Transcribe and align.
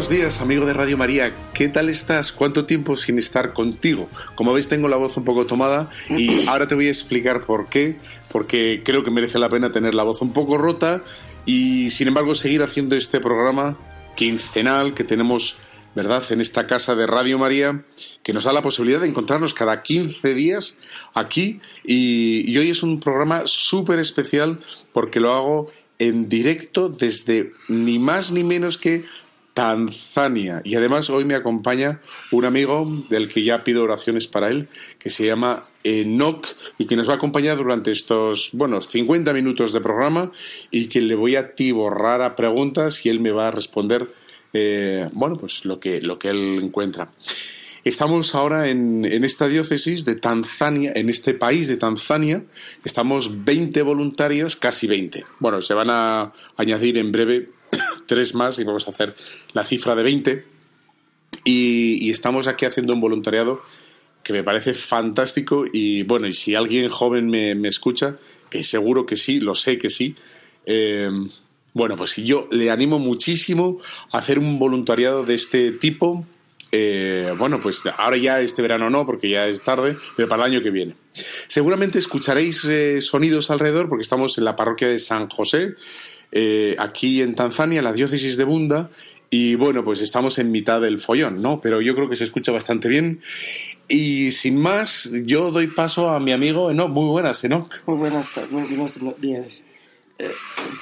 Buenos 0.00 0.18
días, 0.18 0.40
amigo 0.40 0.64
de 0.64 0.72
Radio 0.72 0.96
María. 0.96 1.36
¿Qué 1.52 1.68
tal 1.68 1.90
estás? 1.90 2.32
¿Cuánto 2.32 2.64
tiempo 2.64 2.96
sin 2.96 3.18
estar 3.18 3.52
contigo? 3.52 4.08
Como 4.34 4.54
veis, 4.54 4.66
tengo 4.66 4.88
la 4.88 4.96
voz 4.96 5.18
un 5.18 5.24
poco 5.24 5.44
tomada 5.44 5.90
y 6.08 6.46
ahora 6.48 6.66
te 6.66 6.74
voy 6.74 6.86
a 6.86 6.88
explicar 6.88 7.40
por 7.40 7.68
qué. 7.68 7.98
Porque 8.32 8.80
creo 8.82 9.04
que 9.04 9.10
merece 9.10 9.38
la 9.38 9.50
pena 9.50 9.72
tener 9.72 9.94
la 9.94 10.02
voz 10.02 10.22
un 10.22 10.32
poco 10.32 10.56
rota 10.56 11.04
y, 11.44 11.90
sin 11.90 12.08
embargo, 12.08 12.34
seguir 12.34 12.62
haciendo 12.62 12.96
este 12.96 13.20
programa 13.20 13.76
quincenal 14.16 14.94
que 14.94 15.04
tenemos, 15.04 15.58
¿verdad?, 15.94 16.24
en 16.30 16.40
esta 16.40 16.66
casa 16.66 16.94
de 16.94 17.06
Radio 17.06 17.38
María, 17.38 17.84
que 18.22 18.32
nos 18.32 18.44
da 18.44 18.54
la 18.54 18.62
posibilidad 18.62 19.00
de 19.00 19.08
encontrarnos 19.08 19.52
cada 19.52 19.82
15 19.82 20.32
días 20.32 20.76
aquí. 21.12 21.60
Y, 21.84 22.50
y 22.50 22.56
hoy 22.56 22.70
es 22.70 22.82
un 22.82 23.00
programa 23.00 23.42
súper 23.44 23.98
especial 23.98 24.60
porque 24.94 25.20
lo 25.20 25.34
hago 25.34 25.70
en 25.98 26.30
directo 26.30 26.88
desde 26.88 27.52
ni 27.68 27.98
más 27.98 28.30
ni 28.32 28.42
menos 28.44 28.78
que 28.78 29.04
Tanzania. 29.60 30.62
Y 30.64 30.74
además 30.76 31.10
hoy 31.10 31.26
me 31.26 31.34
acompaña 31.34 32.00
un 32.32 32.46
amigo 32.46 32.90
del 33.10 33.28
que 33.28 33.44
ya 33.44 33.62
pido 33.62 33.82
oraciones 33.82 34.26
para 34.26 34.48
él, 34.48 34.68
que 34.98 35.10
se 35.10 35.26
llama 35.26 35.62
Enoch 35.84 36.46
y 36.78 36.86
que 36.86 36.96
nos 36.96 37.06
va 37.06 37.12
a 37.12 37.16
acompañar 37.16 37.58
durante 37.58 37.92
estos, 37.92 38.52
bueno, 38.54 38.80
50 38.80 39.34
minutos 39.34 39.74
de 39.74 39.82
programa 39.82 40.32
y 40.70 40.86
que 40.86 41.02
le 41.02 41.14
voy 41.14 41.36
a 41.36 41.54
tiborrar 41.54 42.22
a 42.22 42.36
preguntas 42.36 43.04
y 43.04 43.10
él 43.10 43.20
me 43.20 43.32
va 43.32 43.48
a 43.48 43.50
responder, 43.50 44.10
eh, 44.54 45.06
bueno, 45.12 45.36
pues 45.36 45.66
lo 45.66 45.78
que, 45.78 46.00
lo 46.00 46.18
que 46.18 46.28
él 46.28 46.60
encuentra. 46.62 47.12
Estamos 47.84 48.34
ahora 48.34 48.70
en, 48.70 49.04
en, 49.04 49.24
esta 49.24 49.46
diócesis 49.46 50.06
de 50.06 50.14
Tanzania, 50.14 50.92
en 50.94 51.10
este 51.10 51.34
país 51.34 51.68
de 51.68 51.76
Tanzania. 51.76 52.44
Estamos 52.82 53.44
20 53.44 53.82
voluntarios, 53.82 54.56
casi 54.56 54.86
20. 54.86 55.22
Bueno, 55.38 55.60
se 55.60 55.74
van 55.74 55.90
a 55.90 56.32
añadir 56.56 56.96
en 56.96 57.12
breve 57.12 57.59
tres 58.06 58.34
más 58.34 58.58
y 58.58 58.64
vamos 58.64 58.86
a 58.86 58.90
hacer 58.90 59.14
la 59.52 59.64
cifra 59.64 59.94
de 59.94 60.02
20. 60.02 60.44
Y, 61.44 62.10
estamos 62.10 62.48
aquí 62.48 62.66
haciendo 62.66 62.92
un 62.92 63.00
voluntariado 63.00 63.62
que 64.22 64.32
me 64.32 64.42
parece 64.42 64.74
fantástico. 64.74 65.64
Y 65.72 66.02
bueno, 66.02 66.26
y 66.26 66.32
si 66.32 66.54
alguien 66.54 66.88
joven 66.88 67.28
me, 67.28 67.54
me 67.54 67.68
escucha, 67.68 68.16
que 68.50 68.64
seguro 68.64 69.06
que 69.06 69.16
sí, 69.16 69.40
lo 69.40 69.54
sé 69.54 69.78
que 69.78 69.90
sí. 69.90 70.16
Eh, 70.66 71.10
bueno, 71.72 71.96
pues 71.96 72.16
yo 72.16 72.48
le 72.50 72.70
animo 72.70 72.98
muchísimo 72.98 73.78
a 74.12 74.18
hacer 74.18 74.38
un 74.38 74.58
voluntariado 74.58 75.24
de 75.24 75.34
este 75.34 75.70
tipo 75.70 76.26
eh, 76.72 77.34
bueno, 77.36 77.60
pues 77.60 77.82
ahora 77.96 78.16
ya 78.16 78.40
este 78.40 78.62
verano 78.62 78.90
no, 78.90 79.04
porque 79.04 79.28
ya 79.28 79.46
es 79.48 79.62
tarde, 79.62 79.96
pero 80.16 80.28
para 80.28 80.46
el 80.46 80.52
año 80.52 80.62
que 80.62 80.70
viene. 80.70 80.94
Seguramente 81.48 81.98
escucharéis 81.98 82.64
eh, 82.66 83.00
sonidos 83.02 83.50
alrededor, 83.50 83.88
porque 83.88 84.02
estamos 84.02 84.38
en 84.38 84.44
la 84.44 84.56
parroquia 84.56 84.88
de 84.88 84.98
San 84.98 85.28
José, 85.28 85.74
eh, 86.32 86.76
aquí 86.78 87.22
en 87.22 87.34
Tanzania, 87.34 87.82
la 87.82 87.92
diócesis 87.92 88.36
de 88.36 88.44
Bunda, 88.44 88.90
y 89.30 89.54
bueno, 89.54 89.84
pues 89.84 90.02
estamos 90.02 90.38
en 90.38 90.50
mitad 90.50 90.80
del 90.80 90.98
follón, 90.98 91.40
¿no? 91.40 91.60
Pero 91.60 91.80
yo 91.80 91.94
creo 91.94 92.08
que 92.08 92.16
se 92.16 92.24
escucha 92.24 92.50
bastante 92.50 92.88
bien. 92.88 93.22
Y 93.86 94.32
sin 94.32 94.56
más, 94.56 95.12
yo 95.24 95.52
doy 95.52 95.68
paso 95.68 96.10
a 96.10 96.18
mi 96.18 96.32
amigo 96.32 96.70
Enoch. 96.70 96.90
Muy 96.90 97.08
buenas, 97.08 97.44
Enoch. 97.44 97.72
Muy 97.86 97.96
buenas, 97.96 98.26
muy 98.50 98.62
buenos 98.64 98.98
días. 99.20 99.64
Eh, 100.18 100.32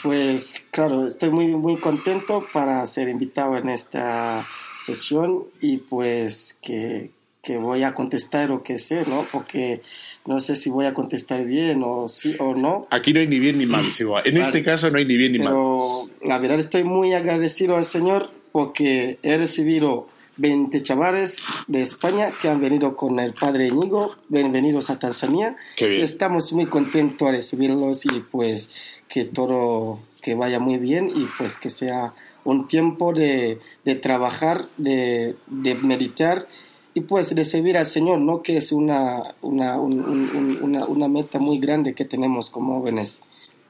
pues 0.03 0.67
claro, 0.71 1.07
estoy 1.07 1.31
muy, 1.31 1.47
muy 1.49 1.77
contento 1.77 2.47
para 2.53 2.85
ser 2.87 3.09
invitado 3.09 3.57
en 3.59 3.69
esta 3.69 4.47
sesión 4.81 5.45
y 5.61 5.77
pues 5.77 6.59
que, 6.63 7.11
que, 7.43 7.57
voy 7.57 7.83
a 7.83 7.95
contestar 7.95 8.51
o 8.53 8.63
que 8.63 8.79
sé, 8.79 9.05
¿no? 9.07 9.27
Porque 9.33 9.81
no 10.27 10.41
sé 10.41 10.55
si 10.55 10.71
voy 10.71 10.87
a 10.87 10.95
contestar 10.95 11.45
bien 11.45 11.83
o 11.85 12.09
sí 12.09 12.35
o 12.39 12.55
no. 12.55 12.87
Aquí 12.91 13.13
no 13.13 13.21
hay 13.21 13.27
ni 13.27 13.39
bien 13.39 13.59
ni 13.59 13.67
mal, 13.67 13.91
Chihuahua. 13.91 14.23
En 14.25 14.35
vale. 14.35 14.45
este 14.45 14.63
caso 14.63 14.91
no 14.91 14.99
hay 14.99 15.05
ni 15.05 15.17
bien 15.17 15.33
ni 15.33 15.39
Pero, 15.39 16.05
mal. 16.05 16.29
la 16.29 16.39
verdad 16.39 16.59
estoy 16.59 16.85
muy 16.85 17.15
agradecido 17.15 17.77
al 17.77 17.85
Señor 17.85 18.31
porque 18.53 19.19
he 19.23 19.39
recibido 19.39 20.09
20 20.39 20.83
chavales 20.83 21.43
de 21.67 21.83
España 21.83 22.33
que 22.41 22.49
han 22.49 22.61
venido 22.61 22.97
con 22.97 23.19
el 23.19 23.35
padre 23.35 23.69
Íñigo, 23.69 24.15
bienvenidos 24.29 24.89
a 24.89 24.99
Tanzania. 24.99 25.57
Qué 25.77 25.89
bien. 25.89 26.03
Estamos 26.03 26.53
muy 26.53 26.67
contentos 26.67 27.27
de 27.27 27.37
recibirlos 27.37 28.07
y 28.07 28.21
pues 28.31 28.71
que 29.09 29.25
todo 29.25 29.99
que 30.23 30.35
vaya 30.35 30.61
muy 30.61 30.79
bien 30.79 31.09
y 31.09 31.27
pues 31.39 31.57
que 31.57 31.71
sea 31.71 32.13
un 32.45 32.69
tiempo 32.69 33.13
de, 33.13 33.59
de 33.85 33.95
trabajar, 33.97 34.67
de, 34.77 35.37
de, 35.49 35.75
meditar 35.75 36.47
y 36.95 37.01
pues 37.03 37.35
de 37.35 37.45
servir 37.45 37.77
al 37.77 37.87
Señor, 37.87 38.21
¿no? 38.21 38.43
Que 38.43 38.57
es 38.57 38.73
una, 38.73 39.23
una, 39.43 39.79
un, 39.81 40.01
un, 40.01 40.59
una, 40.63 40.85
una 40.87 41.09
meta 41.09 41.39
muy 41.39 41.59
grande 41.59 41.95
que 41.95 42.05
tenemos 42.05 42.51
como 42.51 42.79
jóvenes. 42.81 43.21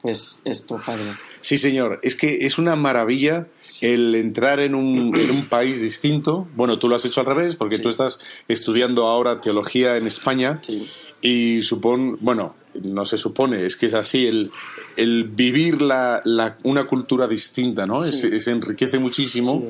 Pues 0.01 0.39
esto, 0.45 0.79
Padre. 0.85 1.17
Sí, 1.41 1.57
señor. 1.57 1.99
Es 2.03 2.15
que 2.15 2.45
es 2.45 2.57
una 2.57 2.77
maravilla 2.77 3.47
el 3.81 4.15
entrar 4.15 4.61
en 4.61 4.73
un, 4.73 5.13
en 5.13 5.29
un 5.29 5.49
país 5.49 5.81
distinto. 5.81 6.47
Bueno, 6.55 6.79
tú 6.79 6.87
lo 6.87 6.95
has 6.95 7.03
hecho 7.03 7.19
al 7.19 7.25
revés 7.25 7.57
porque 7.57 7.75
sí. 7.75 7.81
tú 7.81 7.89
estás 7.89 8.17
estudiando 8.47 9.07
ahora 9.07 9.41
teología 9.41 9.97
en 9.97 10.07
España 10.07 10.61
sí. 10.63 10.87
y 11.21 11.61
supone, 11.63 12.15
bueno, 12.21 12.55
no 12.81 13.03
se 13.03 13.17
supone, 13.17 13.65
es 13.65 13.75
que 13.75 13.87
es 13.87 13.93
así, 13.93 14.25
el, 14.25 14.51
el 14.95 15.25
vivir 15.25 15.81
la, 15.81 16.21
la, 16.23 16.57
una 16.63 16.85
cultura 16.87 17.27
distinta, 17.27 17.85
¿no? 17.85 18.05
Sí. 18.05 18.09
Es, 18.09 18.23
es, 18.23 18.47
enriquece 18.47 18.99
muchísimo. 18.99 19.65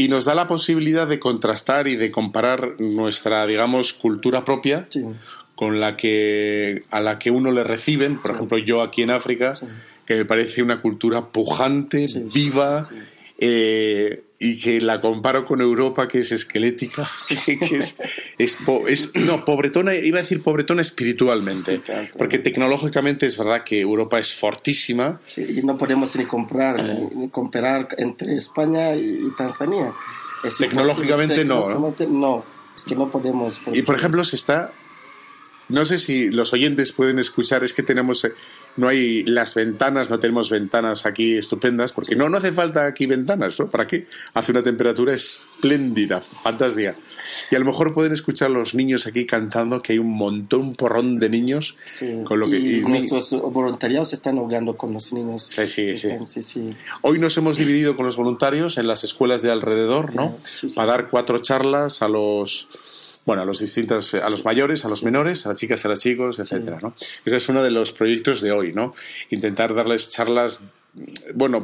Y 0.00 0.08
nos 0.08 0.24
da 0.24 0.34
la 0.34 0.48
posibilidad 0.48 1.06
de 1.06 1.18
contrastar 1.18 1.86
y 1.86 1.96
de 1.96 2.10
comparar 2.10 2.80
nuestra, 2.80 3.46
digamos, 3.46 3.92
cultura 3.92 4.44
propia 4.44 4.88
con 5.54 5.78
la 5.78 5.94
que 5.94 6.80
a 6.90 7.00
la 7.00 7.18
que 7.18 7.30
uno 7.30 7.50
le 7.50 7.64
reciben, 7.64 8.16
por 8.16 8.30
sí. 8.30 8.36
ejemplo 8.36 8.56
yo 8.56 8.80
aquí 8.80 9.02
en 9.02 9.10
África, 9.10 9.56
sí. 9.56 9.66
que 10.06 10.14
me 10.14 10.24
parece 10.24 10.62
una 10.62 10.80
cultura 10.80 11.26
pujante, 11.26 12.06
viva, 12.32 12.88
eh, 13.36 14.22
y 14.42 14.58
que 14.58 14.80
la 14.80 15.02
comparo 15.02 15.44
con 15.44 15.60
Europa 15.60 16.08
que 16.08 16.20
es 16.20 16.32
esquelética, 16.32 17.08
que, 17.46 17.58
que 17.58 17.76
es, 17.76 17.96
es, 18.38 18.56
po, 18.56 18.88
es, 18.88 19.14
no 19.14 19.44
pobretona, 19.44 19.94
iba 19.94 20.18
a 20.18 20.22
decir 20.22 20.42
pobretona 20.42 20.80
espiritualmente, 20.80 21.82
porque 22.16 22.38
tecnológicamente 22.38 23.26
es 23.26 23.36
verdad 23.36 23.62
que 23.62 23.80
Europa 23.80 24.18
es 24.18 24.34
fortísima. 24.34 25.20
y 25.36 25.62
no 25.62 25.76
podemos 25.76 26.16
ni 26.16 26.24
comprar 26.24 26.82
ni, 26.82 27.20
ni 27.20 27.28
comparar 27.28 27.88
entre 27.98 28.34
España 28.34 28.96
y, 28.96 29.26
y 29.26 29.36
Tanzania. 29.36 29.92
Es 30.42 30.56
tecnológicamente, 30.56 31.44
no, 31.44 31.66
tecnológicamente 31.66 32.06
no, 32.06 32.18
no. 32.18 32.44
Es 32.74 32.84
que 32.84 32.96
no 32.96 33.10
podemos. 33.10 33.58
Porque... 33.58 33.78
Y 33.78 33.82
por 33.82 33.94
ejemplo, 33.94 34.24
se 34.24 34.36
está 34.36 34.72
no 35.70 35.84
sé 35.84 35.98
si 35.98 36.30
los 36.30 36.52
oyentes 36.52 36.92
pueden 36.92 37.18
escuchar, 37.18 37.64
es 37.64 37.72
que 37.72 37.82
tenemos, 37.82 38.26
no 38.76 38.88
hay 38.88 39.22
las 39.24 39.54
ventanas, 39.54 40.10
no 40.10 40.18
tenemos 40.18 40.50
ventanas 40.50 41.06
aquí 41.06 41.36
estupendas, 41.36 41.92
porque 41.92 42.16
no, 42.16 42.28
no 42.28 42.38
hace 42.38 42.52
falta 42.52 42.86
aquí 42.86 43.06
ventanas, 43.06 43.58
¿no? 43.58 43.70
¿Para 43.70 43.86
qué? 43.86 44.06
Hace 44.34 44.52
una 44.52 44.62
temperatura 44.62 45.14
espléndida, 45.14 46.20
fantástica. 46.20 46.96
Y 47.50 47.56
a 47.56 47.58
lo 47.58 47.64
mejor 47.64 47.94
pueden 47.94 48.12
escuchar 48.12 48.50
los 48.50 48.74
niños 48.74 49.06
aquí 49.06 49.26
cantando, 49.26 49.80
que 49.80 49.92
hay 49.92 49.98
un 49.98 50.16
montón, 50.16 50.60
un 50.60 50.76
porrón 50.76 51.18
de 51.18 51.28
niños. 51.28 51.76
Sí. 51.84 52.20
Con 52.24 52.40
lo 52.40 52.48
que, 52.48 52.58
y, 52.58 52.76
y 52.76 52.80
nuestros 52.82 53.30
voluntariados 53.30 54.12
están 54.12 54.38
ahogando 54.38 54.76
con 54.76 54.92
los 54.92 55.12
niños. 55.12 55.48
Sí, 55.50 55.66
sí, 55.66 55.96
sí. 55.96 56.10
sí, 56.26 56.42
sí. 56.42 56.74
Hoy 57.02 57.18
nos 57.18 57.36
hemos 57.38 57.56
dividido 57.56 57.96
con 57.96 58.06
los 58.06 58.16
voluntarios 58.16 58.78
en 58.78 58.86
las 58.86 59.04
escuelas 59.04 59.42
de 59.42 59.50
alrededor, 59.50 60.14
¿no? 60.14 60.36
Para 60.74 60.88
dar 60.88 61.08
cuatro 61.10 61.38
charlas 61.38 62.02
a 62.02 62.08
los 62.08 62.68
bueno, 63.30 63.44
a 63.44 63.46
los 63.46 63.60
distintos, 63.60 64.14
a 64.14 64.28
los 64.28 64.44
mayores, 64.44 64.84
a 64.84 64.88
los 64.88 65.04
menores, 65.04 65.46
a 65.46 65.50
las 65.50 65.58
chicas, 65.58 65.84
a 65.84 65.88
los 65.88 66.00
chicos, 66.00 66.40
etcétera. 66.40 66.80
¿no? 66.82 66.94
Ese 67.24 67.36
es 67.36 67.48
uno 67.48 67.62
de 67.62 67.70
los 67.70 67.92
proyectos 67.92 68.40
de 68.40 68.50
hoy, 68.50 68.72
¿no? 68.72 68.92
Intentar 69.30 69.72
darles 69.72 70.08
charlas, 70.08 70.64
bueno, 71.32 71.62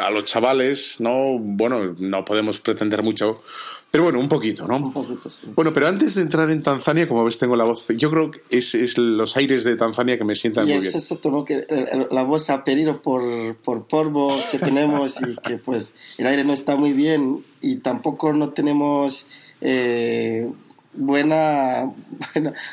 a 0.00 0.10
los 0.10 0.24
chavales, 0.26 1.00
¿no? 1.00 1.40
Bueno, 1.40 1.96
no 1.98 2.24
podemos 2.24 2.60
pretender 2.60 3.02
mucho, 3.02 3.42
pero 3.90 4.04
bueno, 4.04 4.20
un 4.20 4.28
poquito, 4.28 4.68
¿no? 4.68 4.76
Un 4.76 4.92
poquito, 4.92 5.28
sí. 5.28 5.42
Bueno, 5.56 5.74
pero 5.74 5.88
antes 5.88 6.14
de 6.14 6.22
entrar 6.22 6.48
en 6.50 6.62
Tanzania, 6.62 7.08
como 7.08 7.24
ves, 7.24 7.36
tengo 7.36 7.56
la 7.56 7.64
voz. 7.64 7.88
Yo 7.88 8.08
creo 8.08 8.30
que 8.30 8.38
es, 8.52 8.76
es 8.76 8.96
los 8.96 9.36
aires 9.36 9.64
de 9.64 9.74
Tanzania 9.74 10.16
que 10.16 10.22
me 10.22 10.36
sientan 10.36 10.66
y 10.66 10.68
muy 10.68 10.76
es 10.76 10.82
bien. 10.84 10.96
eso, 10.98 11.18
¿no? 11.32 11.44
Que 11.44 11.66
la 12.12 12.22
voz 12.22 12.48
ha 12.50 12.62
pedido 12.62 13.02
por, 13.02 13.56
por 13.56 13.88
polvo 13.88 14.32
que 14.52 14.60
tenemos 14.60 15.20
y 15.20 15.34
que, 15.36 15.58
pues, 15.58 15.96
el 16.18 16.28
aire 16.28 16.44
no 16.44 16.52
está 16.52 16.76
muy 16.76 16.92
bien 16.92 17.44
y 17.60 17.78
tampoco 17.78 18.32
no 18.32 18.50
tenemos. 18.50 19.26
Eh, 19.60 20.48
buena, 20.94 21.92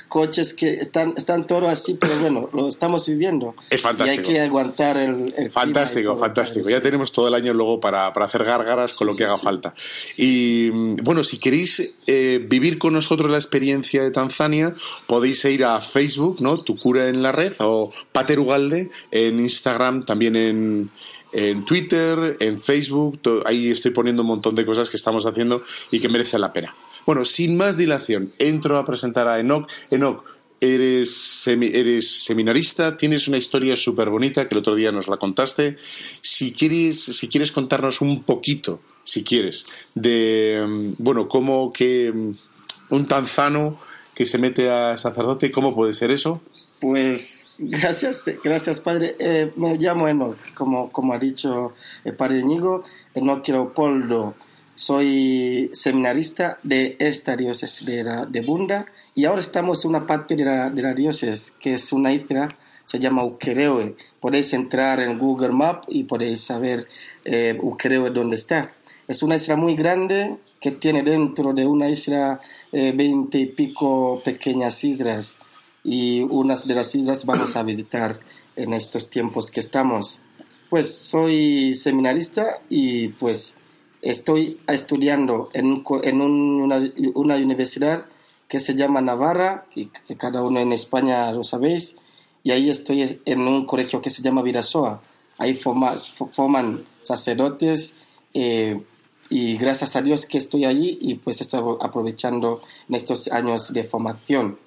coches 0.07 0.53
que 0.53 0.73
están, 0.73 1.13
están 1.15 1.47
todo 1.47 1.67
así, 1.67 1.95
pero 1.95 2.17
bueno, 2.19 2.49
lo 2.53 2.67
estamos 2.67 3.07
viviendo. 3.07 3.55
Es 3.69 3.81
fantástico. 3.81 4.21
Y 4.21 4.27
hay 4.27 4.33
que 4.33 4.41
aguantar 4.41 4.97
el, 4.97 5.33
el 5.37 5.51
Fantástico, 5.51 6.15
fantástico. 6.17 6.69
Ya 6.69 6.81
tenemos 6.81 7.11
todo 7.11 7.27
el 7.27 7.33
año 7.33 7.53
luego 7.53 7.79
para, 7.79 8.11
para 8.13 8.25
hacer 8.25 8.43
gárgaras 8.43 8.93
con 8.93 9.07
lo 9.07 9.15
que 9.15 9.23
haga 9.23 9.37
falta. 9.37 9.73
Y 10.17 10.69
bueno, 11.01 11.23
si 11.23 11.39
queréis 11.39 11.93
eh, 12.07 12.45
vivir 12.49 12.77
con 12.77 12.93
nosotros 12.93 13.31
la 13.31 13.37
experiencia 13.37 14.03
de 14.03 14.11
Tanzania, 14.11 14.73
podéis 15.07 15.43
ir 15.45 15.63
a 15.63 15.79
Facebook, 15.79 16.41
¿no? 16.41 16.61
Tu 16.61 16.77
cura 16.77 17.07
en 17.07 17.23
la 17.23 17.31
red 17.31 17.53
o 17.59 17.91
Pater 18.11 18.39
Ugalde 18.39 18.89
en 19.11 19.39
Instagram, 19.39 20.05
también 20.05 20.35
en 20.35 20.91
en 21.31 21.65
Twitter, 21.65 22.37
en 22.39 22.59
Facebook, 22.59 23.19
ahí 23.45 23.69
estoy 23.69 23.91
poniendo 23.91 24.23
un 24.23 24.29
montón 24.29 24.55
de 24.55 24.65
cosas 24.65 24.89
que 24.89 24.97
estamos 24.97 25.25
haciendo 25.25 25.61
y 25.91 25.99
que 25.99 26.09
merecen 26.09 26.41
la 26.41 26.51
pena. 26.51 26.73
Bueno, 27.09 27.25
sin 27.25 27.57
más 27.57 27.75
dilación, 27.75 28.31
entro 28.37 28.77
a 28.77 28.85
presentar 28.85 29.27
a 29.27 29.39
Enoch. 29.39 29.67
Enoch, 29.89 30.23
eres, 30.61 31.47
eres 31.47 32.23
seminarista, 32.23 32.97
tienes 32.97 33.27
una 33.27 33.37
historia 33.37 33.75
súper 33.75 34.11
bonita 34.11 34.47
que 34.47 34.53
el 34.53 34.59
otro 34.59 34.75
día 34.75 34.91
nos 34.91 35.07
la 35.07 35.17
contaste. 35.17 35.75
Si 36.21 36.53
quieres, 36.53 37.03
si 37.03 37.27
quieres 37.27 37.51
contarnos 37.51 38.01
un 38.01 38.21
poquito, 38.21 38.79
si 39.03 39.23
quieres, 39.23 39.65
de, 39.95 40.63
mm, 40.67 40.93
bueno, 40.99 41.27
cómo 41.27 41.73
que 41.73 42.11
mm, 42.13 42.93
un 42.93 43.07
tanzano 43.07 43.79
que 44.13 44.27
se 44.27 44.37
mete 44.37 44.69
a 44.69 44.95
sacerdote, 44.95 45.51
¿cómo 45.51 45.73
puede 45.73 45.93
ser 45.93 46.11
eso? 46.11 46.43
Pues 46.79 47.47
gracias, 47.57 48.29
gracias 48.43 48.81
Padre. 48.81 49.15
Eh, 49.17 49.51
me 49.55 49.77
llamo 49.77 50.07
Enoch, 50.07 50.37
como, 50.53 50.91
como 50.91 51.15
ha 51.15 51.17
dicho 51.17 51.73
el 52.03 52.15
Padre 52.15 52.41
Íñigo, 52.41 52.83
Enoch 53.15 53.47
Leopoldo. 53.47 54.35
Soy 54.79 55.69
seminarista 55.73 56.57
de 56.63 56.95
esta 56.99 57.35
diócesis 57.35 57.85
de, 57.85 58.41
Bunda 58.47 58.85
y 59.13 59.25
ahora 59.25 59.41
estamos 59.41 59.83
en 59.83 59.89
una 59.89 60.07
parte 60.07 60.37
de 60.37 60.45
la, 60.45 60.93
diócesis 60.93 61.53
que 61.59 61.73
es 61.73 61.91
una 61.91 62.13
isla, 62.13 62.47
se 62.85 62.97
llama 62.97 63.25
Ukerewe. 63.25 63.97
Podéis 64.21 64.53
entrar 64.53 65.01
en 65.01 65.19
Google 65.19 65.49
Maps 65.49 65.85
y 65.89 66.05
podéis 66.05 66.39
saber 66.39 66.87
eh, 67.25 67.59
Ukerewe 67.61 68.09
dónde 68.11 68.37
está. 68.37 68.73
Es 69.09 69.21
una 69.21 69.35
isla 69.35 69.57
muy 69.57 69.75
grande 69.75 70.37
que 70.61 70.71
tiene 70.71 71.03
dentro 71.03 71.51
de 71.51 71.67
una 71.67 71.89
isla 71.89 72.39
eh, 72.71 72.93
veinte 72.93 73.37
y 73.37 73.47
pico 73.47 74.21
pequeñas 74.23 74.81
islas 74.85 75.39
y 75.83 76.21
unas 76.21 76.69
de 76.69 76.75
las 76.75 76.95
islas 76.95 77.25
vamos 77.25 77.57
a 77.57 77.63
visitar 77.63 78.21
en 78.55 78.71
estos 78.71 79.09
tiempos 79.09 79.51
que 79.51 79.59
estamos. 79.59 80.21
Pues 80.69 80.95
soy 80.95 81.75
seminarista 81.75 82.61
y 82.69 83.09
pues 83.09 83.58
estoy 84.01 84.59
estudiando 84.67 85.49
en, 85.53 85.83
en 86.03 86.21
una, 86.21 86.91
una, 87.15 87.35
universidad 87.35 88.05
que 88.47 88.59
se 88.59 88.75
llama 88.75 89.01
Navarra, 89.01 89.65
que, 89.73 89.89
cada 90.17 90.43
uno 90.43 90.59
en 90.59 90.73
España 90.73 91.31
lo 91.31 91.43
sabéis, 91.43 91.97
y 92.43 92.51
ahí 92.51 92.69
estoy 92.69 93.21
en 93.25 93.41
un 93.41 93.65
colegio 93.65 94.01
que 94.01 94.09
se 94.09 94.21
llama 94.21 94.41
Virasoa. 94.41 95.01
Ahí 95.37 95.53
forman 95.53 96.83
sacerdotes 97.03 97.95
eh, 98.33 98.81
y 99.29 99.57
gracias 99.57 99.95
a 99.95 100.01
Dios 100.01 100.25
que 100.25 100.37
estoy 100.37 100.65
allí 100.65 100.97
y 101.01 101.15
pues 101.15 101.41
estoy 101.41 101.77
aprovechando 101.81 102.61
en 102.87 102.95
estos 102.95 103.27
años 103.29 103.71
de 103.73 103.83
formación. 103.83 104.57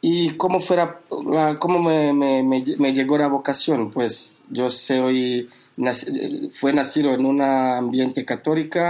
¿Y 0.00 0.30
cómo, 0.30 0.60
fuera, 0.60 1.00
cómo 1.58 1.82
me, 1.82 2.12
me, 2.12 2.42
me, 2.42 2.92
llegó 2.92 3.18
la 3.18 3.28
vocación? 3.28 3.90
Pues 3.90 4.42
yo 4.48 4.70
soy, 4.70 5.48
fue 6.52 6.72
nacido 6.72 7.12
en 7.12 7.24
un 7.26 7.40
ambiente 7.40 8.24
católico, 8.24 8.80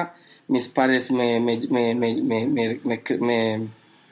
mis 0.49 0.69
padres 0.69 1.11
me, 1.11 1.41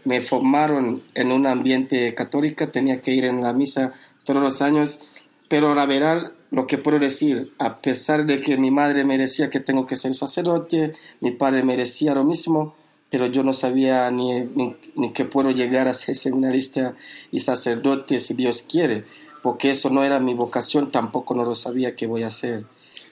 me, 0.06 0.20
formaron 0.20 1.02
en 1.14 1.32
un 1.32 1.46
ambiente 1.46 2.14
católico, 2.14 2.68
tenía 2.68 3.00
que 3.00 3.12
ir 3.12 3.24
en 3.24 3.42
la 3.42 3.52
misa 3.52 3.92
todos 4.24 4.42
los 4.42 4.60
años, 4.60 5.00
pero 5.48 5.74
la 5.74 5.86
verdad, 5.86 6.32
lo 6.50 6.66
que 6.66 6.78
puedo 6.78 6.98
decir, 6.98 7.52
a 7.58 7.80
pesar 7.80 8.26
de 8.26 8.40
que 8.40 8.58
mi 8.58 8.70
madre 8.70 9.04
me 9.04 9.16
decía 9.16 9.48
que 9.50 9.60
tengo 9.60 9.86
que 9.86 9.96
ser 9.96 10.14
sacerdote, 10.14 10.92
mi 11.20 11.30
padre 11.30 11.62
me 11.64 11.76
decía 11.76 12.14
lo 12.14 12.24
mismo, 12.24 12.74
pero 13.10 13.26
yo 13.26 13.42
no 13.42 13.52
sabía 13.52 14.10
ni, 14.10 14.48
ni, 14.94 15.12
que 15.12 15.24
puedo 15.24 15.50
llegar 15.50 15.88
a 15.88 15.94
ser 15.94 16.16
seminarista 16.16 16.94
y 17.30 17.40
sacerdote 17.40 18.20
si 18.20 18.34
Dios 18.34 18.62
quiere, 18.62 19.04
porque 19.42 19.70
eso 19.70 19.90
no 19.90 20.04
era 20.04 20.20
mi 20.20 20.34
vocación, 20.34 20.90
tampoco 20.90 21.34
no 21.34 21.44
lo 21.44 21.54
sabía 21.54 21.94
que 21.94 22.06
voy 22.06 22.22
a 22.22 22.28
hacer. 22.28 22.64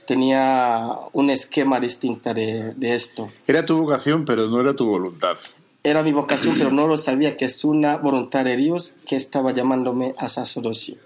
Tenía 0.06 0.90
un 1.12 1.30
esquema 1.30 1.80
distinto 1.80 2.34
de, 2.34 2.74
de 2.74 2.94
esto. 2.94 3.28
Era 3.46 3.64
tu 3.64 3.78
vocación, 3.78 4.24
pero 4.24 4.48
no 4.48 4.60
era 4.60 4.74
tu 4.74 4.86
voluntad. 4.86 5.36
Era 5.82 6.02
mi 6.02 6.12
vocación, 6.12 6.54
pero 6.56 6.70
no 6.70 6.86
lo 6.86 6.98
sabía 6.98 7.36
que 7.36 7.44
es 7.46 7.64
una 7.64 7.96
voluntad 7.96 8.44
de 8.44 8.56
Dios 8.56 8.94
que 9.06 9.16
estaba 9.16 9.52
llamándome 9.52 10.14
a 10.16 10.28
sacerdocio 10.28 10.96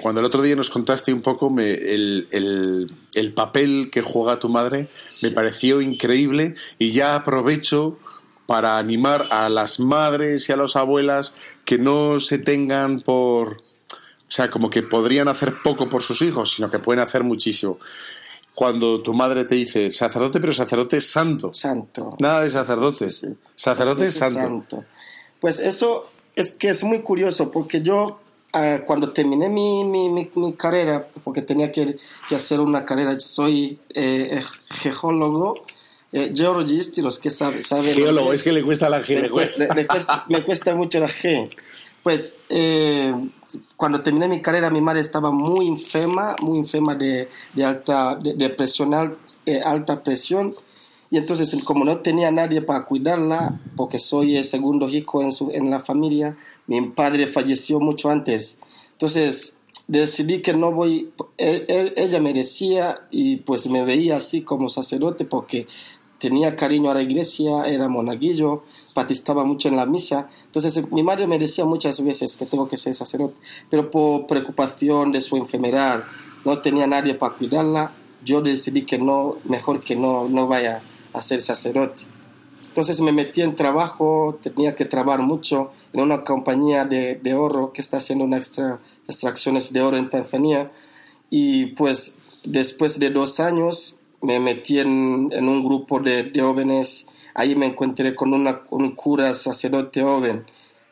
cuando 0.00 0.20
el 0.20 0.24
otro 0.24 0.42
día 0.42 0.56
nos 0.56 0.70
contaste 0.70 1.12
un 1.12 1.20
poco 1.20 1.54
el, 1.58 3.32
papel 3.34 3.90
que 3.92 4.00
juega 4.00 4.38
tu 4.38 4.48
madre, 4.48 4.88
me 5.22 5.30
pareció 5.30 5.80
increíble 5.80 6.54
y 6.78 6.92
ya 6.92 7.14
aprovecho 7.14 7.98
para 8.48 8.78
animar 8.78 9.28
a 9.30 9.48
las 9.50 9.78
madres 9.78 10.48
y 10.48 10.52
a 10.52 10.56
las 10.56 10.74
abuelas 10.74 11.34
que 11.66 11.76
no 11.76 12.18
se 12.18 12.38
tengan 12.38 13.02
por... 13.02 13.58
O 13.58 14.30
sea, 14.30 14.50
como 14.50 14.70
que 14.70 14.82
podrían 14.82 15.28
hacer 15.28 15.56
poco 15.62 15.88
por 15.88 16.02
sus 16.02 16.22
hijos, 16.22 16.54
sino 16.54 16.70
que 16.70 16.78
pueden 16.78 17.00
hacer 17.00 17.24
muchísimo. 17.24 17.78
Cuando 18.54 19.02
tu 19.02 19.12
madre 19.12 19.44
te 19.44 19.54
dice 19.54 19.90
sacerdote, 19.90 20.40
pero 20.40 20.52
sacerdote 20.52 21.00
santo. 21.00 21.52
Santo. 21.52 22.16
Nada 22.20 22.42
de 22.42 22.50
sacerdote. 22.50 23.08
Sacerdote, 23.54 24.10
santo. 24.10 24.84
Pues 25.40 25.60
eso 25.60 26.10
es 26.34 26.52
que 26.52 26.70
es 26.70 26.82
muy 26.84 27.00
curioso, 27.00 27.50
porque 27.50 27.82
yo 27.82 28.18
Ah, 28.52 28.78
cuando 28.86 29.12
terminé 29.12 29.50
mi, 29.50 29.84
mi, 29.84 30.08
mi, 30.08 30.52
carrera, 30.54 31.06
porque 31.22 31.42
tenía 31.42 31.70
que, 31.70 31.98
que, 32.28 32.34
hacer 32.34 32.60
una 32.60 32.86
carrera, 32.86 33.20
soy 33.20 33.78
eh, 33.92 34.42
geólogo, 34.70 35.66
eh, 36.12 36.32
geologist, 36.34 36.96
y 36.98 37.02
los 37.02 37.18
que 37.18 37.30
saben... 37.30 37.62
Geólogo, 37.62 38.32
es 38.32 38.42
que 38.42 38.52
le 38.52 38.62
cuesta 38.62 38.88
la 38.88 39.02
G. 39.02 39.22
Me, 40.28 40.42
cuesta, 40.42 40.74
mucho 40.74 41.00
la 41.00 41.08
G. 41.08 41.50
Pues 42.02 42.36
eh, 42.48 43.12
cuando 43.76 44.00
terminé 44.00 44.28
mi 44.28 44.40
carrera, 44.40 44.70
mi 44.70 44.80
madre 44.80 45.00
estaba 45.00 45.30
muy 45.30 45.68
enferma, 45.68 46.36
muy 46.40 46.58
enferma 46.58 46.94
de, 46.94 47.28
de 47.54 47.64
alta 47.64 48.16
de, 48.16 48.48
presión, 48.50 49.18
eh, 49.44 49.60
alta 49.60 50.02
presión. 50.02 50.56
Y 51.10 51.18
entonces, 51.18 51.54
como 51.64 51.84
no 51.84 51.98
tenía 51.98 52.30
nadie 52.30 52.62
para 52.62 52.84
cuidarla, 52.84 53.60
porque 53.76 53.98
soy 53.98 54.36
el 54.36 54.44
segundo 54.44 54.88
hijo 54.88 55.22
en, 55.22 55.32
su, 55.32 55.50
en 55.50 55.70
la 55.70 55.80
familia, 55.80 56.36
mi 56.66 56.80
padre 56.88 57.26
falleció 57.26 57.80
mucho 57.80 58.10
antes. 58.10 58.58
Entonces 58.92 59.58
decidí 59.88 60.42
que 60.42 60.52
no 60.52 60.70
voy, 60.70 61.10
ella 61.38 62.20
me 62.20 62.34
decía 62.34 63.00
y 63.10 63.38
pues 63.38 63.68
me 63.68 63.84
veía 63.84 64.16
así 64.16 64.42
como 64.42 64.68
sacerdote 64.68 65.24
porque 65.24 65.66
tenía 66.18 66.56
cariño 66.56 66.90
a 66.90 66.94
la 66.94 67.02
iglesia, 67.02 67.64
era 67.64 67.88
monaguillo, 67.88 68.64
participaba 68.94 69.44
mucho 69.44 69.68
en 69.68 69.76
la 69.76 69.86
misa. 69.86 70.28
Entonces 70.46 70.90
mi 70.90 71.02
madre 71.02 71.26
me 71.26 71.38
decía 71.38 71.64
muchas 71.64 72.02
veces 72.04 72.36
que 72.36 72.46
tengo 72.46 72.68
que 72.68 72.76
ser 72.76 72.94
sacerdote, 72.94 73.36
pero 73.70 73.90
por 73.90 74.26
preocupación 74.26 75.12
de 75.12 75.20
su 75.20 75.36
enfermedad, 75.36 76.04
no 76.44 76.60
tenía 76.60 76.86
nadie 76.86 77.14
para 77.14 77.34
cuidarla, 77.34 77.92
yo 78.24 78.40
decidí 78.40 78.82
que 78.82 78.98
no, 78.98 79.36
mejor 79.44 79.80
que 79.80 79.96
no, 79.96 80.28
no 80.28 80.46
vaya 80.46 80.80
a 81.12 81.22
ser 81.22 81.40
sacerdote. 81.40 82.02
Entonces 82.66 83.00
me 83.00 83.12
metí 83.12 83.42
en 83.42 83.56
trabajo, 83.56 84.38
tenía 84.42 84.74
que 84.74 84.84
trabajar 84.84 85.22
mucho 85.22 85.72
en 85.92 86.00
una 86.00 86.24
compañía 86.24 86.84
de, 86.84 87.16
de 87.16 87.34
oro 87.34 87.72
que 87.72 87.80
está 87.80 87.96
haciendo 87.96 88.24
una 88.24 88.36
extra, 88.36 88.78
extracciones 89.08 89.72
de 89.72 89.82
oro 89.82 89.96
en 89.96 90.10
Tanzania. 90.10 90.68
Y 91.30 91.66
pues 91.66 92.16
después 92.44 92.98
de 92.98 93.10
dos 93.10 93.40
años 93.40 93.96
me 94.22 94.40
metí 94.40 94.78
en, 94.78 95.30
en 95.32 95.48
un 95.48 95.64
grupo 95.64 96.00
de, 96.00 96.24
de, 96.24 96.40
jóvenes. 96.40 97.08
Ahí 97.34 97.54
me 97.54 97.66
encontré 97.66 98.14
con 98.14 98.34
una, 98.34 98.58
un 98.70 98.92
cura 98.92 99.32
sacerdote 99.34 100.02
joven 100.02 100.44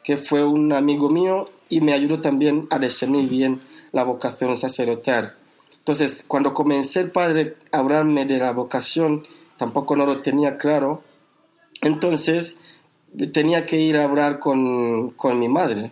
que 0.02 0.16
fue 0.16 0.44
un 0.44 0.72
amigo 0.72 1.10
mío 1.10 1.46
y 1.68 1.80
me 1.80 1.92
ayudó 1.92 2.20
también 2.20 2.68
a 2.70 2.78
discernir 2.78 3.28
bien 3.28 3.60
la 3.90 4.04
vocación 4.04 4.56
sacerdotal. 4.56 5.34
Entonces, 5.78 6.24
cuando 6.26 6.54
comencé 6.54 7.00
el 7.00 7.10
padre 7.10 7.56
a 7.72 7.78
hablarme 7.78 8.24
de 8.24 8.38
la 8.38 8.52
vocación, 8.52 9.26
tampoco 9.56 9.96
no 9.96 10.06
lo 10.06 10.20
tenía 10.20 10.58
claro. 10.58 11.02
Entonces, 11.82 12.60
tenía 13.32 13.66
que 13.66 13.80
ir 13.80 13.96
a 13.96 14.04
hablar 14.04 14.38
con, 14.38 15.10
con 15.10 15.38
mi 15.38 15.48
madre. 15.48 15.90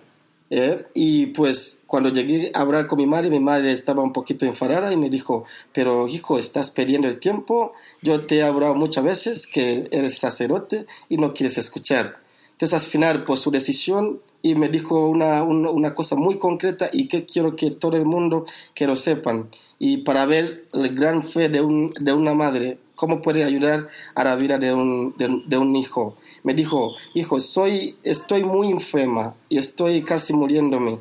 ¿Eh? 0.50 0.84
Y 0.94 1.26
pues 1.26 1.80
cuando 1.86 2.08
llegué 2.10 2.50
a 2.54 2.60
hablar 2.60 2.86
con 2.86 2.98
mi 2.98 3.06
madre, 3.06 3.30
mi 3.30 3.40
madre 3.40 3.72
estaba 3.72 4.02
un 4.02 4.12
poquito 4.12 4.46
enfadada 4.46 4.92
y 4.92 4.96
me 4.96 5.10
dijo, 5.10 5.44
pero 5.72 6.08
hijo, 6.08 6.38
estás 6.38 6.70
perdiendo 6.70 7.08
el 7.08 7.18
tiempo, 7.18 7.72
yo 8.02 8.20
te 8.20 8.36
he 8.36 8.42
hablado 8.42 8.74
muchas 8.74 9.04
veces 9.04 9.46
que 9.46 9.88
eres 9.90 10.18
sacerdote 10.18 10.86
y 11.08 11.16
no 11.16 11.34
quieres 11.34 11.58
escuchar. 11.58 12.18
Entonces 12.52 12.84
al 12.84 12.88
final, 12.88 13.24
por 13.24 13.38
su 13.38 13.50
decisión, 13.50 14.20
y 14.42 14.54
me 14.56 14.68
dijo 14.68 15.08
una, 15.08 15.42
una, 15.42 15.94
cosa 15.94 16.16
muy 16.16 16.38
concreta 16.38 16.90
y 16.92 17.08
que 17.08 17.24
quiero 17.24 17.56
que 17.56 17.70
todo 17.70 17.96
el 17.96 18.04
mundo 18.04 18.44
que 18.74 18.86
lo 18.86 18.94
sepan. 18.94 19.48
Y 19.78 19.98
para 19.98 20.26
ver 20.26 20.66
la 20.72 20.88
gran 20.88 21.24
fe 21.24 21.48
de, 21.48 21.62
un, 21.62 21.90
de 21.98 22.12
una 22.12 22.34
madre, 22.34 22.78
cómo 22.94 23.22
puede 23.22 23.42
ayudar 23.42 23.86
a 24.14 24.22
la 24.22 24.36
vida 24.36 24.58
de 24.58 24.74
un, 24.74 25.14
de 25.16 25.56
un 25.56 25.76
hijo 25.76 26.18
me 26.44 26.54
dijo, 26.54 26.94
hijo, 27.14 27.40
soy, 27.40 27.96
estoy 28.04 28.44
muy 28.44 28.70
enferma 28.70 29.34
y 29.48 29.58
estoy 29.58 30.02
casi 30.02 30.34
muriéndome. 30.34 30.98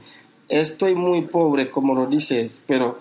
Estoy 0.50 0.96
muy 0.96 1.22
pobre, 1.24 1.70
como 1.70 1.94
lo 1.94 2.08
dices, 2.08 2.64
pero 2.66 3.00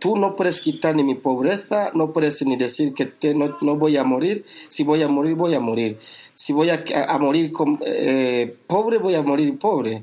tú 0.00 0.16
no 0.16 0.36
puedes 0.36 0.60
quitar 0.60 0.94
ni 0.96 1.04
mi 1.04 1.14
pobreza, 1.14 1.90
no 1.94 2.12
puedes 2.12 2.44
ni 2.44 2.56
decir 2.56 2.94
que 2.94 3.06
te, 3.06 3.34
no, 3.34 3.56
no, 3.60 3.76
voy 3.76 3.96
a 3.96 4.04
morir. 4.04 4.44
Si 4.68 4.82
voy 4.82 5.02
a 5.02 5.08
morir, 5.08 5.34
voy 5.34 5.54
a 5.54 5.60
morir. 5.60 5.98
Si 6.34 6.52
voy 6.52 6.68
a, 6.70 7.18
morir 7.18 7.52
eh, 7.86 8.56
pobre, 8.66 8.98
voy 8.98 9.14
a 9.14 9.22
morir 9.22 9.56
pobre. 9.56 10.02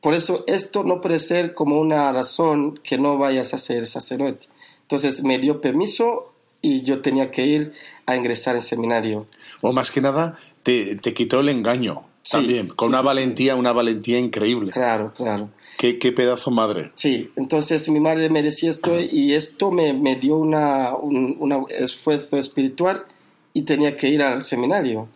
Por 0.00 0.14
eso 0.14 0.44
esto 0.48 0.82
no 0.82 1.00
puede 1.00 1.20
ser 1.20 1.54
como 1.54 1.80
una 1.80 2.12
razón 2.12 2.78
que 2.82 2.98
no 2.98 3.16
vayas 3.16 3.54
a 3.54 3.58
ser 3.58 3.86
sacerdote. 3.86 4.48
Entonces 4.82 5.22
me 5.22 5.38
dio 5.38 5.60
permiso 5.60 6.32
y 6.60 6.82
yo 6.82 7.00
tenía 7.00 7.30
que 7.30 7.46
ir 7.46 7.72
a 8.06 8.16
ingresar 8.16 8.56
en 8.56 8.62
seminario. 8.62 9.26
O 9.62 9.72
más 9.72 9.90
que 9.90 10.00
nada, 10.00 10.36
te, 10.62 10.96
te 10.96 11.14
quitó 11.14 11.40
el 11.40 11.48
engaño 11.48 12.04
sí, 12.22 12.32
también, 12.32 12.68
con 12.68 12.88
sí, 12.88 12.90
una 12.90 13.00
sí, 13.00 13.06
valentía, 13.06 13.56
una 13.56 13.72
valentía 13.72 14.18
increíble. 14.18 14.72
Claro, 14.72 15.12
claro. 15.16 15.50
Qué, 15.76 15.98
qué, 15.98 16.10
pedazo 16.12 16.50
madre. 16.50 16.90
Sí, 16.96 17.30
entonces 17.36 17.88
mi 17.88 18.00
madre 18.00 18.28
me 18.30 18.42
decía 18.42 18.70
esto 18.70 18.98
y 18.98 19.34
esto 19.34 19.70
me, 19.70 19.92
me 19.92 20.16
dio 20.16 20.36
una, 20.36 20.94
un 20.96 21.36
una 21.38 21.60
esfuerzo 21.70 22.36
espiritual 22.36 23.04
y 23.52 23.62
tenía 23.62 23.96
que 23.96 24.08
ir 24.08 24.22
al 24.22 24.42
seminario. 24.42 25.08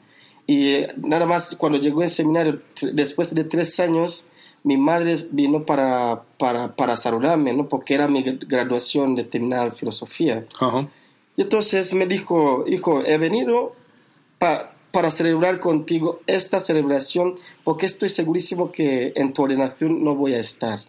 Y 0.47 0.69
eh, 0.69 0.95
nada 0.99 1.27
más 1.27 1.57
cuando 1.57 1.79
llegó 1.79 2.03
al 2.03 2.11
seminario, 2.11 2.63
después 2.93 3.35
de 3.35 3.45
tres 3.45 3.79
años, 3.81 4.29
mi 4.65 4.77
madre 4.77 5.17
vino 5.33 5.65
para, 5.65 6.23
para, 6.39 6.75
para 6.75 6.97
saludarme, 6.97 7.53
¿no? 7.53 7.69
porque 7.69 7.95
era 7.95 8.09
mi 8.09 8.23
graduación 8.23 9.15
de 9.17 9.25
terminar 9.25 9.73
filosofía. 9.73 10.47
Uh 10.61 10.65
-huh. 10.65 10.89
Y 11.37 11.43
entonces 11.43 11.95
me 11.95 12.07
dijo, 12.07 12.65
hijo, 12.69 13.03
he 13.05 13.19
venido 13.19 13.75
pa, 14.39 14.73
para 14.93 15.11
celebrar 15.11 15.59
contigo 15.59 16.21
esta 16.27 16.61
celebración 16.61 17.37
porque 17.65 17.87
estoy 17.87 18.11
segurísimo 18.11 18.71
que 18.71 19.13
en 19.17 19.33
tu 19.33 19.43
ordenación 19.43 20.05
no 20.05 20.15
voy 20.15 20.35
a 20.35 20.41
estar. 20.41 20.81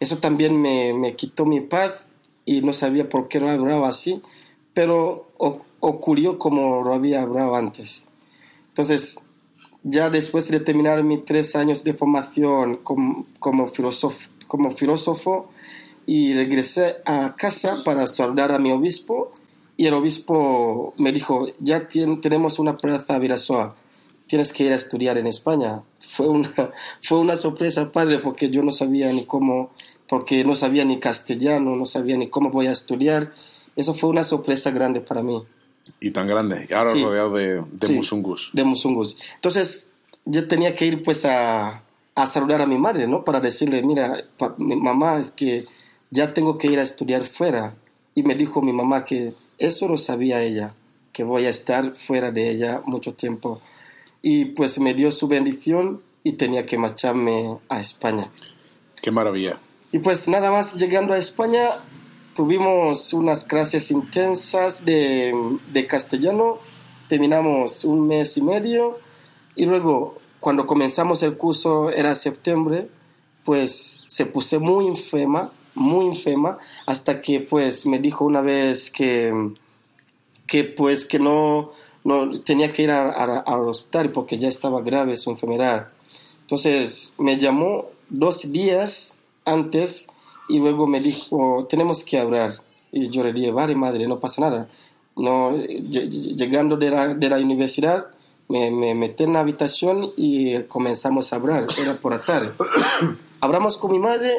Eso 0.00 0.18
también 0.18 0.60
me, 0.60 0.94
me 0.94 1.14
quitó 1.16 1.44
mi 1.44 1.60
paz 1.60 2.04
y 2.44 2.62
no 2.62 2.72
sabía 2.72 3.08
por 3.08 3.28
qué 3.28 3.40
lo 3.40 3.50
hablaba 3.50 3.88
así, 3.88 4.22
pero 4.72 5.28
ocurrió 5.80 6.38
como 6.38 6.82
lo 6.82 6.94
había 6.94 7.22
hablado 7.22 7.56
antes. 7.56 8.06
Entonces, 8.68 9.18
ya 9.82 10.10
después 10.10 10.50
de 10.50 10.60
terminar 10.60 11.02
mis 11.02 11.24
tres 11.24 11.56
años 11.56 11.84
de 11.84 11.94
formación 11.94 12.76
como, 12.78 13.26
como, 13.38 13.68
filósofo, 13.68 14.28
como 14.46 14.70
filósofo 14.70 15.50
y 16.06 16.32
regresé 16.34 16.96
a 17.04 17.34
casa 17.36 17.82
para 17.84 18.06
saludar 18.06 18.52
a 18.52 18.58
mi 18.58 18.72
obispo 18.72 19.30
y 19.76 19.86
el 19.86 19.94
obispo 19.94 20.94
me 20.98 21.12
dijo, 21.12 21.46
ya 21.58 21.88
tiene, 21.88 22.16
tenemos 22.18 22.58
una 22.58 22.76
plaza 22.76 23.18
Virasoa, 23.18 23.76
tienes 24.26 24.52
que 24.52 24.64
ir 24.64 24.72
a 24.72 24.76
estudiar 24.76 25.18
en 25.18 25.26
España. 25.26 25.82
Fue 25.98 26.28
una, 26.28 26.52
fue 27.02 27.18
una 27.18 27.36
sorpresa, 27.36 27.90
padre, 27.90 28.18
porque 28.18 28.50
yo 28.50 28.62
no 28.62 28.70
sabía 28.70 29.12
ni 29.12 29.24
cómo, 29.24 29.70
porque 30.08 30.44
no 30.44 30.54
sabía 30.54 30.84
ni 30.84 31.00
castellano, 31.00 31.76
no 31.76 31.86
sabía 31.86 32.16
ni 32.16 32.28
cómo 32.28 32.50
voy 32.50 32.66
a 32.66 32.72
estudiar. 32.72 33.32
Eso 33.76 33.94
fue 33.94 34.10
una 34.10 34.22
sorpresa 34.22 34.70
grande 34.70 35.00
para 35.00 35.22
mí. 35.22 35.42
Y 36.00 36.12
tan 36.12 36.26
grande, 36.26 36.66
y 36.68 36.72
ahora 36.72 36.92
sí. 36.92 37.02
rodeado 37.02 37.34
de, 37.34 37.60
de 37.60 37.86
sí, 37.86 37.94
musungus. 37.94 38.50
De 38.52 38.64
musungus. 38.64 39.18
Entonces, 39.34 39.88
yo 40.24 40.46
tenía 40.48 40.74
que 40.74 40.86
ir 40.86 41.02
pues 41.02 41.24
a, 41.26 41.82
a 42.14 42.26
saludar 42.26 42.62
a 42.62 42.66
mi 42.66 42.78
madre, 42.78 43.06
¿no? 43.06 43.24
Para 43.24 43.40
decirle, 43.40 43.82
mira, 43.82 44.24
pa, 44.38 44.54
mi 44.56 44.76
mamá, 44.76 45.18
es 45.18 45.32
que 45.32 45.66
ya 46.10 46.32
tengo 46.32 46.58
que 46.58 46.68
ir 46.68 46.78
a 46.78 46.82
estudiar 46.82 47.24
fuera. 47.24 47.74
Y 48.14 48.22
me 48.22 48.34
dijo 48.34 48.62
mi 48.62 48.72
mamá 48.72 49.04
que 49.04 49.34
eso 49.58 49.88
lo 49.88 49.96
sabía 49.96 50.42
ella, 50.42 50.74
que 51.12 51.24
voy 51.24 51.46
a 51.46 51.50
estar 51.50 51.94
fuera 51.94 52.30
de 52.30 52.50
ella 52.50 52.82
mucho 52.86 53.14
tiempo. 53.14 53.60
Y 54.22 54.46
pues 54.46 54.78
me 54.78 54.94
dio 54.94 55.12
su 55.12 55.28
bendición 55.28 56.02
y 56.22 56.32
tenía 56.32 56.66
que 56.66 56.78
marcharme 56.78 57.58
a 57.68 57.80
España. 57.80 58.30
Qué 59.02 59.10
maravilla. 59.10 59.58
Y 59.92 59.98
pues 59.98 60.28
nada 60.28 60.50
más 60.50 60.74
llegando 60.74 61.14
a 61.14 61.18
España, 61.18 61.68
tuvimos 62.34 63.12
unas 63.12 63.44
clases 63.44 63.90
intensas 63.90 64.84
de, 64.84 65.32
de 65.72 65.86
castellano, 65.86 66.58
terminamos 67.08 67.84
un 67.84 68.06
mes 68.06 68.36
y 68.36 68.42
medio 68.42 68.98
y 69.54 69.66
luego 69.66 70.18
cuando 70.40 70.66
comenzamos 70.66 71.22
el 71.22 71.36
curso 71.36 71.90
era 71.90 72.14
septiembre, 72.14 72.88
pues 73.44 74.02
se 74.08 74.26
puse 74.26 74.58
muy 74.58 74.86
enferma 74.86 75.52
muy 75.74 76.06
enferma 76.06 76.58
hasta 76.86 77.20
que 77.20 77.40
pues 77.40 77.86
me 77.86 77.98
dijo 77.98 78.24
una 78.24 78.40
vez 78.40 78.90
que, 78.90 79.32
que 80.46 80.64
pues 80.64 81.04
que 81.04 81.18
no, 81.18 81.72
no 82.04 82.30
tenía 82.40 82.72
que 82.72 82.82
ir 82.82 82.90
al 82.90 83.68
hospital 83.68 84.10
porque 84.12 84.38
ya 84.38 84.48
estaba 84.48 84.82
grave 84.82 85.16
su 85.16 85.30
enfermedad. 85.30 85.88
Entonces 86.42 87.14
me 87.18 87.38
llamó 87.38 87.86
dos 88.10 88.52
días 88.52 89.18
antes 89.44 90.08
y 90.48 90.58
luego 90.58 90.86
me 90.86 91.00
dijo, 91.00 91.66
tenemos 91.68 92.04
que 92.04 92.18
hablar. 92.18 92.62
Y 92.92 93.08
yo 93.08 93.24
le 93.24 93.32
dije, 93.32 93.50
vale 93.50 93.74
madre, 93.74 94.06
no 94.06 94.20
pasa 94.20 94.42
nada. 94.42 94.68
No, 95.16 95.56
llegando 95.56 96.76
de 96.76 96.90
la, 96.90 97.14
de 97.14 97.28
la 97.28 97.38
universidad, 97.38 98.06
me, 98.48 98.70
me 98.70 98.94
metí 98.94 99.24
en 99.24 99.32
la 99.32 99.40
habitación 99.40 100.10
y 100.16 100.60
comenzamos 100.64 101.32
a 101.32 101.36
hablar, 101.36 101.66
era 101.80 101.94
por 101.94 102.12
la 102.12 102.20
tarde. 102.20 102.52
Hablamos 103.40 103.78
con 103.78 103.92
mi 103.92 103.98
madre 103.98 104.32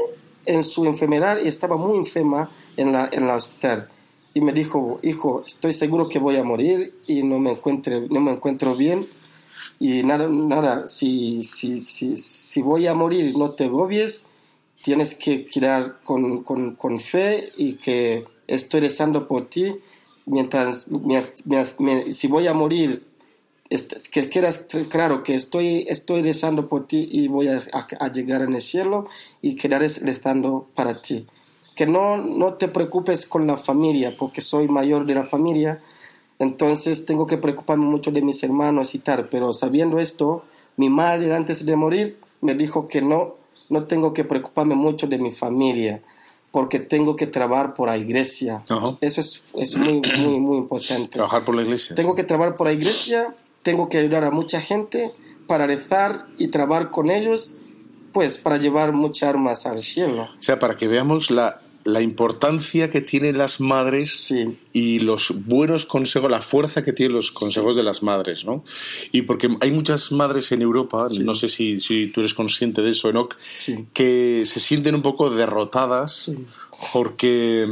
en 0.46 0.64
su 0.64 0.86
enfermedad 0.86 1.40
y 1.44 1.48
estaba 1.48 1.78
muy 1.78 1.98
enferma 1.98 2.50
en 2.78 2.92
la, 2.92 3.10
en 3.12 3.28
la 3.28 3.36
hospital. 3.36 3.90
Y 4.34 4.42
me 4.42 4.52
dijo, 4.52 5.00
hijo, 5.02 5.44
estoy 5.46 5.72
seguro 5.74 6.10
que 6.10 6.20
voy 6.20 6.36
a 6.36 6.44
morir 6.44 6.94
y 7.08 7.24
no 7.24 7.40
me, 7.40 7.52
encuentre, 7.52 8.08
no 8.10 8.20
me 8.20 8.32
encuentro 8.32 8.76
bien. 8.76 9.06
Y 9.80 10.04
nada, 10.04 10.28
nada 10.28 10.88
si, 10.88 11.44
si, 11.44 11.80
si, 11.82 12.18
si 12.18 12.62
voy 12.62 12.88
a 12.88 12.94
morir, 12.94 13.38
no 13.38 13.52
te 13.52 13.66
agobies, 13.66 14.28
tienes 14.84 15.16
que 15.16 15.46
quedar 15.46 16.02
con, 16.04 16.44
con, 16.44 16.76
con 16.76 17.00
fe 17.00 17.50
y 17.56 17.78
que 17.78 18.26
estoy 18.48 18.82
rezando 18.82 19.28
por 19.28 19.48
ti. 19.48 19.74
Mientras, 20.26 20.88
mientras, 20.90 21.80
mientras, 21.80 22.18
si 22.18 22.28
voy 22.28 22.48
a 22.48 22.54
morir, 22.54 23.06
que 23.70 24.30
quieras 24.30 24.68
claro 24.90 25.24
que 25.24 25.36
estoy, 25.36 25.86
estoy 25.90 26.22
rezando 26.22 26.68
por 26.68 26.88
ti 26.88 27.08
y 27.10 27.28
voy 27.28 27.48
a, 27.48 27.60
a, 28.00 28.12
llegar 28.12 28.44
en 28.44 28.54
el 28.54 28.62
cielo 28.62 29.08
y 29.42 29.56
quedaré 29.56 29.88
rezando 29.88 30.68
para 30.76 31.02
ti. 31.02 31.26
Que 31.76 31.86
no, 31.86 32.18
no 32.18 32.54
te 32.54 32.68
preocupes 32.68 33.26
con 33.26 33.48
la 33.48 33.58
familia, 33.58 34.14
porque 34.18 34.42
soy 34.42 34.68
mayor 34.68 35.06
de 35.06 35.16
la 35.16 35.24
familia, 35.24 35.82
entonces 36.40 37.06
tengo 37.06 37.26
que 37.26 37.38
preocuparme 37.38 37.86
mucho 37.86 38.12
de 38.12 38.22
mis 38.22 38.44
hermanos 38.44 38.94
y 38.94 39.00
tal, 39.00 39.28
pero 39.30 39.52
sabiendo 39.52 40.00
esto, 40.00 40.44
mi 40.78 40.90
madre 40.90 41.34
antes 41.34 41.66
de 41.66 41.76
morir 41.76 42.20
me 42.42 42.54
dijo 42.54 42.88
que 42.88 43.02
no, 43.02 43.36
no 43.70 43.86
tengo 43.86 44.14
que 44.14 44.24
preocuparme 44.24 44.76
mucho 44.76 45.08
de 45.08 45.18
mi 45.18 45.32
familia, 45.32 46.02
porque 46.52 46.80
tengo 46.80 47.16
que 47.16 47.28
trabajar 47.28 47.76
por 47.76 47.90
la 47.90 47.98
iglesia. 47.98 48.64
Uh 48.70 48.74
-huh. 48.74 48.98
Eso 49.02 49.20
es, 49.22 49.44
es 49.56 49.76
muy, 49.76 50.02
muy, 50.18 50.40
muy 50.40 50.58
importante. 50.58 51.10
Trabajar 51.10 51.44
por 51.44 51.56
la 51.56 51.64
iglesia. 51.64 51.96
Tengo 51.96 52.16
que 52.16 52.24
trabajar 52.24 52.56
por 52.56 52.68
la 52.68 52.74
iglesia 52.74 53.36
tengo 53.66 53.90
que 53.90 53.98
ayudar 53.98 54.24
a 54.24 54.30
mucha 54.30 54.62
gente 54.62 55.12
para 55.48 55.66
rezar 55.66 56.22
y 56.38 56.50
trabajar 56.50 56.92
con 56.92 57.10
ellos, 57.10 57.58
pues 58.14 58.38
para 58.38 58.58
llevar 58.58 58.94
muchas 58.94 59.30
armas 59.30 59.66
al 59.66 59.82
cielo. 59.82 60.30
O 60.38 60.42
sea, 60.42 60.60
para 60.60 60.76
que 60.76 60.88
veamos 60.88 61.32
la, 61.32 61.60
la 61.84 62.02
importancia 62.02 62.92
que 62.92 63.02
tienen 63.02 63.40
las 63.40 63.60
madres 63.60 64.28
sí. 64.28 64.56
y 64.72 65.00
los 65.00 65.34
buenos 65.48 65.88
consejos, 65.88 66.30
la 66.30 66.42
fuerza 66.42 66.84
que 66.84 66.94
tienen 66.94 67.16
los 67.16 67.32
consejos 67.32 67.74
sí. 67.74 67.78
de 67.78 67.84
las 67.84 68.04
madres, 68.04 68.46
¿no? 68.46 68.64
Y 69.12 69.24
porque 69.24 69.50
hay 69.60 69.72
muchas 69.72 70.12
madres 70.12 70.52
en 70.52 70.62
Europa, 70.62 71.08
sí. 71.12 71.24
no 71.24 71.34
sé 71.34 71.50
si, 71.50 71.80
si, 71.80 72.12
tú 72.12 72.20
eres 72.22 72.36
consciente 72.36 72.84
de 72.84 72.92
eso, 72.92 73.10
Enoch, 73.10 73.36
que 73.94 74.44
se 74.46 74.60
sienten 74.60 74.94
un 74.94 75.02
poco 75.02 75.32
derrotadas 75.32 76.32
porque, 76.94 77.68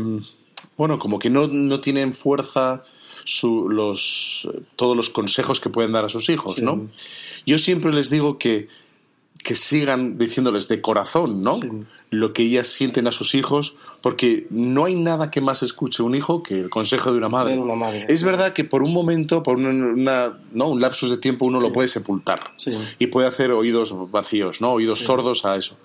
bueno, 0.76 0.98
como 0.98 1.20
que 1.20 1.30
no, 1.30 1.48
no 1.48 1.80
tienen 1.82 2.16
fuerza 2.16 2.84
su, 3.26 3.70
los, 3.70 4.48
todos 4.76 4.96
los 4.96 5.10
consejos 5.10 5.60
que 5.60 5.70
pueden 5.70 5.92
dar 5.92 6.06
a 6.06 6.10
sus 6.10 6.30
hijos, 6.30 6.56
sí. 6.56 6.62
¿no? 6.62 6.82
Yo 7.46 7.58
siempre 7.58 7.94
les 7.94 8.10
digo 8.10 8.38
que, 8.38 8.68
que 9.44 9.56
sigan 9.56 10.18
diciéndoles 10.18 10.68
de 10.68 10.82
corazón, 10.82 11.44
¿no? 11.44 11.58
Sí. 11.58 11.70
Lo 12.10 12.34
que 12.34 12.44
ellas 12.44 12.68
sienten 12.68 13.08
a 13.08 13.12
sus 13.12 13.36
hijos, 13.36 13.76
porque 14.02 14.46
no 14.52 14.86
hay 14.86 14.96
nada 14.96 15.32
que 15.32 15.42
más 15.42 15.64
escuche 15.64 16.04
un 16.04 16.16
hijo 16.16 16.44
que 16.44 16.62
el 16.62 16.70
consejo 16.70 17.12
de 17.12 17.18
una 17.18 17.30
madre. 17.30 17.54
De 17.54 17.60
una 17.60 17.76
madre. 17.76 18.06
Es 18.08 18.24
verdad 18.24 18.54
que 18.54 18.64
por 18.64 18.84
un 18.84 18.94
momento, 18.94 19.44
por 19.44 19.58
una, 19.58 19.70
una 19.70 20.40
¿no? 20.52 20.68
un 20.68 20.82
lapsus 20.82 21.10
de 21.10 21.18
tiempo, 21.18 21.46
uno 21.46 21.60
sí. 21.60 21.68
lo 21.68 21.74
puede 21.74 21.88
sepultar 21.88 22.54
y 23.00 23.08
puede 23.08 23.28
hacer 23.28 23.52
oídos 23.52 23.94
vacíos, 24.12 24.62
¿no? 24.62 24.74
Oídos 24.74 25.00
sordos 25.00 25.46
a 25.46 25.56
eso 25.56 25.78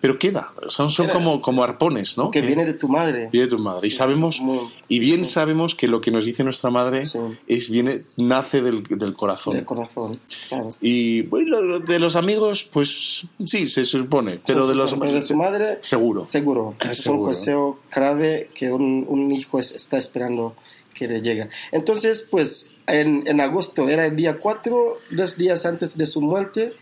pero 0.00 0.18
queda, 0.18 0.52
son, 0.68 0.90
son 0.90 1.08
como, 1.08 1.40
como 1.40 1.64
arpones, 1.64 2.18
¿no? 2.18 2.30
Que 2.30 2.42
viene 2.42 2.64
de 2.64 2.74
tu 2.74 2.88
madre. 2.88 3.28
Viene 3.32 3.46
de 3.46 3.56
tu 3.56 3.58
madre. 3.58 3.80
Sí, 3.82 3.88
y 3.88 3.90
sabemos, 3.90 4.40
muy, 4.40 4.60
y 4.88 4.98
bien 4.98 5.24
sí. 5.24 5.32
sabemos 5.32 5.74
que 5.74 5.88
lo 5.88 6.00
que 6.00 6.10
nos 6.10 6.24
dice 6.24 6.44
nuestra 6.44 6.70
madre 6.70 7.06
sí. 7.06 7.18
es 7.46 7.70
viene, 7.70 8.02
nace 8.16 8.60
del, 8.60 8.82
del, 8.82 9.14
corazón. 9.14 9.54
Del 9.54 9.64
corazón, 9.64 10.20
claro. 10.48 10.70
Y 10.80 11.22
bueno, 11.22 11.80
de 11.80 11.98
los 11.98 12.16
amigos, 12.16 12.68
pues 12.70 13.26
sí, 13.44 13.66
se 13.68 13.84
supone, 13.84 14.40
pero 14.46 14.66
de 14.66 14.74
los 14.74 14.94
pero 14.94 15.12
de 15.12 15.22
su 15.22 15.36
madre, 15.36 15.78
seguro. 15.80 16.26
Seguro. 16.26 16.76
Es 16.80 17.02
seguro. 17.02 17.20
un 17.20 17.26
consejo 17.26 17.80
clave 17.90 18.50
que 18.54 18.70
un, 18.72 19.04
un 19.08 19.32
hijo 19.32 19.58
es, 19.58 19.72
está 19.72 19.96
esperando 19.96 20.54
que 20.94 21.08
le 21.08 21.22
llegue. 21.22 21.48
Entonces, 21.72 22.28
pues 22.30 22.72
en, 22.86 23.26
en 23.26 23.40
agosto, 23.40 23.88
era 23.88 24.06
el 24.06 24.16
día 24.16 24.38
4, 24.38 24.98
dos 25.10 25.36
días 25.36 25.66
antes 25.66 25.96
de 25.96 26.06
su 26.06 26.20
muerte, 26.20 26.72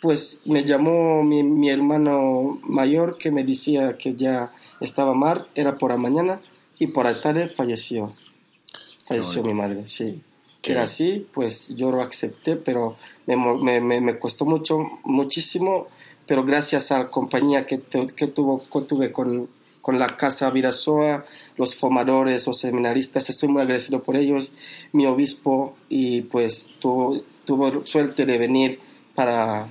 pues 0.00 0.46
me 0.46 0.64
llamó 0.64 1.22
mi, 1.22 1.42
mi 1.42 1.70
hermano 1.70 2.60
mayor 2.62 3.18
que 3.18 3.30
me 3.30 3.44
decía 3.44 3.96
que 3.96 4.14
ya 4.14 4.52
estaba 4.80 5.14
mal, 5.14 5.48
era 5.54 5.74
por 5.74 5.90
la 5.90 5.96
mañana 5.96 6.40
y 6.78 6.88
por 6.88 7.06
la 7.06 7.20
tarde 7.20 7.46
falleció. 7.46 8.12
Falleció 9.06 9.42
mi 9.42 9.54
madre, 9.54 9.86
sí. 9.86 10.22
Qué 10.62 10.72
Era 10.72 10.84
así, 10.84 11.26
pues 11.34 11.74
yo 11.76 11.90
lo 11.90 12.00
acepté, 12.00 12.56
pero 12.56 12.96
me, 13.26 13.36
me, 13.36 13.80
me, 13.80 14.00
me 14.00 14.18
costó 14.18 14.46
mucho, 14.46 14.78
muchísimo, 15.04 15.88
pero 16.26 16.44
gracias 16.44 16.90
a 16.90 17.00
la 17.00 17.08
compañía 17.08 17.66
que, 17.66 17.82
que, 17.82 18.26
tuvo, 18.28 18.64
que 18.66 18.80
tuve 18.80 19.12
con, 19.12 19.48
con 19.82 19.98
la 19.98 20.16
Casa 20.16 20.50
Virasoa, 20.50 21.26
los 21.58 21.74
formadores, 21.74 22.46
los 22.46 22.58
seminaristas, 22.58 23.28
estoy 23.28 23.50
muy 23.50 23.60
agradecido 23.60 24.02
por 24.02 24.16
ellos, 24.16 24.54
mi 24.92 25.04
obispo, 25.04 25.76
y 25.90 26.22
pues 26.22 26.70
tuvo, 26.80 27.20
tuvo 27.44 27.86
suerte 27.86 28.24
de 28.24 28.38
venir 28.38 28.80
para, 29.14 29.68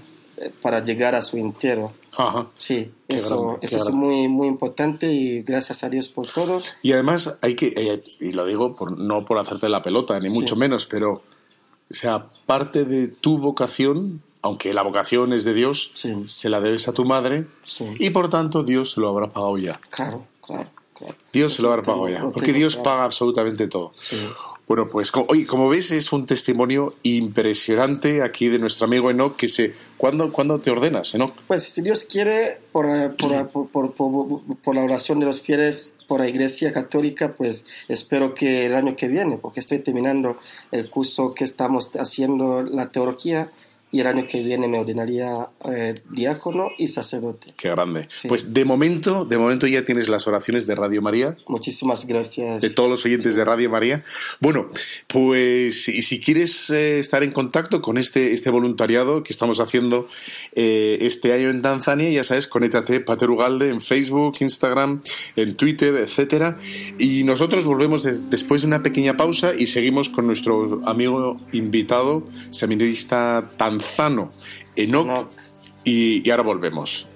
para 0.61 0.83
llegar 0.83 1.15
a 1.15 1.21
su 1.21 1.37
entierro. 1.37 1.93
Ajá. 2.17 2.47
Sí, 2.57 2.91
Qué 3.07 3.15
eso, 3.15 3.41
grande, 3.41 3.59
qué 3.61 3.65
eso 3.67 3.77
es 3.77 3.83
grande. 3.85 4.05
muy, 4.05 4.27
muy 4.27 4.47
importante 4.47 5.11
y 5.11 5.41
gracias 5.41 5.83
a 5.83 5.89
Dios 5.89 6.09
por 6.09 6.27
todo. 6.27 6.61
Y 6.81 6.91
además 6.91 7.37
hay 7.41 7.55
que, 7.55 7.67
eh, 7.75 8.03
y 8.19 8.31
lo 8.33 8.45
digo 8.45 8.75
por, 8.75 8.97
no 8.97 9.25
por 9.25 9.37
hacerte 9.39 9.67
la 9.69 9.81
pelota, 9.81 10.19
ni 10.19 10.29
mucho 10.29 10.55
menos, 10.55 10.85
pero, 10.85 11.23
o 11.91 11.93
sea, 11.93 12.23
parte 12.45 12.85
de 12.85 13.07
tu 13.07 13.37
vocación, 13.39 14.21
aunque 14.41 14.73
la 14.73 14.81
vocación 14.83 15.33
es 15.33 15.43
de 15.43 15.53
Dios, 15.53 15.89
Sí. 15.93 16.27
se 16.27 16.49
la 16.49 16.59
debes 16.59 16.87
a 16.87 16.91
tu 16.93 17.05
madre 17.05 17.47
Sí. 17.65 17.85
y 17.99 18.09
por 18.11 18.29
tanto 18.29 18.63
Dios 18.63 18.91
se 18.91 19.01
lo 19.01 19.09
habrá 19.09 19.31
pagado 19.31 19.57
ya. 19.57 19.79
Claro, 19.89 20.25
claro, 20.45 20.69
claro. 20.95 21.15
Dios 21.31 21.53
se 21.53 21.61
lo 21.63 21.69
habrá 21.71 21.81
pagado 21.83 22.09
ya, 22.09 22.29
porque 22.29 22.53
Dios 22.53 22.75
paga 22.77 23.05
absolutamente 23.05 23.67
todo. 23.67 23.91
Bueno, 24.67 24.87
pues 24.89 25.11
oye, 25.27 25.45
como 25.45 25.67
ves 25.67 25.91
es 25.91 26.13
un 26.13 26.25
testimonio 26.25 26.95
impresionante 27.03 28.23
aquí 28.23 28.47
de 28.47 28.59
nuestro 28.59 28.85
amigo 28.85 29.11
Enoch 29.11 29.35
que 29.35 29.47
se... 29.49 29.73
¿Cuándo, 29.97 30.31
¿cuándo 30.31 30.59
te 30.59 30.71
ordenas, 30.71 31.13
Enoch? 31.15 31.33
Pues 31.47 31.63
si 31.63 31.81
Dios 31.81 32.05
quiere, 32.05 32.57
por, 32.71 32.85
por- 33.17 33.93
por- 33.93 34.41
por 34.63 34.75
la 34.75 34.83
oración 34.83 35.19
de 35.19 35.25
los 35.25 35.41
fieles, 35.41 35.95
por 36.07 36.19
la 36.21 36.27
Iglesia 36.29 36.71
Católica, 36.73 37.33
pues 37.37 37.65
espero 37.87 38.33
que 38.33 38.65
el 38.65 38.75
año 38.75 38.95
que 38.95 39.07
viene, 39.09 39.37
porque 39.37 39.59
estoy 39.59 39.79
terminando 39.79 40.37
el 40.71 40.89
curso 40.89 41.33
que 41.33 41.43
estamos 41.43 41.91
haciendo, 41.97 42.63
la 42.63 42.89
teología, 42.89 43.51
y 43.93 44.01
el 44.01 44.07
año 44.07 44.25
que 44.27 44.43
viene 44.43 44.67
me 44.67 44.79
ordenaría 44.79 45.45
eh, 45.71 45.93
diácono 46.11 46.67
y 46.77 46.89
sacerdote. 46.89 47.53
Qué 47.55 47.69
grande. 47.69 48.09
Sí. 48.21 48.27
Pues 48.27 48.53
de 48.53 48.65
momento, 48.65 49.23
de 49.23 49.37
momento 49.37 49.67
ya 49.67 49.85
tienes 49.85 50.09
las 50.09 50.27
oraciones 50.27 50.67
de 50.67 50.75
Radio 50.75 51.01
María. 51.01 51.37
Muchísimas 51.47 52.05
gracias. 52.07 52.61
de 52.61 52.69
todos 52.71 52.89
los 52.89 53.05
oyentes 53.05 53.35
de 53.37 53.45
Radio 53.45 53.69
María. 53.69 54.03
Bueno, 54.41 54.69
pues 55.07 55.87
y 55.87 56.01
si 56.01 56.19
quieres 56.19 56.69
eh, 56.71 56.99
estar 56.99 57.23
en 57.23 57.31
contacto 57.31 57.81
con 57.81 57.97
este, 57.97 58.33
este 58.33 58.49
voluntariado 58.49 59.21
que 59.23 59.31
estamos 59.31 59.59
haciendo 59.59 60.07
eh, 60.55 60.97
este 61.01 61.31
año 61.33 61.49
en 61.49 61.61
Tanzania, 61.61 62.09
ya 62.09 62.23
sabes, 62.23 62.47
conéctate 62.47 62.99
Pater 62.99 63.29
Ugalde 63.29 63.69
en 63.69 63.79
Facebook, 63.81 64.37
Instagram, 64.39 65.01
en 65.35 65.55
Twitter, 65.55 65.95
etcétera. 65.95 66.57
Y 66.97 67.23
nosotros 67.23 67.65
volvemos 67.65 68.03
de- 68.03 68.21
después 68.29 68.61
de 68.61 68.67
una 68.67 68.81
pequeña 68.81 69.15
pausa 69.17 69.53
y 69.57 69.67
seguimos 69.67 70.09
con 70.09 70.25
nuestro 70.25 70.81
amigo 70.87 71.39
invitado, 71.51 72.27
seminarista 72.49 73.49
tanzano, 73.83 74.31
Enoch, 74.75 75.05
Enoch. 75.05 75.29
Y, 75.83 76.27
y 76.27 76.31
ahora 76.31 76.43
volvemos. 76.43 77.07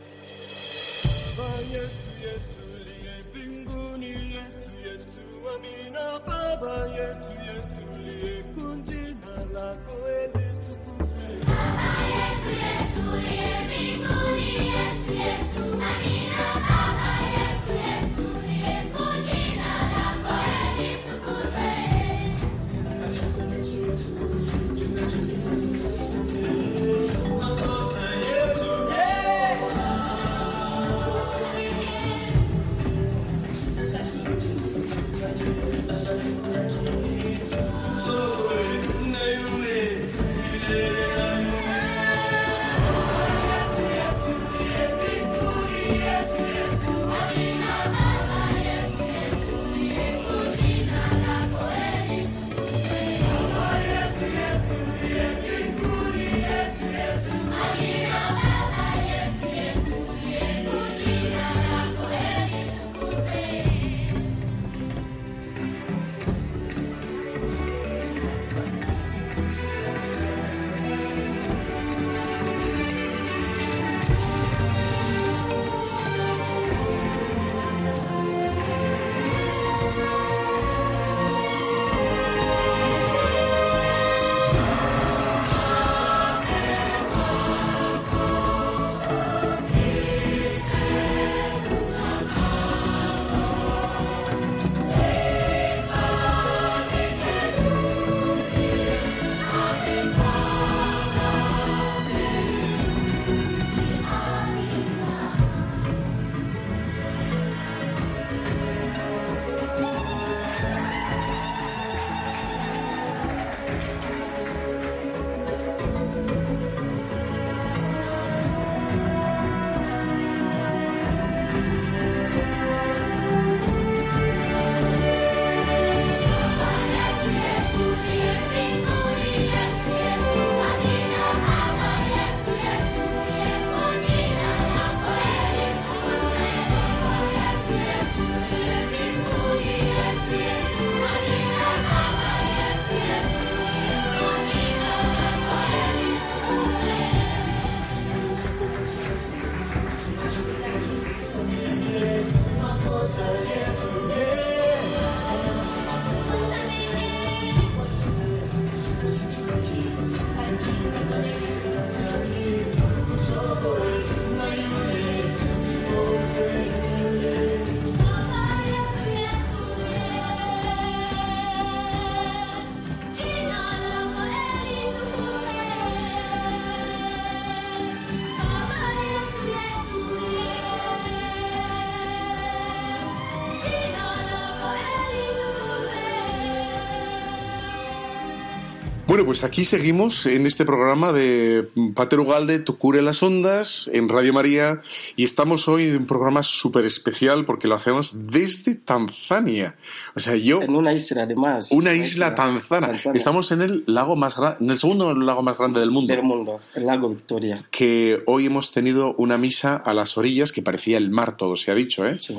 Bueno, 189.17 189.29
pues 189.29 189.43
aquí 189.43 189.65
seguimos 189.65 190.27
en 190.27 190.45
este 190.45 190.63
programa 190.63 191.11
de 191.11 191.67
Pater 191.95 192.19
Ugalde, 192.19 192.59
Tu 192.59 192.77
cure 192.77 193.01
las 193.01 193.23
ondas, 193.23 193.89
en 193.91 194.09
Radio 194.09 194.31
María, 194.31 194.79
y 195.15 195.23
estamos 195.23 195.67
hoy 195.67 195.85
en 195.85 195.97
un 195.97 196.05
programa 196.05 196.43
súper 196.43 196.85
especial 196.85 197.43
porque 197.43 197.67
lo 197.67 197.73
hacemos 197.73 198.27
desde 198.29 198.75
Tanzania. 198.75 199.75
O 200.15 200.19
sea, 200.19 200.35
yo... 200.35 200.61
En 200.61 200.75
una 200.75 200.93
isla, 200.93 201.23
además. 201.23 201.71
Una 201.71 201.95
isla 201.95 202.35
tanzana. 202.35 202.91
Estamos 203.15 203.51
en 203.51 203.63
el 203.63 203.83
lago 203.87 204.15
más 204.15 204.37
grande, 204.37 204.57
en 204.63 204.69
el 204.69 204.77
segundo 204.77 205.15
lago 205.15 205.41
más 205.41 205.57
grande 205.57 205.79
del 205.79 205.89
mundo. 205.89 206.13
Del 206.13 206.23
mundo, 206.23 206.59
el 206.75 206.85
lago 206.85 207.09
Victoria. 207.09 207.67
Que 207.71 208.21
hoy 208.27 208.45
hemos 208.45 208.71
tenido 208.71 209.15
una 209.15 209.39
misa 209.39 209.77
a 209.77 209.95
las 209.95 210.15
orillas 210.19 210.51
que 210.51 210.61
parecía 210.61 210.99
el 210.99 211.09
mar, 211.09 211.37
todo 211.37 211.55
se 211.55 211.71
ha 211.71 211.73
dicho, 211.73 212.05
¿eh? 212.05 212.19
Sí, 212.21 212.35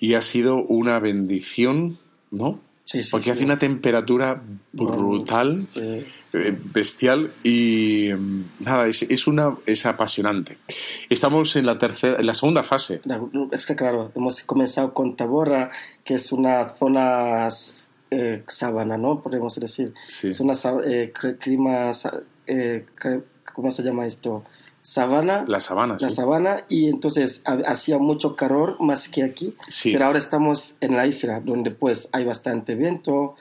Y 0.00 0.14
ha 0.14 0.20
sido 0.22 0.56
una 0.56 0.98
bendición, 0.98 2.00
¿no? 2.32 2.65
Sí, 2.86 3.04
sí. 3.04 3.10
Porque 3.10 3.24
sí. 3.26 3.30
hace 3.30 3.44
una 3.44 3.58
temperatura 3.58 4.42
brutal. 4.72 5.60
Eh, 5.76 6.56
bestial 6.72 7.32
y 7.42 8.10
mm, 8.12 8.44
nada, 8.60 8.86
es, 8.86 9.02
es 9.02 9.26
una 9.26 9.56
es 9.66 9.86
apasionante. 9.86 10.58
Estamos 11.08 11.56
en 11.56 11.66
la 11.66 11.78
tercera, 11.78 12.18
en 12.18 12.26
la 12.26 12.34
segunda 12.34 12.62
fase. 12.62 13.00
Es 13.52 13.66
que 13.66 13.76
claro, 13.76 14.12
hemos 14.14 14.40
comenzado 14.40 14.92
con 14.92 15.16
Taborra, 15.16 15.70
que 16.04 16.14
es 16.14 16.32
una 16.32 16.68
zona 16.68 17.48
eh, 18.10 18.42
sabana, 18.48 18.96
¿no? 18.96 19.22
Podemos 19.22 19.58
decir. 19.58 19.94
Es 20.06 20.40
una 20.40 20.54
eh, 20.84 21.12
clima, 21.40 21.90
eh, 22.46 22.86
¿cómo 23.54 23.70
se 23.70 23.82
llama 23.82 24.06
esto? 24.06 24.44
Sabana. 24.88 25.44
La 25.48 25.58
sabana, 25.58 25.96
la 25.98 26.08
sí. 26.08 26.14
sabana 26.14 26.64
y 26.68 26.88
entonces 26.88 27.42
ha- 27.44 27.54
hacía 27.66 27.98
mucho 27.98 28.36
calor 28.36 28.76
más 28.80 29.08
que 29.08 29.24
aquí, 29.24 29.52
Sí. 29.68 29.90
pero 29.92 30.06
ahora 30.06 30.18
estamos 30.20 30.76
en 30.80 30.96
la 30.96 31.06
isla 31.08 31.40
donde 31.44 31.72
pues 31.72 32.08
hay 32.12 32.24
bastante 32.24 32.76
viento, 32.76 33.34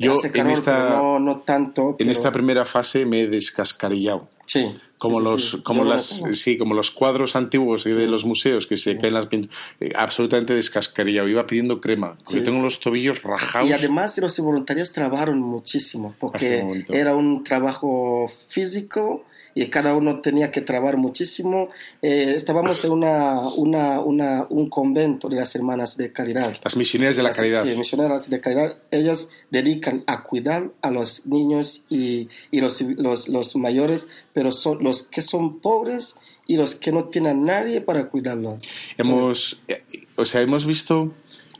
Yo 0.00 0.14
hace 0.18 0.26
en 0.26 0.32
calor, 0.32 0.52
esta- 0.52 0.72
pero 0.88 1.02
no, 1.02 1.18
no 1.20 1.38
tanto. 1.42 1.90
En 1.90 1.96
pero- 1.98 2.10
esta 2.10 2.32
primera 2.32 2.64
fase 2.64 3.06
me 3.06 3.20
he 3.20 3.26
descascarillado. 3.28 4.28
sí, 4.46 4.74
Como 4.98 5.18
sí, 5.18 5.24
los, 5.24 5.50
sí. 5.52 5.62
como 5.62 5.84
Yo 5.84 5.90
las, 5.90 6.24
sí, 6.32 6.58
como 6.58 6.74
los 6.74 6.90
cuadros 6.90 7.36
antiguos 7.36 7.84
de 7.84 8.08
los 8.08 8.24
museos 8.24 8.66
que 8.66 8.76
se 8.76 8.96
caen 8.96 9.14
las 9.14 9.26
pinturas. 9.26 9.56
absolutamente 9.94 10.54
descascarillado. 10.56 11.28
Iba 11.28 11.46
pidiendo 11.46 11.80
crema. 11.80 12.16
Porque 12.16 12.40
Sí. 12.40 12.44
tengo 12.44 12.60
los 12.60 12.80
tobillos 12.80 13.22
rajados. 13.22 13.70
Y 13.70 13.72
además 13.72 14.18
los 14.18 14.40
voluntarios 14.40 14.90
trabajaron 14.92 15.40
muchísimo 15.40 16.16
porque 16.18 16.84
era 16.88 17.14
un 17.14 17.44
trabajo 17.44 18.26
físico 18.48 19.24
y 19.54 19.66
cada 19.66 19.94
uno 19.94 20.20
tenía 20.20 20.50
que 20.50 20.60
trabajar 20.60 20.96
muchísimo. 20.96 21.68
Eh, 22.02 22.32
estábamos 22.36 22.84
en 22.84 22.92
una, 22.92 23.48
una, 23.48 24.00
una, 24.00 24.46
un 24.48 24.68
convento 24.68 25.28
de 25.28 25.36
las 25.36 25.54
hermanas 25.54 25.96
de 25.96 26.12
caridad. 26.12 26.54
Las 26.62 26.76
misioneras 26.76 27.16
de 27.16 27.22
la 27.22 27.28
Las- 27.30 27.36
caridad. 27.36 27.64
Sí, 27.64 27.74
misioneras 27.76 28.30
de 28.30 28.40
caridad. 28.40 28.76
Ellos 28.90 29.28
dedican 29.50 30.04
a 30.06 30.22
cuidar 30.22 30.70
a 30.82 30.90
los 30.90 31.26
niños 31.26 31.82
y, 31.88 32.28
y 32.50 32.60
los, 32.60 32.80
los, 32.82 33.28
los 33.28 33.56
mayores, 33.56 34.08
pero 34.32 34.52
son 34.52 34.82
los 34.82 35.02
que 35.04 35.22
son 35.22 35.60
pobres 35.60 36.16
y 36.46 36.56
los 36.56 36.74
que 36.74 36.90
no 36.92 37.04
tienen 37.10 37.44
nadie 37.44 37.80
para 37.80 38.08
cuidarlos. 38.08 38.60
Hemos, 38.98 39.62
eh, 39.68 39.82
o 40.16 40.24
sea, 40.24 40.40
hemos 40.40 40.66
visto 40.66 41.12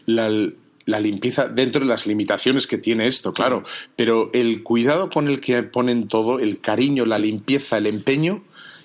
la, 0.07 0.29
la 0.87 1.01
limpieza 1.01 1.49
dentro 1.49 1.81
de 1.81 1.87
las 1.87 2.07
limitaciones 2.07 2.67
que 2.67 2.79
tiene 2.79 3.07
esto, 3.07 3.33
claro, 3.33 3.65
pero 3.97 4.31
el 4.33 4.63
cuidado 4.63 5.11
con 5.11 5.29
el 5.29 5.41
que 5.41 5.63
ponen 5.63 6.09
todo, 6.09 6.39
el 6.39 6.61
cariño, 6.61 7.05
la 7.05 7.19
limpieza, 7.19 7.79
el 7.79 7.87
empeño, 7.87 8.43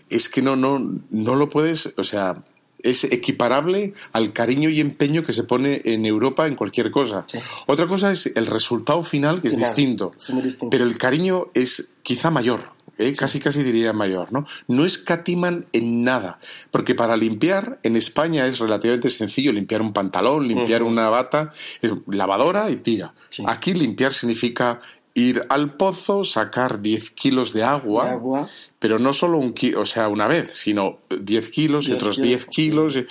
es 0.09 0.29
que 0.29 0.41
no, 0.41 0.55
no, 0.55 0.79
no 1.09 1.35
lo 1.35 1.49
puedes, 1.49 1.93
o 1.97 2.03
sea, 2.03 2.43
es 2.85 3.03
equiparable 3.03 3.93
al 4.13 4.31
cariño 4.31 4.69
y 4.69 4.79
empeño 4.79 5.25
que 5.25 5.33
se 5.33 5.43
pone 5.43 5.81
en 5.85 6.05
Europa 6.05 6.47
en 6.47 6.55
cualquier 6.55 6.91
cosa. 6.91 7.25
Sí. 7.27 7.39
Otra 7.65 7.87
cosa 7.87 8.11
es 8.11 8.27
el 8.35 8.45
resultado 8.45 9.03
final, 9.03 9.41
que 9.41 9.49
es 9.49 9.55
Final, 9.55 9.69
distinto, 9.69 10.11
es 10.15 10.29
muy 10.29 10.43
distinto. 10.43 10.69
pero 10.69 10.85
el 10.85 10.97
cariño 10.97 11.47
es 11.53 11.89
quizá 12.03 12.31
mayor. 12.31 12.73
¿eh? 12.97 13.13
Casi, 13.13 13.39
casi 13.39 13.63
diría 13.63 13.91
mayor, 13.91 14.31
¿no? 14.31 14.45
No 14.67 14.85
escatiman 14.85 15.65
en 15.73 16.03
nada, 16.03 16.39
porque 16.71 16.95
para 16.95 17.17
limpiar 17.17 17.79
en 17.83 17.95
España 17.97 18.45
es 18.45 18.59
relativamente 18.59 19.09
sencillo 19.09 19.51
limpiar 19.51 19.81
un 19.81 19.91
pantalón, 19.91 20.47
limpiar 20.47 20.83
una 20.83 21.09
bata, 21.09 21.51
es 21.81 21.91
lavadora 22.07 22.69
y 22.69 22.77
tira. 22.77 23.13
Sí. 23.29 23.43
Aquí 23.47 23.73
limpiar 23.73 24.13
significa 24.13 24.79
ir 25.17 25.43
al 25.49 25.73
pozo, 25.77 26.25
sacar 26.25 26.81
10 26.81 27.09
kilos 27.11 27.53
de 27.53 27.63
agua, 27.63 28.05
De 28.05 28.11
agua. 28.11 28.49
pero 28.79 28.99
no 28.99 29.13
solo 29.13 29.37
un 29.37 29.53
kilo, 29.53 29.79
o 29.81 29.85
sea, 29.85 30.09
una 30.09 30.27
vez, 30.27 30.49
sino 30.53 30.97
10 31.21 31.49
kilos 31.51 31.85
y 31.85 31.91
10 31.91 32.01
otros 32.01 32.15
kilos, 32.17 32.27
10 32.27 32.45
kilos. 32.47 32.95
y- 32.97 33.05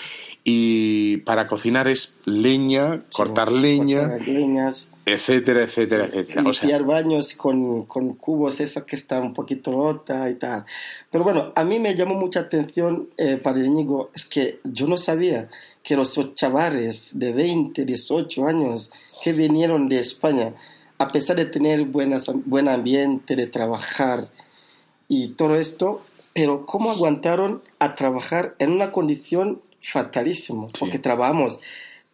Y 0.46 1.16
para 1.24 1.46
cocinar 1.46 1.88
es 1.88 2.18
leña, 2.26 3.02
cortar 3.10 3.50
leña, 3.50 4.10
cortar 4.10 4.28
leñas. 4.28 4.90
etcétera, 5.06 5.62
etcétera, 5.62 6.04
etcétera. 6.04 6.42
O 6.46 6.52
sea, 6.52 6.68
limpiar 6.68 6.84
baños 6.84 7.32
con, 7.34 7.86
con 7.86 8.12
cubos, 8.12 8.60
eso 8.60 8.84
que 8.84 8.94
está 8.96 9.18
un 9.20 9.32
poquito 9.32 9.72
rota 9.72 10.28
y 10.28 10.34
tal. 10.34 10.66
Pero 11.10 11.24
bueno, 11.24 11.50
a 11.56 11.64
mí 11.64 11.78
me 11.78 11.94
llamó 11.94 12.14
mucha 12.16 12.40
atención, 12.40 13.08
eh, 13.16 13.40
Padre 13.42 13.64
Íñigo, 13.68 14.10
es 14.14 14.26
que 14.26 14.60
yo 14.64 14.86
no 14.86 14.98
sabía 14.98 15.48
que 15.82 15.96
los 15.96 16.20
chavales 16.34 17.18
de 17.18 17.32
20, 17.32 17.86
18 17.86 18.46
años 18.46 18.90
que 19.22 19.32
vinieron 19.32 19.88
de 19.88 20.00
España, 20.00 20.52
a 21.04 21.08
pesar 21.08 21.36
de 21.36 21.46
tener 21.46 21.84
buenas, 21.84 22.30
buen 22.46 22.68
ambiente, 22.68 23.36
de 23.36 23.46
trabajar 23.46 24.30
y 25.08 25.28
todo 25.28 25.54
esto, 25.54 26.02
pero 26.32 26.66
cómo 26.66 26.90
aguantaron 26.90 27.62
a 27.78 27.94
trabajar 27.94 28.54
en 28.58 28.72
una 28.72 28.90
condición 28.90 29.60
fatalísima, 29.80 30.66
Sí. 30.68 30.74
porque 30.80 30.98
trabajamos 30.98 31.60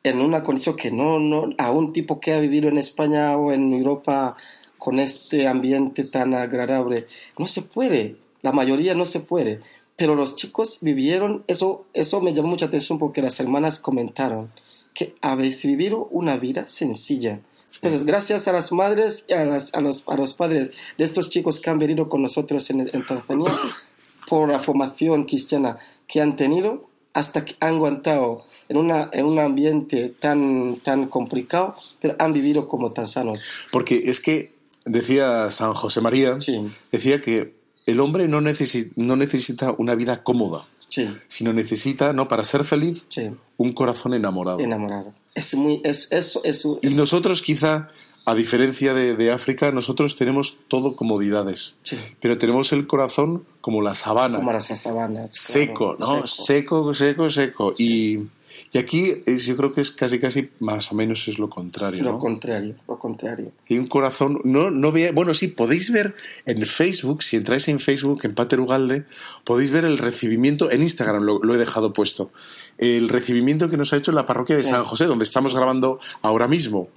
en 0.03 0.21
una 0.21 0.43
condición 0.43 0.77
que 0.77 0.91
no, 0.91 1.19
no, 1.19 1.51
a 1.59 1.71
un 1.71 1.93
tipo 1.93 2.21
que 2.21 2.33
ha 2.33 2.41
vivido 2.41 2.69
en 2.69 2.79
España 2.79 3.37
o 3.37 3.53
en 3.53 3.73
Europa 3.73 4.37
con 4.79 4.99
este 4.99 5.47
ambiente 5.47 6.05
tan 6.05 6.35
agradable, 6.35 7.07
no 7.39 7.47
se 7.47 7.63
puede, 7.63 8.17
la 8.43 8.53
mayoría 8.53 8.95
no 8.95 9.05
se 9.07 9.21
puede, 9.21 9.61
pero 9.97 10.15
los 10.15 10.37
chicos 10.37 10.79
vivieron, 10.81 11.45
eso, 11.47 11.85
eso 11.93 12.21
me 12.23 12.33
llamó 12.33 12.49
mucha 12.49 12.67
atención 12.67 12.99
porque 12.99 13.21
las 13.23 13.39
hermanas 13.41 13.79
comentaron 13.79 14.51
que 14.95 15.15
habéis 15.21 15.65
vivido 15.65 16.09
una 16.11 16.37
vida 16.37 16.67
sencilla. 16.67 17.41
Entonces, 17.77 18.05
gracias 18.05 18.49
a 18.49 18.53
las 18.53 18.73
madres 18.73 19.25
y 19.29 19.33
a, 19.33 19.45
las- 19.45 19.73
a 19.75 19.81
los, 19.81 20.05
a 20.09 20.17
los 20.17 20.35
padres 20.35 20.71
de 20.99 21.05
estos 21.05 21.31
chicos 21.31 21.61
que 21.61 21.71
han 21.71 21.79
venido 21.79 22.09
con 22.09 22.23
nosotros 22.23 22.69
en, 22.71 22.81
en 22.81 23.03
Tanzania, 23.07 23.51
por 24.29 24.49
la 24.49 24.59
formación 24.59 25.25
cristiana 25.25 25.79
que 26.07 26.21
han 26.21 26.37
tenido, 26.37 26.89
hasta 27.13 27.45
que 27.45 27.57
han 27.61 27.75
aguantado 27.75 28.45
en, 28.69 28.77
una, 28.77 29.09
en 29.13 29.25
un 29.27 29.39
ambiente 29.39 30.09
tan, 30.11 30.77
tan 30.77 31.07
complicado, 31.07 31.77
pero 32.01 32.15
han 32.19 32.33
vivido 32.33 32.69
como 32.69 32.93
tan 32.93 33.09
sanos. 33.09 33.45
Porque 33.73 34.03
es 34.05 34.21
que 34.21 34.53
decía 34.85 35.51
San 35.51 35.75
José 35.75 36.01
María, 36.01 36.41
Sí. 36.41 36.67
decía 36.93 37.21
que 37.21 37.55
el 37.87 37.99
hombre 38.01 38.29
no, 38.29 38.41
necesi- 38.41 38.93
no 38.97 39.17
necesita 39.17 39.75
una 39.79 39.95
vida 39.95 40.23
cómoda, 40.23 40.65
Sí, 40.89 41.09
sino 41.29 41.53
necesita, 41.53 42.13
¿no? 42.13 42.27
Para 42.29 42.43
ser 42.45 42.65
feliz, 42.65 43.07
sí, 43.09 43.31
un 43.57 43.73
corazón 43.73 44.15
enamorado. 44.15 44.59
enamorado. 44.61 45.13
Es 45.35 45.55
muy, 45.55 45.81
es, 45.85 46.09
eso, 46.11 46.41
eso, 46.45 46.79
Y 46.83 46.89
es- 46.89 46.97
nosotros 46.97 47.41
quizá, 47.43 47.89
a 48.25 48.35
diferencia 48.35 48.95
de, 48.95 49.15
de 49.17 49.31
África, 49.33 49.71
nosotros 49.73 50.17
tenemos 50.17 50.59
todo 50.69 50.95
comodidades, 50.97 51.77
Sí. 51.85 51.97
pero 52.21 52.37
tenemos 52.39 52.73
el 52.73 52.87
corazón 52.87 53.45
como 53.61 53.81
la 53.83 53.95
sabana, 53.95 54.39
como 54.39 54.53
las 54.53 54.67
sabanas. 54.67 55.31
seco, 55.33 55.97
¿no? 55.99 56.27
Seco, 56.27 56.93
seco, 56.95 57.29
seco. 57.29 57.75
Y, 57.79 58.27
y 58.73 58.79
aquí 58.79 59.23
es- 59.27 59.45
yo 59.47 59.57
creo 59.57 59.73
que 59.73 59.81
es 59.81 59.91
casi, 59.91 60.19
casi 60.19 60.51
más 60.61 60.93
o 60.93 60.95
menos 60.95 61.27
es 61.29 61.39
lo 61.39 61.49
contrario, 61.49 62.03
Lo 62.05 62.13
¿no? 62.13 62.19
contrario, 62.19 62.75
lo 62.89 62.99
contrario. 62.99 63.53
Y 63.69 63.79
un 63.79 63.87
corazón, 63.87 64.41
no, 64.45 64.71
no 64.71 64.93
vea, 64.93 65.13
bueno, 65.13 65.35
sí, 65.35 65.49
podéis 65.49 65.91
ver 65.91 66.15
en 66.47 66.65
Facebook, 66.67 67.23
si 67.23 67.37
entráis 67.37 67.69
en 67.69 67.81
Facebook, 67.81 68.21
en 68.25 68.35
Pater 68.35 68.61
Ugalde, 68.61 69.05
podéis 69.45 69.71
ver 69.71 69.85
el 69.85 69.99
recibimiento, 69.99 70.71
en 70.71 70.83
Instagram 70.83 71.23
lo, 71.23 71.39
lo 71.41 71.55
he 71.55 71.59
dejado 71.59 71.93
puesto, 71.93 72.31
el 72.79 73.09
recibimiento 73.09 73.69
que 73.71 73.77
nos 73.77 73.93
ha 73.93 73.97
hecho 73.97 74.13
la 74.13 74.27
parroquia 74.27 74.57
de 74.57 74.63
Sí. 74.63 74.71
San 74.71 74.85
José, 74.85 75.05
donde 75.07 75.25
estamos 75.25 75.55
grabando 75.55 76.01
ahora 76.23 76.49
mismo. 76.49 76.89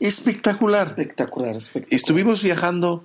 Espectacular. 0.00 0.86
Espectacular, 0.86 1.56
espectacular. 1.56 1.94
Estuvimos 1.94 2.42
viajando 2.42 3.04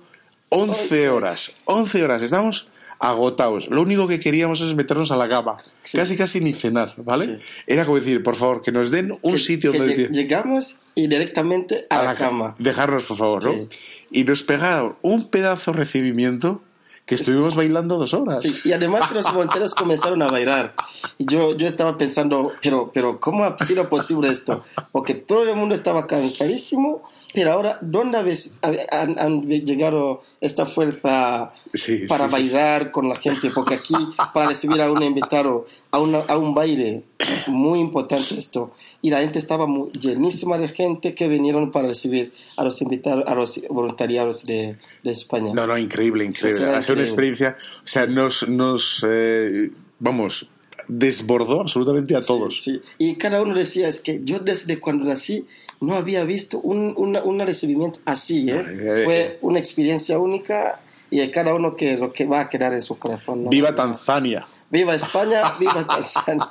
11 0.50 1.08
horas, 1.08 1.56
11 1.64 2.04
horas, 2.04 2.22
estamos 2.22 2.68
agotados. 3.00 3.68
Lo 3.70 3.82
único 3.82 4.06
que 4.08 4.18
queríamos 4.20 4.60
es 4.60 4.74
meternos 4.74 5.10
a 5.10 5.16
la 5.16 5.28
cama, 5.28 5.56
Sí. 5.82 5.98
casi 5.98 6.16
casi 6.16 6.40
ni 6.40 6.54
cenar, 6.54 6.94
¿vale? 6.98 7.26
Sí. 7.38 7.42
Era 7.66 7.84
como 7.84 7.96
decir, 7.98 8.22
por 8.22 8.36
favor, 8.36 8.62
que 8.62 8.72
nos 8.72 8.90
den 8.90 9.12
un 9.22 9.32
Que- 9.32 9.38
sitio 9.38 9.72
que 9.72 9.78
donde 9.78 9.94
lleg- 9.94 9.96
decir, 9.96 10.10
Llegamos 10.12 10.76
y 10.94 11.08
directamente 11.08 11.86
a, 11.90 12.02
la, 12.02 12.14
cama. 12.14 12.54
Dejarnos, 12.58 13.04
por 13.04 13.16
favor, 13.16 13.44
¿no? 13.44 13.52
Sí. 13.52 13.68
Y 14.10 14.24
nos 14.24 14.42
pegaron 14.42 14.96
un 15.02 15.28
pedazo 15.28 15.72
de 15.72 15.78
recibimiento 15.78 16.62
que 17.06 17.16
estuvimos 17.16 17.54
bailando 17.54 17.98
dos 17.98 18.14
horas. 18.14 18.42
Sí, 18.42 18.54
y 18.68 18.72
además 18.72 19.12
los 19.12 19.30
voluntarios 19.30 19.74
comenzaron 19.74 20.22
a 20.22 20.28
bailar. 20.28 20.74
Y 21.18 21.26
yo, 21.26 21.54
yo 21.54 21.66
estaba 21.66 21.98
pensando, 21.98 22.50
pero, 22.62 22.90
pero 22.94 23.20
¿cómo 23.20 23.44
ha 23.44 23.56
sido 23.64 23.90
posible 23.90 24.30
esto? 24.30 24.64
Porque 24.90 25.12
todo 25.14 25.42
el 25.48 25.54
mundo 25.54 25.74
estaba 25.74 26.06
cansadísimo 26.06 27.02
Pero 27.34 27.52
ahora, 27.52 27.78
¿dónde 27.82 28.16
habéis- 28.16 28.54
han, 28.92 29.18
han 29.18 29.42
llegado 29.48 30.22
esta 30.40 30.66
fuerza 30.66 31.52
Sí, 31.74 32.04
para 32.06 32.28
sí, 32.28 32.36
sí. 32.36 32.42
bailar 32.42 32.92
con 32.92 33.08
la 33.08 33.16
gente? 33.16 33.50
Porque 33.50 33.74
aquí, 33.74 33.94
para 34.32 34.46
recibir 34.48 34.80
a 34.80 34.90
un 34.90 35.02
invitado, 35.02 35.66
a, 35.90 35.98
una- 35.98 36.20
a 36.28 36.38
un 36.38 36.54
baile, 36.54 37.02
muy 37.48 37.80
importante 37.80 38.38
esto. 38.38 38.72
Y 39.02 39.10
la 39.10 39.18
gente 39.20 39.38
estaba 39.40 39.66
muy- 39.66 39.90
llenísima 39.90 40.58
de 40.58 40.68
gente 40.68 41.14
que 41.16 41.26
vinieron 41.26 41.72
para 41.72 41.88
recibir 41.88 42.32
a 42.56 42.62
los 42.64 42.80
invitados, 42.80 43.24
a 43.26 43.34
los 43.34 43.60
voluntariados 43.68 44.46
de, 44.46 44.76
de 45.02 45.10
España. 45.12 45.52
No, 45.52 45.66
no, 45.66 45.76
increíble, 45.76 46.24
increíble. 46.24 46.66
Ha 46.66 46.80
sido 46.82 46.94
una 46.94 47.02
experiencia, 47.02 47.56
o 47.82 47.86
sea, 47.86 48.06
nos, 48.06 48.48
nos 48.48 49.04
eh, 49.08 49.70
vamos, 49.98 50.48
desbordó 50.86 51.60
absolutamente 51.62 52.14
a 52.16 52.20
todos. 52.20 52.62
Sí, 52.62 52.80
y 52.98 53.16
cada 53.16 53.42
uno 53.42 53.54
decía, 53.54 53.88
es 53.88 54.00
que 54.00 54.20
yo 54.22 54.38
desde 54.38 54.78
cuando 54.80 55.04
nací 55.06 55.46
no 55.80 55.94
había 55.96 56.24
visto 56.24 56.58
un, 56.60 56.94
una- 56.96 57.22
un 57.22 57.38
recibimiento 57.40 58.00
así, 58.04 58.46
¿eh? 58.50 59.02
Fue 59.04 59.38
una 59.42 59.58
experiencia 59.58 60.18
única 60.18 60.80
y 61.10 61.20
a 61.20 61.30
cada 61.30 61.54
uno 61.54 61.74
que 61.74 61.96
lo 61.96 62.12
que 62.12 62.26
va 62.26 62.40
a 62.40 62.48
quedar 62.48 62.72
en 62.72 62.82
su 62.82 62.98
corazón. 62.98 63.44
¿no? 63.44 63.50
Viva 63.50 63.74
Tanzania. 63.74 64.46
¡Viva 64.70 64.94
España! 64.94 65.42
¡Viva 65.60 65.86
Tanzania! 65.86 66.48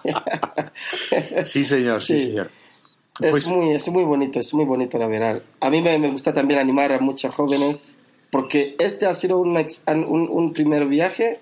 Sí, 1.45 1.63
señor, 1.63 2.01
sí, 2.03 2.17
Sí. 2.19 2.25
señor. 2.27 2.49
es, 3.19 3.31
Pues- 3.31 3.47
muy, 3.47 3.71
es 3.71 3.87
muy 3.89 4.03
bonito, 4.03 4.39
es 4.39 4.53
muy 4.53 4.65
bonito 4.65 4.97
la 4.97 5.07
verdad. 5.07 5.41
A 5.59 5.69
mí 5.69 5.81
me, 5.81 5.97
me 5.99 6.09
gusta 6.09 6.33
también 6.33 6.59
animar 6.59 6.91
a 6.91 6.99
muchos 6.99 7.33
jóvenes 7.33 7.95
porque 8.31 8.75
este 8.79 9.05
ha 9.05 9.13
sido 9.13 9.37
una 9.39 9.65
un, 9.87 10.27
un 10.31 10.53
primer 10.53 10.85
viaje 10.87 11.39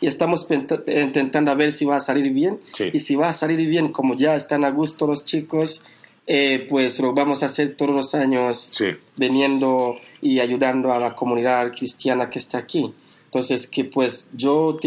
y 0.00 0.06
estamos 0.06 0.46
intentando 0.86 1.50
a 1.50 1.54
ver 1.54 1.72
si 1.72 1.84
va 1.86 1.96
a 1.96 2.00
salir 2.00 2.30
bien. 2.32 2.60
Sí. 2.72 2.90
Y 2.92 2.98
si 3.00 3.14
va 3.14 3.28
a 3.28 3.32
salir 3.32 3.66
bien, 3.68 3.90
como 3.92 4.14
ya 4.16 4.34
están 4.34 4.64
a 4.64 4.70
gusto 4.70 5.06
los 5.06 5.24
chicos, 5.24 5.84
eh, 6.26 6.66
pues 6.70 7.00
lo 7.00 7.12
vamos 7.12 7.42
a 7.42 7.46
hacer 7.46 7.76
todos 7.76 7.94
los 7.94 8.14
años 8.14 8.70
Sí. 8.72 8.86
viniendo 9.16 9.96
y 10.22 10.40
ayudando 10.40 10.92
a 10.92 10.98
la 10.98 11.14
comunidad 11.14 11.72
cristiana 11.72 12.30
que 12.30 12.38
está 12.38 12.58
aquí. 12.58 12.92
Entonces, 13.26 13.66
que 13.66 13.84
pues 13.84 14.30
yo 14.34 14.78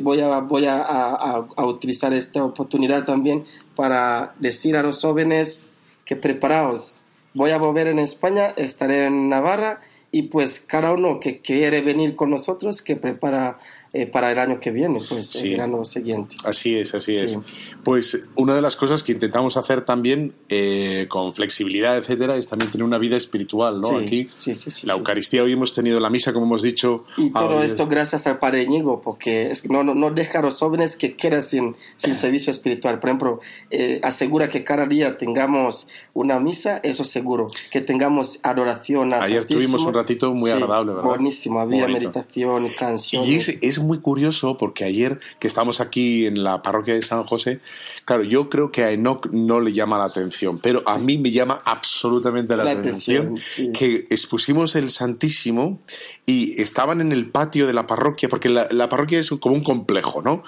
voy, 0.00 0.20
a, 0.20 0.38
voy 0.40 0.64
a, 0.66 0.80
a- 0.82 1.46
a 1.56 1.66
utilizar 1.66 2.12
esta 2.14 2.42
oportunidad 2.44 3.04
también 3.04 3.44
para 3.76 4.34
decir 4.40 4.76
a 4.76 4.82
los 4.82 5.00
jóvenes 5.02 5.66
que 6.04 6.16
preparaos. 6.16 7.02
Voy 7.34 7.50
a 7.50 7.58
volver 7.58 7.86
en 7.86 7.98
España, 7.98 8.52
estaré 8.56 9.06
en 9.06 9.28
Navarra 9.28 9.80
y 10.10 10.22
pues 10.22 10.60
cada 10.60 10.92
uno 10.92 11.20
que 11.20 11.40
quiere 11.40 11.82
venir 11.82 12.16
con 12.16 12.30
nosotros, 12.30 12.82
que 12.82 12.96
prepara 12.96 13.60
eh, 13.92 14.06
para 14.06 14.30
el 14.30 14.38
año 14.38 14.60
que 14.60 14.70
viene, 14.70 15.00
pues 15.08 15.26
Sí. 15.26 15.46
el 15.46 15.50
verano 15.52 15.84
siguiente. 15.84 16.36
Así 16.44 16.76
es, 16.76 16.94
así 16.94 17.16
es. 17.16 17.32
Sí. 17.32 17.38
Pues 17.82 18.28
una 18.36 18.54
de 18.54 18.62
las 18.62 18.76
cosas 18.76 19.02
que 19.02 19.12
intentamos 19.12 19.56
hacer 19.56 19.84
también 19.84 20.32
eh, 20.48 21.06
con 21.08 21.32
flexibilidad, 21.34 21.96
etcétera, 21.96 22.36
es 22.36 22.48
también 22.48 22.70
tener 22.70 22.84
una 22.84 22.98
vida 22.98 23.16
espiritual, 23.16 23.80
¿no? 23.80 23.88
Sí, 23.88 23.94
Aquí, 23.96 24.28
sí, 24.38 24.54
sí, 24.54 24.70
sí, 24.70 24.86
la. 24.86 24.94
Eucaristía, 24.94 25.42
hoy 25.42 25.52
hemos 25.52 25.74
tenido 25.74 25.98
la 26.00 26.08
misa, 26.10 26.32
como 26.32 26.46
hemos 26.46 26.62
dicho. 26.62 27.04
Y 27.16 27.30
todo 27.32 27.42
ahora- 27.54 27.64
esto 27.64 27.86
gracias 27.88 28.26
al 28.26 28.38
Padre 28.38 28.62
Íñigo, 28.62 29.00
porque 29.00 29.50
es 29.50 29.68
no, 29.68 29.82
no, 29.82 29.94
no 29.94 30.10
deja 30.10 30.38
a 30.38 30.42
los 30.42 30.58
jóvenes 30.58 30.96
que 30.96 31.16
quedan 31.16 31.42
sin, 31.42 31.74
sin 31.96 32.14
servicio 32.14 32.50
espiritual. 32.50 32.98
Por 33.00 33.10
ejemplo, 33.10 33.40
eh, 33.70 34.00
asegura 34.02 34.48
que 34.48 34.62
cada 34.64 34.86
día 34.86 35.18
tengamos 35.18 35.88
una 36.14 36.38
misa, 36.38 36.80
eso 36.82 37.04
seguro. 37.04 37.46
Que 37.70 37.80
tengamos 37.80 38.38
adoración 38.42 39.12
a 39.14 39.22
Ayer 39.22 39.40
Santísimo. 39.42 39.60
tuvimos 39.66 39.82
un 39.86 39.94
ratito 39.94 40.32
muy 40.32 40.50
agradable, 40.50 40.92
¿verdad? 40.92 41.08
Buenísimo, 41.08 41.60
había 41.60 41.82
Bonito. 41.82 42.00
meditación, 42.00 42.68
canciones. 42.78 43.28
Y 43.28 43.34
es, 43.36 43.48
es 43.60 43.78
muy 43.80 43.98
curioso 43.98 44.56
porque 44.56 44.84
ayer 44.84 45.20
que 45.38 45.46
estamos 45.46 45.80
aquí 45.80 46.26
en 46.26 46.42
la 46.42 46.62
parroquia 46.62 46.94
de 46.94 47.02
San 47.02 47.24
José, 47.24 47.60
claro, 48.04 48.22
yo 48.22 48.48
creo 48.48 48.70
que 48.70 48.84
a 48.84 48.90
Enoch 48.90 49.26
no 49.32 49.60
le 49.60 49.72
llama 49.72 49.98
la 49.98 50.04
atención, 50.04 50.58
pero 50.58 50.82
a 50.86 50.98
mí 50.98 51.18
me 51.18 51.30
llama 51.30 51.60
absolutamente 51.64 52.56
la, 52.56 52.64
La 52.64 52.70
atención, 52.72 53.26
atención, 53.26 53.38
sí. 53.38 53.72
que 53.72 54.06
expusimos 54.10 54.76
el 54.76 54.90
Santísimo 54.90 55.80
y 56.26 56.60
estaban 56.60 57.00
en 57.00 57.12
el 57.12 57.30
patio 57.30 57.66
de 57.66 57.72
la 57.72 57.86
parroquia, 57.86 58.28
porque 58.28 58.48
la, 58.48 58.68
la 58.70 58.88
parroquia 58.88 59.18
es 59.18 59.30
como 59.30 59.54
un 59.54 59.64
complejo, 59.64 60.22
¿no? 60.22 60.42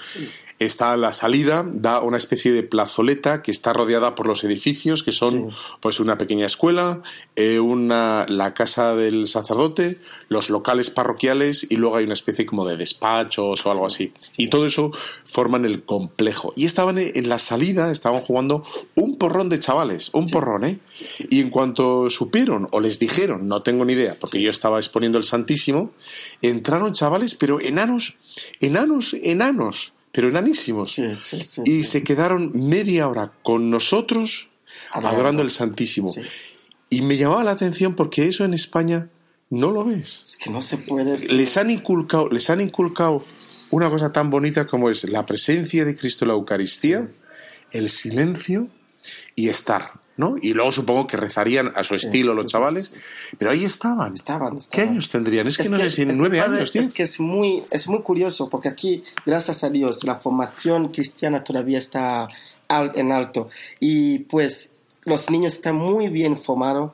Está 0.65 0.97
la 0.97 1.13
salida, 1.13 1.65
da 1.67 2.01
una 2.01 2.17
especie 2.17 2.53
de 2.53 2.63
plazoleta 2.63 3.43
que 3.43 3.51
está 3.51 3.73
rodeada 3.73 4.15
por 4.15 4.27
los 4.27 4.45
edificios, 4.45 5.03
que 5.03 5.13
son 5.13 5.51
Sí. 5.51 5.57
pues 5.81 5.99
una 6.01 6.19
pequeña 6.19 6.47
escuela, 6.47 7.03
eh, 7.37 7.59
una, 7.59 8.27
la 8.29 8.55
casa 8.55 8.95
del 8.95 9.27
sacerdote, 9.27 9.99
los 10.29 10.51
locales 10.51 10.91
parroquiales 10.91 11.67
y 11.71 11.77
luego 11.77 11.97
hay 11.97 12.05
una 12.05 12.13
especie 12.13 12.47
como 12.47 12.65
de 12.65 12.77
despachos 12.77 13.67
o 13.67 13.71
algo 13.71 13.87
así. 13.87 14.13
Y 14.37 14.49
todo 14.49 14.67
eso 14.67 14.93
forman 15.25 15.65
el 15.65 15.83
complejo. 15.85 16.53
Y 16.57 16.65
estaban 16.65 16.99
en 16.99 17.29
la 17.29 17.39
salida, 17.39 17.91
estaban 17.91 18.21
jugando 18.21 18.63
un 18.95 19.19
porrón 19.19 19.49
de 19.49 19.59
chavales, 19.59 20.11
un 20.13 20.27
porrón, 20.29 20.65
¿eh? 20.65 20.79
Y 21.29 21.41
en 21.41 21.51
cuanto 21.51 22.09
supieron 22.11 22.69
o 22.71 22.81
les 22.81 22.99
dijeron, 22.99 23.49
no 23.49 23.63
tengo 23.63 23.85
ni 23.85 23.95
idea, 23.95 24.17
porque 24.21 24.41
yo 24.41 24.51
estaba 24.51 24.79
exponiendo 24.79 25.19
el 25.19 25.25
Santísimo, 25.25 25.91
entraron 26.41 26.93
chavales, 26.93 27.35
pero 27.35 27.61
enanos, 27.61 28.19
enanos, 28.61 29.15
enanos, 29.23 29.93
pero 30.13 30.29
enanísimos. 30.29 30.95
Sí, 30.95 31.05
sí, 31.25 31.43
sí, 31.43 31.63
y 31.65 31.85
se 31.85 32.05
quedaron 32.05 32.53
media 32.55 33.09
hora 33.09 33.33
con 33.43 33.71
nosotros 33.71 34.51
Adorando. 34.91 35.17
adorando 35.17 35.43
el 35.43 35.51
Santísimo. 35.51 36.15
Y 36.89 37.03
me 37.03 37.17
llamaba 37.17 37.43
la 37.45 37.53
atención 37.53 37.95
porque 37.95 38.29
eso 38.29 38.45
en 38.45 38.55
España 38.55 39.09
no 39.51 39.71
lo 39.71 39.85
ves. 39.85 40.27
Es 40.29 40.37
que 40.37 40.51
no 40.51 40.63
se 40.63 40.79
puede. 40.79 41.19
Les 41.29 41.57
han 41.57 41.71
inculcado, 41.71 42.29
les 42.29 42.49
han 42.51 42.61
inculcado 42.61 43.25
una 43.71 43.89
cosa 43.89 44.13
tan 44.13 44.31
bonita 44.31 44.67
como 44.67 44.91
es 44.91 45.05
la 45.05 45.25
presencia 45.25 45.85
de 45.85 45.97
Cristo 45.97 46.25
en 46.25 46.29
la 46.29 46.35
Eucaristía, 46.35 47.11
el 47.71 47.89
silencio 47.89 48.69
y 49.35 49.49
estar, 49.49 49.93
¿no? 50.23 50.37
Y 50.41 50.53
luego 50.55 50.71
supongo 50.73 51.07
que 51.07 51.17
rezarían 51.17 51.73
a 51.75 51.83
su 51.85 51.95
estilo 51.95 52.33
los 52.35 52.45
sí, 52.45 52.49
sí, 52.49 52.53
chavales, 52.53 52.95
pero 53.39 53.51
ahí 53.51 53.65
estaban. 53.65 54.15
Estaban, 54.15 54.51
¿Qué 54.53 54.57
estaban. 54.59 54.89
años 54.91 55.09
tendrían? 55.11 55.47
Es 55.49 55.57
que 55.59 55.69
no 55.69 55.79
sé 55.79 55.91
si 55.91 56.03
es 56.03 56.17
nueve 56.17 56.41
años, 56.41 56.71
tío. 56.73 56.81
Es 56.83 56.89
que 56.89 57.03
es 57.03 57.19
muy, 57.21 57.65
es 57.71 57.89
muy 57.89 58.01
curioso 58.03 58.49
porque 58.49 58.69
aquí, 58.69 59.03
gracias 59.27 59.65
a 59.65 59.71
Dios, 59.71 60.05
la 60.05 60.17
formación 60.17 60.89
cristiana 60.93 61.43
todavía 61.43 61.79
está 61.79 62.29
en 62.95 63.13
alto. 63.13 63.49
Y 63.81 64.21
pues 64.21 64.75
los 65.05 65.29
niños 65.31 65.55
están 65.55 65.75
muy 65.77 66.09
bien 66.09 66.39
formados 66.39 66.93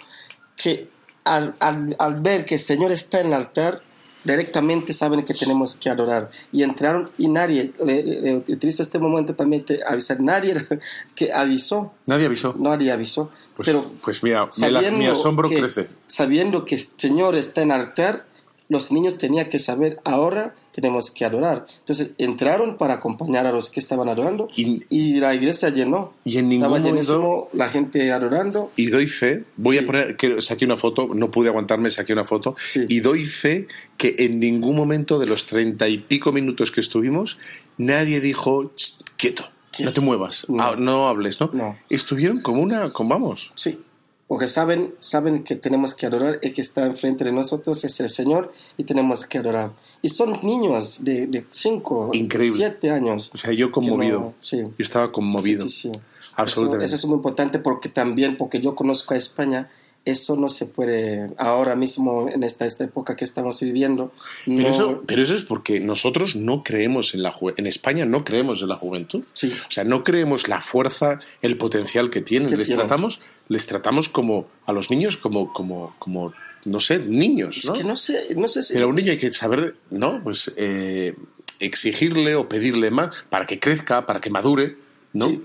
que 0.57 0.89
al, 1.25 1.55
al- 1.61 1.95
al 1.99 2.21
ver 2.23 2.45
que 2.47 2.55
el 2.57 2.61
Señor 2.61 2.91
está 2.93 3.21
en 3.21 3.27
el 3.29 3.33
altar, 3.35 3.81
directamente 4.25 4.93
saben 4.93 5.25
que 5.25 5.35
tenemos 5.35 5.75
que 5.77 5.89
adorar. 5.91 6.31
Y 6.53 6.63
entraron 6.63 7.09
y 7.19 7.29
nadie, 7.29 7.73
le, 7.85 8.03
le- 8.03 8.37
utilizo 8.49 8.83
este 8.83 8.99
momento 8.99 9.35
también 9.35 9.65
te 9.65 9.81
avisar, 9.87 10.21
nadie 10.21 10.67
que 11.17 11.33
avisó, 11.33 11.93
Nadie 12.07 12.27
avisó. 12.27 12.55
nadie 12.59 12.91
avisó. 12.93 13.31
Pues, 13.57 13.67
pero 13.67 13.85
pues 14.05 14.23
mira, 14.23 14.49
mi 14.93 15.07
asombro 15.07 15.49
que- 15.49 15.59
crece. 15.61 15.89
Sabiendo 16.07 16.65
que 16.65 16.75
el 16.77 16.81
Señor 16.81 17.35
está 17.37 17.63
en 17.63 17.73
altar, 17.73 18.27
los 18.69 18.93
niños 18.93 19.17
tenían 19.17 19.49
que 19.49 19.59
saber, 19.59 19.99
ahora 20.05 20.55
tenemos 20.73 21.11
que 21.11 21.25
adorar. 21.25 21.67
Entonces 21.81 22.13
entraron 22.19 22.77
para 22.77 22.95
acompañar 22.95 23.47
a 23.47 23.53
los 23.53 23.71
que 23.71 23.81
estaban 23.81 24.09
adorando 24.09 24.47
Y- 24.57 24.83
y, 24.91 25.19
la 25.21 25.35
iglesia 25.35 25.71
llenó. 25.71 26.13
Y 26.25 26.37
en 26.39 26.49
ningún 26.49 26.67
Estaba 26.77 26.79
momento- 26.91 27.49
la 27.55 27.69
gente 27.71 28.13
adorando. 28.13 28.69
Y 28.77 28.87
doy 28.87 29.07
fe, 29.07 29.45
voy 29.57 29.79
Sí. 29.79 29.85
a 29.85 29.87
poner, 29.87 30.17
que 30.17 30.43
saqué 30.43 30.67
una 30.67 30.77
foto, 30.77 31.09
no 31.15 31.31
pude 31.31 31.49
aguantarme, 31.49 31.89
saqué 31.91 32.13
una 32.13 32.25
foto, 32.25 32.55
Sí. 32.61 32.85
y 32.89 33.01
doy 33.01 33.25
fe 33.25 33.67
que 33.97 34.17
en 34.19 34.39
ningún 34.39 34.77
momento 34.77 35.19
de 35.19 35.27
los 35.27 35.47
treinta 35.47 35.89
y 35.89 35.99
pico 35.99 36.33
minutos 36.33 36.71
que 36.71 36.81
estuvimos, 36.81 37.39
nadie 37.79 38.21
dijo, 38.21 38.71
"Ch, 38.77 38.99
quieto, 39.17 39.49
Quieto. 39.71 39.91
no 39.91 39.95
te 39.95 40.01
muevas, 40.01 40.45
No. 40.49 40.63
ah, 40.63 40.77
no 40.79 41.09
hables, 41.09 41.41
¿no? 41.41 41.51
No. 41.55 41.77
Estuvieron 41.89 42.43
como 42.43 42.61
una, 42.63 42.93
como 42.93 43.11
vamos. 43.11 43.53
Sí, 43.57 43.81
porque 44.29 44.47
saben, 44.47 44.95
saben 45.01 45.43
que 45.43 45.57
tenemos 45.57 45.95
que 45.95 46.07
adorar, 46.07 46.39
el 46.43 46.53
que 46.53 46.61
está 46.61 46.85
enfrente 46.87 47.25
de 47.25 47.33
nosotros 47.33 47.83
es 47.85 47.99
el 48.01 48.11
Señor 48.11 48.53
y 48.77 48.85
tenemos 48.85 49.25
que 49.27 49.39
adorar. 49.39 49.73
Y 50.03 50.11
son 50.11 50.39
niños 50.43 51.03
de 51.03 51.45
5, 51.51 52.11
Increíble. 52.13 52.57
7 52.57 52.91
años. 52.91 53.31
O 53.35 53.39
sea, 53.39 53.53
yo 53.53 53.71
conmovido, 53.73 54.21
no- 54.21 54.35
sí. 54.43 54.59
yo 54.61 54.71
estaba 54.79 55.11
conmovido, 55.11 55.65
Sí, 55.69 55.91
sí. 55.91 55.93
absolutamente. 56.37 56.85
Eso, 56.85 56.95
eso 56.97 57.07
es 57.07 57.09
muy 57.09 57.17
importante 57.17 57.59
porque 57.59 57.89
también, 57.89 58.37
porque 58.37 58.61
yo 58.61 58.75
conozco 58.75 59.15
a 59.15 59.17
España, 59.17 59.71
eso 60.11 60.37
no 60.37 60.49
se 60.49 60.67
puede 60.67 61.27
ahora 61.37 61.77
mismo 61.77 62.29
en 62.29 62.43
esta, 62.43 62.67
esta 62.67 62.85
época 62.85 63.17
que 63.17 63.25
estamos 63.25 63.61
viviendo. 63.61 64.13
Pero, 64.47 64.69
eso, 64.69 65.01
pero 65.07 65.23
eso 65.23 65.35
es 65.35 65.43
porque 65.43 65.81
nosotros 65.81 66.37
no 66.37 66.63
creemos 66.63 67.15
en 67.15 67.23
la 67.23 67.31
juventud. 67.31 67.61
En 67.61 67.67
España 67.67 68.05
no 68.05 68.25
creemos 68.25 68.63
en 68.63 68.69
la 68.69 68.77
juventud. 68.77 69.25
Sí. 69.33 69.53
O 69.67 69.71
sea, 69.71 69.85
no 69.85 70.05
creemos 70.05 70.49
la 70.49 70.61
fuerza, 70.61 71.19
el 71.43 71.57
potencial 71.57 72.11
que 72.11 72.21
tienen. 72.21 72.57
Les 72.57 72.69
tienen. 72.69 72.87
tratamos, 72.87 73.21
les 73.49 73.67
tratamos 73.67 74.09
como 74.09 74.49
a 74.67 74.73
los 74.73 74.91
niños 74.91 75.17
como, 75.17 75.53
como, 75.53 75.95
como 75.99 76.33
no 76.65 76.81
sé, 76.81 76.99
niños, 76.99 77.59
es 77.59 77.65
¿no? 77.67 77.73
que 77.75 77.85
no 77.85 77.97
sé, 77.97 78.35
no 78.35 78.49
sé 78.49 78.63
si... 78.63 78.75
Pero 78.75 78.87
a 78.87 78.89
un 78.89 78.97
niño 78.97 79.13
hay 79.13 79.19
que 79.19 79.33
saber, 79.33 79.77
¿no? 79.91 80.23
Pues 80.23 80.53
eh, 80.57 81.15
exigirle 81.61 82.35
o 82.35 82.49
pedirle 82.49 82.91
más 82.91 83.27
para 83.29 83.47
que 83.47 83.59
crezca, 83.59 84.07
para 84.07 84.21
que 84.21 84.31
madure, 84.31 84.77
¿no? 85.13 85.29
Sí. 85.29 85.43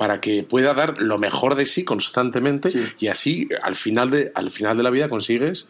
Para 0.00 0.20
que 0.20 0.42
pueda 0.42 0.72
dar 0.72 0.98
lo 1.00 1.18
mejor 1.18 1.54
de 1.56 1.66
sí 1.66 1.84
constantemente 1.84 2.70
Sí. 2.70 2.82
y 3.00 3.08
así 3.08 3.48
al 3.62 3.74
final 3.74 4.10
de 4.10 4.32
al 4.34 4.50
final 4.50 4.74
de 4.78 4.82
la 4.82 4.90
vida 4.90 5.08
consigues 5.08 5.68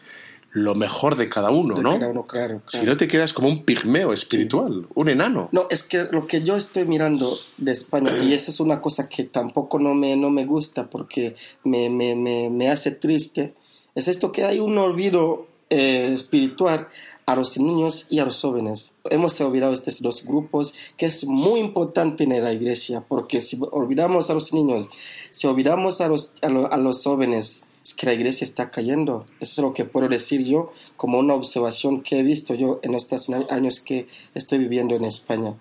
lo 0.53 0.73
mejor 0.75 1.15
de 1.15 1.27
cada 1.29 1.49
uno, 1.49 1.75
de 1.75 1.83
¿no? 1.83 1.93
cada 1.99 2.11
uno, 2.11 2.27
claro, 2.27 2.61
Si 2.67 2.83
no 2.83 2.95
te 2.97 3.07
quedas 3.07 3.31
como 3.33 3.47
un 3.47 3.63
pigmeo 3.63 4.11
espiritual, 4.13 4.85
un 4.95 5.07
enano. 5.09 5.47
No, 5.51 5.67
es 5.69 5.83
que 5.83 6.05
lo 6.11 6.27
que 6.27 6.41
yo 6.43 6.55
estoy 6.57 6.83
mirando 6.85 7.37
de 7.57 7.71
España, 7.71 8.11
y 8.17 8.33
esa 8.33 8.51
es 8.51 8.59
una 8.59 8.81
cosa 8.81 9.07
que 9.07 9.23
tampoco 9.25 9.79
no 9.79 9.93
me, 9.93 10.15
no 10.17 10.29
me 10.29 10.45
gusta 10.45 10.89
porque 10.89 11.35
me, 11.63 11.89
me, 11.89 12.15
me, 12.15 12.49
me 12.49 12.69
hace 12.69 12.91
triste, 12.91 13.53
Es 13.95 14.07
esto 14.07 14.31
que 14.31 14.43
hay 14.45 14.59
un 14.59 14.77
olvido 14.77 15.47
eh, 15.69 16.09
espiritual 16.13 16.87
a 17.25 17.35
los 17.35 17.57
niños 17.57 18.07
y 18.09 18.19
a 18.19 18.25
los 18.25 18.41
jóvenes. 18.41 18.93
Hemos 19.09 19.39
olvidado 19.41 19.73
estos 19.73 20.01
dos 20.01 20.25
grupos 20.25 20.73
que 20.97 21.05
es 21.05 21.25
muy 21.25 21.59
importante 21.59 22.23
en 22.23 22.43
la 22.43 22.51
iglesia, 22.53 23.01
porque 23.07 23.41
si 23.41 23.59
olvidamos 23.71 24.29
a 24.29 24.33
los 24.33 24.53
niños, 24.53 24.89
si 25.31 25.47
olvidamos 25.47 26.01
a 26.01 26.07
los, 26.07 26.33
a 26.41 26.49
lo- 26.49 26.71
a 26.71 26.77
los 26.77 27.03
jóvenes, 27.03 27.65
es 27.83 27.93
que 27.95 28.05
la 28.05 28.13
iglesia 28.13 28.45
está 28.45 28.69
cayendo. 28.69 29.25
Eso 29.39 29.61
es 29.61 29.65
lo 29.65 29.73
que 29.73 29.85
puedo 29.85 30.07
decir 30.07 30.43
yo 30.45 30.71
como 30.97 31.17
una 31.19 31.33
observación 31.33 32.01
que 32.01 32.19
he 32.19 32.23
visto 32.23 32.53
yo 32.53 32.79
en 32.83 32.93
estos 32.95 33.29
años 33.49 33.79
que 33.79 34.07
estoy 34.35 34.59
viviendo 34.59 34.95
en 34.95 35.05
España. 35.05 35.55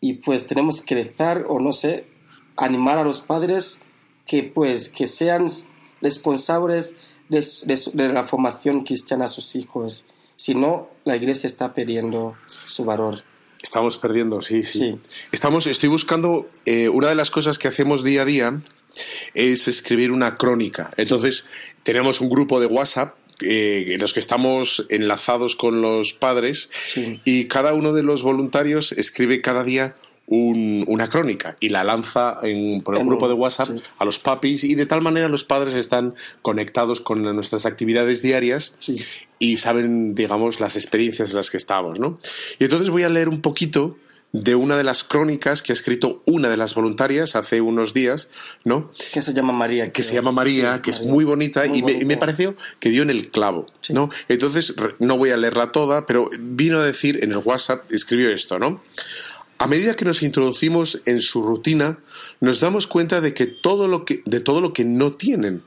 Y 0.00 0.14
pues 0.14 0.46
tenemos 0.46 0.80
que 0.80 0.94
dejar, 0.96 1.44
o 1.48 1.60
no 1.60 1.72
sé, 1.72 2.06
animar 2.56 2.98
a 2.98 3.04
los 3.04 3.20
padres 3.20 3.82
que 4.26 4.42
pues 4.42 4.88
que 4.88 5.06
sean 5.06 5.46
responsables 6.00 6.96
de, 7.28 7.40
de- 7.66 7.90
de 7.94 8.12
la 8.12 8.24
formación 8.24 8.82
cristiana 8.84 9.26
a 9.26 9.28
sus 9.28 9.54
hijos. 9.56 10.04
Si 10.36 10.54
no, 10.54 10.88
la 11.04 11.16
iglesia 11.16 11.46
está 11.46 11.72
perdiendo 11.74 12.36
su 12.66 12.84
valor. 12.84 13.22
Estamos 13.62 13.98
perdiendo, 13.98 14.40
sí, 14.40 14.64
sí. 14.64 14.78
Sí. 14.78 14.98
Estamos, 15.30 15.66
estoy 15.66 15.88
buscando, 15.88 16.48
eh, 16.66 16.88
una 16.88 17.08
de 17.08 17.14
las 17.14 17.30
cosas 17.30 17.58
que 17.58 17.68
hacemos 17.68 18.02
día 18.02 18.22
a 18.22 18.24
día 18.24 18.60
es 19.34 19.68
escribir 19.68 20.10
una 20.10 20.36
crónica. 20.36 20.90
Entonces, 20.96 21.44
tenemos 21.82 22.20
un 22.20 22.28
grupo 22.28 22.60
de 22.60 22.66
WhatsApp 22.66 23.14
eh, 23.40 23.84
en 23.94 24.00
los 24.00 24.12
que 24.12 24.20
estamos 24.20 24.86
enlazados 24.88 25.56
con 25.56 25.80
los 25.80 26.12
padres 26.12 26.70
Sí. 26.92 27.20
y 27.24 27.46
cada 27.46 27.74
uno 27.74 27.92
de 27.92 28.02
los 28.02 28.22
voluntarios 28.22 28.92
escribe 28.92 29.40
cada 29.40 29.64
día 29.64 29.96
un- 30.26 30.84
una 30.88 31.08
crónica 31.08 31.56
y 31.60 31.68
la 31.68 31.84
lanza 31.84 32.36
en, 32.42 32.80
por 32.82 32.94
el 32.94 33.02
En 33.02 33.08
grupo 33.08 33.28
de 33.28 33.34
WhatsApp 33.34 33.68
sí. 33.68 33.82
a 33.98 34.04
los 34.04 34.18
papis 34.18 34.64
y 34.64 34.74
de 34.74 34.86
tal 34.86 35.02
manera 35.02 35.28
los 35.28 35.44
padres 35.44 35.74
están 35.74 36.14
conectados 36.42 37.00
con 37.00 37.22
nuestras 37.22 37.66
actividades 37.66 38.22
diarias 38.22 38.74
Sí. 38.78 38.96
y 39.38 39.56
saben, 39.58 40.14
digamos, 40.14 40.60
las 40.60 40.76
experiencias 40.76 41.30
en 41.30 41.36
las 41.36 41.50
que 41.50 41.56
estamos, 41.56 41.98
¿no? 41.98 42.18
Y 42.58 42.64
entonces 42.64 42.88
voy 42.88 43.02
a 43.02 43.08
leer 43.08 43.28
un 43.28 43.40
poquito 43.40 43.96
de 44.34 44.54
una 44.54 44.78
de 44.78 44.82
las 44.84 45.04
crónicas 45.04 45.60
que 45.60 45.72
ha 45.72 45.74
escrito 45.74 46.22
una 46.24 46.48
de 46.48 46.56
las 46.56 46.74
voluntarias 46.74 47.36
hace 47.36 47.60
unos 47.60 47.92
días, 47.92 48.28
¿no? 48.64 48.90
Que 49.12 49.20
se 49.20 49.34
llama 49.34 49.52
María. 49.52 49.92
que 49.92 50.02
se 50.02 50.14
llama 50.14 50.32
María, 50.32 50.76
Sí, 50.76 50.80
que 50.80 50.90
es 50.90 51.04
muy 51.04 51.24
bonita 51.26 51.66
Muy 51.66 51.80
y, 51.80 51.82
me, 51.82 51.92
y 51.92 52.04
me 52.06 52.16
pareció 52.16 52.56
que 52.80 52.88
dio 52.88 53.02
en 53.02 53.10
el 53.10 53.30
clavo, 53.30 53.66
Sí. 53.82 53.92
¿no? 53.92 54.08
Entonces, 54.28 54.74
no 55.00 55.18
voy 55.18 55.32
a 55.32 55.36
leerla 55.36 55.70
toda, 55.70 56.06
pero 56.06 56.30
vino 56.40 56.78
a 56.78 56.82
decir 56.84 57.22
en 57.22 57.32
el 57.32 57.38
WhatsApp, 57.44 57.92
escribió 57.92 58.30
esto, 58.30 58.58
¿no? 58.58 58.82
A 59.62 59.68
medida 59.68 59.94
que 59.94 60.04
nos 60.04 60.24
introducimos 60.24 61.02
en 61.06 61.20
su 61.20 61.40
rutina, 61.40 62.00
nos 62.40 62.58
damos 62.58 62.88
cuenta 62.88 63.20
de 63.20 63.32
que 63.32 63.46
todo 63.46 63.86
lo 63.86 64.04
que 64.04 64.20
de 64.24 64.40
todo 64.40 64.60
lo 64.60 64.72
que 64.72 64.82
no 64.82 65.12
tienen. 65.12 65.62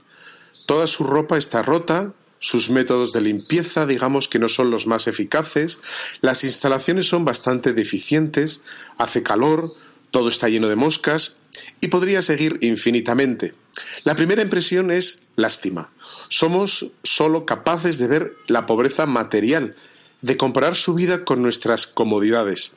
Toda 0.66 0.86
su 0.86 1.06
ropa 1.06 1.38
está 1.38 1.62
rota, 1.62 2.14
sus 2.40 2.70
métodos 2.70 3.14
de 3.14 3.22
limpieza, 3.22 3.86
digamos 3.86 4.28
que 4.28 4.38
no 4.38 4.50
son 4.50 4.70
los 4.70 4.86
más 4.86 5.08
eficaces, 5.08 5.80
las 6.20 6.44
instalaciones 6.44 7.08
son 7.08 7.24
bastante 7.24 7.72
deficientes, 7.72 8.60
hace 8.98 9.24
calor, 9.24 9.72
todo 10.12 10.28
está 10.28 10.50
lleno 10.50 10.68
de 10.68 10.76
moscas 10.76 11.38
y 11.80 11.88
podría 11.88 12.22
seguir 12.22 12.60
infinitamente. 12.60 13.56
La 14.04 14.16
primera 14.16 14.42
impresión 14.42 14.92
es 14.92 15.22
lástima. 15.38 15.90
Somos 16.28 16.92
solo 17.04 17.46
capaces 17.46 17.98
de 17.98 18.08
ver 18.08 18.36
la 18.48 18.66
pobreza 18.66 19.06
material, 19.06 19.74
de 20.22 20.38
comparar 20.38 20.76
su 20.76 20.94
vida 20.94 21.24
con 21.26 21.42
nuestras 21.42 21.88
comodidades. 21.88 22.74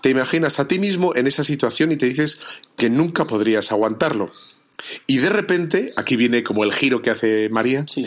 Te 0.00 0.10
imaginas 0.10 0.60
a 0.60 0.68
ti 0.68 0.78
mismo 0.78 1.14
en 1.16 1.26
esa 1.26 1.44
situación 1.44 1.90
y 1.92 1.96
te 1.96 2.06
dices 2.06 2.38
que 2.76 2.90
nunca 2.90 3.26
podrías 3.26 3.72
aguantarlo. 3.72 4.30
Y 5.06 5.18
de 5.18 5.30
repente, 5.30 5.92
aquí 5.96 6.16
viene 6.16 6.42
como 6.42 6.64
el 6.64 6.72
giro 6.72 7.02
que 7.02 7.10
hace 7.10 7.48
María, 7.50 7.84
Sí. 7.88 8.02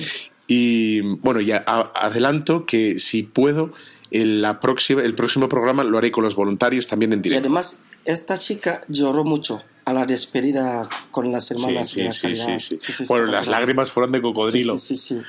y 0.48 1.02
bueno, 1.19 1.41
ya 1.41 1.63
adelanto 1.95 2.65
que 2.65 3.00
si 3.00 3.24
puedo, 3.24 3.74
el, 4.12 4.41
la 4.41 4.60
próxima, 4.60 5.02
el 5.02 5.15
próximo 5.15 5.50
programa 5.50 5.84
lo 5.84 5.98
haré 5.98 6.12
con 6.12 6.24
los 6.24 6.36
voluntarios 6.36 6.88
también 6.88 7.13
en 7.13 7.19
Y 7.19 7.24
directo. 7.24 7.48
además, 7.48 7.80
esta 8.06 8.38
chica 8.38 8.82
lloró 8.88 9.24
mucho 9.24 9.63
a 9.86 9.93
la 9.93 10.06
despedida 10.06 10.89
con 11.12 11.32
las 11.32 11.50
hermanas. 11.52 11.89
sí, 11.89 12.02
sí, 12.12 12.36
sí, 12.36 12.60
sí. 12.60 12.80
Sí, 12.82 13.04
Bueno, 13.08 13.28
las 13.28 13.48
lágrimas 13.48 13.91
fueron 13.91 14.12
de 14.12 14.21
cocodrilo. 14.21 14.78
Sí, 14.78 14.95
sí, 14.95 15.15
sí. 15.15 15.21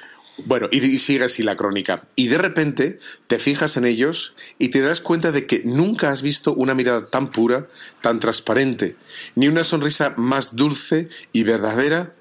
Bueno, 0.44 0.68
y, 0.70 0.98
sigue 0.98 1.24
así 1.24 1.42
la 1.42 1.56
crónica. 1.56 2.06
Y 2.14 2.28
de 2.28 2.38
repente 2.38 2.98
te 3.26 3.38
fijas 3.38 3.76
en 3.76 3.86
ellos 3.86 4.34
y 4.58 4.68
te 4.68 4.80
das 4.80 5.00
cuenta 5.00 5.32
de 5.32 5.46
que 5.46 5.62
nunca 5.64 6.10
has 6.10 6.22
visto 6.22 6.52
una 6.52 6.74
mirada 6.74 7.08
tan 7.08 7.28
pura, 7.28 7.68
tan 8.02 8.20
transparente, 8.20 8.96
ni 9.34 9.48
una 9.48 9.64
sonrisa 9.64 10.14
más 10.16 10.54
dulce 10.54 11.08
y 11.32 11.42
verdadera 11.42 12.14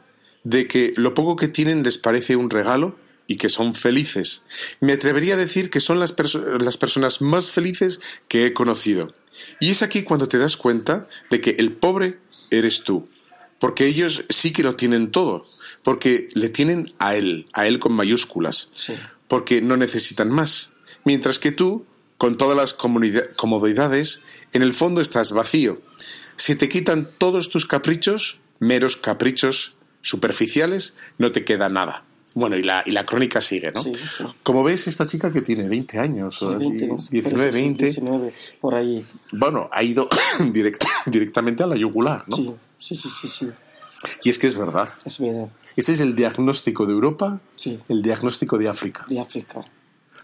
de 0.43 0.67
que 0.67 0.93
lo 0.95 1.13
poco 1.13 1.36
que 1.36 1.47
tienen 1.47 1.84
les 1.84 1.97
parece 1.97 2.36
un 2.36 2.49
regalo 2.49 2.97
y 3.28 3.38
que 3.38 3.49
son 3.49 3.75
felices. 3.75 4.43
Me 4.80 4.93
atrevería 4.93 5.34
a 5.34 5.38
decir 5.38 5.69
que 5.69 5.80
son 5.80 5.99
las, 5.99 6.15
las 6.60 6.78
personas 6.78 7.21
más 7.21 7.51
felices 7.51 7.99
que 8.28 8.45
he 8.45 8.54
conocido. 8.54 9.13
Y 9.60 9.71
es 9.71 9.82
aquí 9.82 10.04
cuando 10.04 10.28
te 10.28 10.38
das 10.38 10.56
cuenta 10.56 11.08
de 11.30 11.41
que 11.41 11.56
el 11.58 11.73
pobre 11.73 12.19
eres 12.51 12.84
tú. 12.84 13.10
Porque 13.60 13.86
ellos 13.86 14.25
sí 14.30 14.51
que 14.51 14.63
lo 14.63 14.75
tienen 14.75 15.12
todo. 15.12 15.47
Porque 15.86 16.28
le 16.34 16.50
tienen 16.50 16.91
a 17.00 17.15
él, 17.15 17.48
a 17.54 17.65
él 17.67 17.80
con 17.80 17.93
mayúsculas. 17.93 18.69
Sí. 18.76 18.93
Porque 19.30 19.62
no 19.62 19.78
necesitan 19.78 20.30
más. 20.30 20.71
Mientras 21.06 21.39
que 21.39 21.54
tú, 21.54 21.86
con 22.17 22.38
todas 22.38 22.58
las 22.58 22.74
comodidades, 22.74 24.19
en 24.52 24.62
el 24.63 24.74
fondo 24.74 25.00
estás 25.00 25.32
vacío. 25.32 25.80
Si 26.36 26.56
te 26.56 26.67
quitan 26.67 27.10
todos 27.17 27.50
tus 27.50 27.65
caprichos, 27.65 28.39
meros 28.60 28.98
caprichos 28.98 29.78
superficiales, 30.02 30.95
no 31.17 31.32
te 31.32 31.45
queda 31.45 31.69
nada. 31.69 32.04
Bueno, 32.34 32.58
y 32.58 32.63
la, 32.63 32.84
y 32.86 32.91
la 32.91 33.06
crónica 33.06 33.39
sigue, 33.39 33.71
¿no? 33.74 33.82
Sí, 33.82 33.93
sí. 33.95 34.24
Como 34.43 34.62
ves, 34.63 34.88
esta 34.88 35.06
chica 35.06 35.32
que 35.32 35.41
tiene 35.41 35.69
20 35.69 36.00
años, 36.00 36.36
Sí, 36.39 36.45
o 36.45 36.58
20, 36.58 36.88
¿no? 36.88 36.98
19, 36.98 37.21
Pero 37.24 37.38
sí, 37.54 37.60
20, 37.62 37.86
19, 37.86 38.34
por 38.60 38.76
ahí. 38.76 39.06
bueno, 39.32 39.69
ha 39.71 39.82
ido 39.84 40.10
direct- 40.39 40.86
directamente 41.06 41.63
a 41.63 41.67
la 41.67 41.78
yugular, 41.78 42.26
¿no? 42.28 42.36
Sí, 42.78 42.93
sí, 42.95 43.08
sí, 43.10 43.28
sí. 43.30 43.48
Y 44.23 44.29
es 44.29 44.38
que 44.38 44.47
es 44.47 44.58
verdad. 44.58 44.89
Es 45.05 45.19
verdad. 45.19 45.49
Ese 45.75 45.93
es 45.93 45.99
el 45.99 46.15
diagnóstico 46.15 46.86
de 46.86 46.93
Europa, 46.93 47.41
Sí. 47.55 47.79
el 47.89 48.01
diagnóstico 48.01 48.58
de 48.58 48.67
África. 48.69 49.05
De 49.10 49.19
África. 49.19 49.63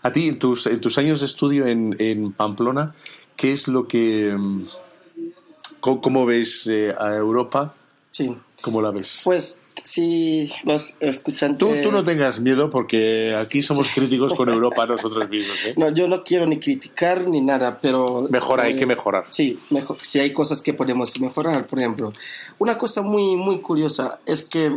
A 0.03 0.11
ti, 0.11 0.27
en 0.29 0.39
tus, 0.39 0.67
en 0.67 0.79
tus 0.81 0.97
años 0.97 1.19
de 1.19 1.25
estudio 1.27 1.65
en, 1.67 1.95
en 1.99 2.31
Pamplona, 2.33 2.93
¿qué 3.35 3.51
es 3.51 3.67
lo 3.67 3.87
que... 3.87 4.35
mm, 4.37 4.63
¿Cómo, 5.79 5.99
cómo 6.01 6.25
ves 6.25 6.67
eh, 6.67 6.93
a 6.97 7.15
Europa? 7.15 7.73
Sí. 8.11 8.35
¿Cómo 8.61 8.81
la 8.81 8.91
ves? 8.91 9.21
Pues, 9.23 9.61
si 9.83 10.51
los 10.63 10.95
escuchantes. 10.99 11.59
tú, 11.59 11.73
tú 11.83 11.91
no 11.91 12.03
tengas 12.03 12.39
miedo 12.39 12.69
porque 12.69 13.35
aquí 13.35 13.61
somos 13.61 13.89
críticos 13.89 14.33
con 14.33 14.49
Europa 14.53 14.85
nosotros 14.85 15.29
mismos. 15.29 15.65
¿eh? 15.65 15.73
No, 15.77 15.89
yo 15.89 16.07
no 16.07 16.23
quiero 16.23 16.45
ni 16.45 16.59
criticar 16.59 17.27
ni 17.27 17.41
nada, 17.41 17.79
pero... 17.81 18.27
Mejora, 18.29 18.63
hay 18.63 18.73
eh, 18.73 18.75
que 18.75 18.85
mejorar. 18.85 19.25
Sí, 19.29 19.59
mejor, 19.69 19.97
si 20.01 20.19
hay 20.19 20.33
cosas 20.33 20.61
que 20.61 20.73
podemos 20.73 21.19
mejorar, 21.19 21.67
por 21.67 21.79
ejemplo. 21.79 22.13
Una 22.59 22.77
cosa 22.77 23.01
muy, 23.01 23.35
muy 23.35 23.59
curiosa 23.59 24.19
es 24.25 24.43
que 24.43 24.71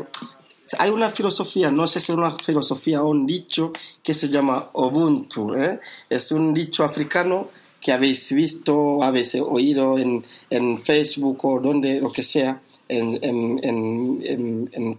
hay 0.78 0.90
una 0.90 1.10
filosofía, 1.10 1.70
no 1.70 1.86
sé 1.86 2.00
si 2.00 2.12
es 2.12 2.18
una 2.18 2.34
filosofía 2.36 3.02
o 3.02 3.10
un 3.10 3.26
dicho 3.26 3.72
que 4.02 4.14
se 4.14 4.28
llama 4.28 4.70
Ubuntu. 4.72 5.54
¿eh? 5.54 5.80
Es 6.08 6.32
un 6.32 6.54
dicho 6.54 6.84
africano 6.84 7.48
que 7.80 7.92
habéis 7.92 8.32
visto, 8.32 9.02
habéis 9.02 9.34
oído 9.34 9.98
en, 9.98 10.24
en 10.48 10.82
Facebook 10.82 11.44
o 11.44 11.60
donde, 11.60 12.00
lo 12.00 12.10
que 12.10 12.22
sea, 12.22 12.62
en, 12.88 13.18
en, 13.22 13.58
en, 13.62 14.70
en, 14.72 14.94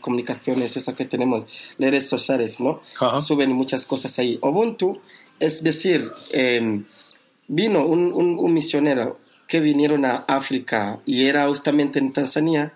comunicaciones, 0.00 0.76
esas 0.76 0.94
que 0.94 1.04
tenemos, 1.04 1.46
redes 1.78 2.08
sociales, 2.08 2.60
¿no? 2.60 2.80
Ajá. 3.00 3.20
Suben 3.20 3.52
muchas 3.52 3.84
cosas 3.86 4.18
ahí. 4.18 4.38
Ubuntu 4.42 5.00
es 5.40 5.62
decir, 5.64 6.08
em, 6.32 6.84
vino 7.48 7.84
un, 7.84 8.12
un- 8.12 8.38
un 8.38 8.54
misionero 8.54 9.18
que 9.48 9.60
vinieron 9.60 10.04
a 10.04 10.24
África 10.28 11.00
y 11.04 11.26
era 11.26 11.46
justamente 11.48 11.98
en 11.98 12.12
Tanzania 12.12 12.72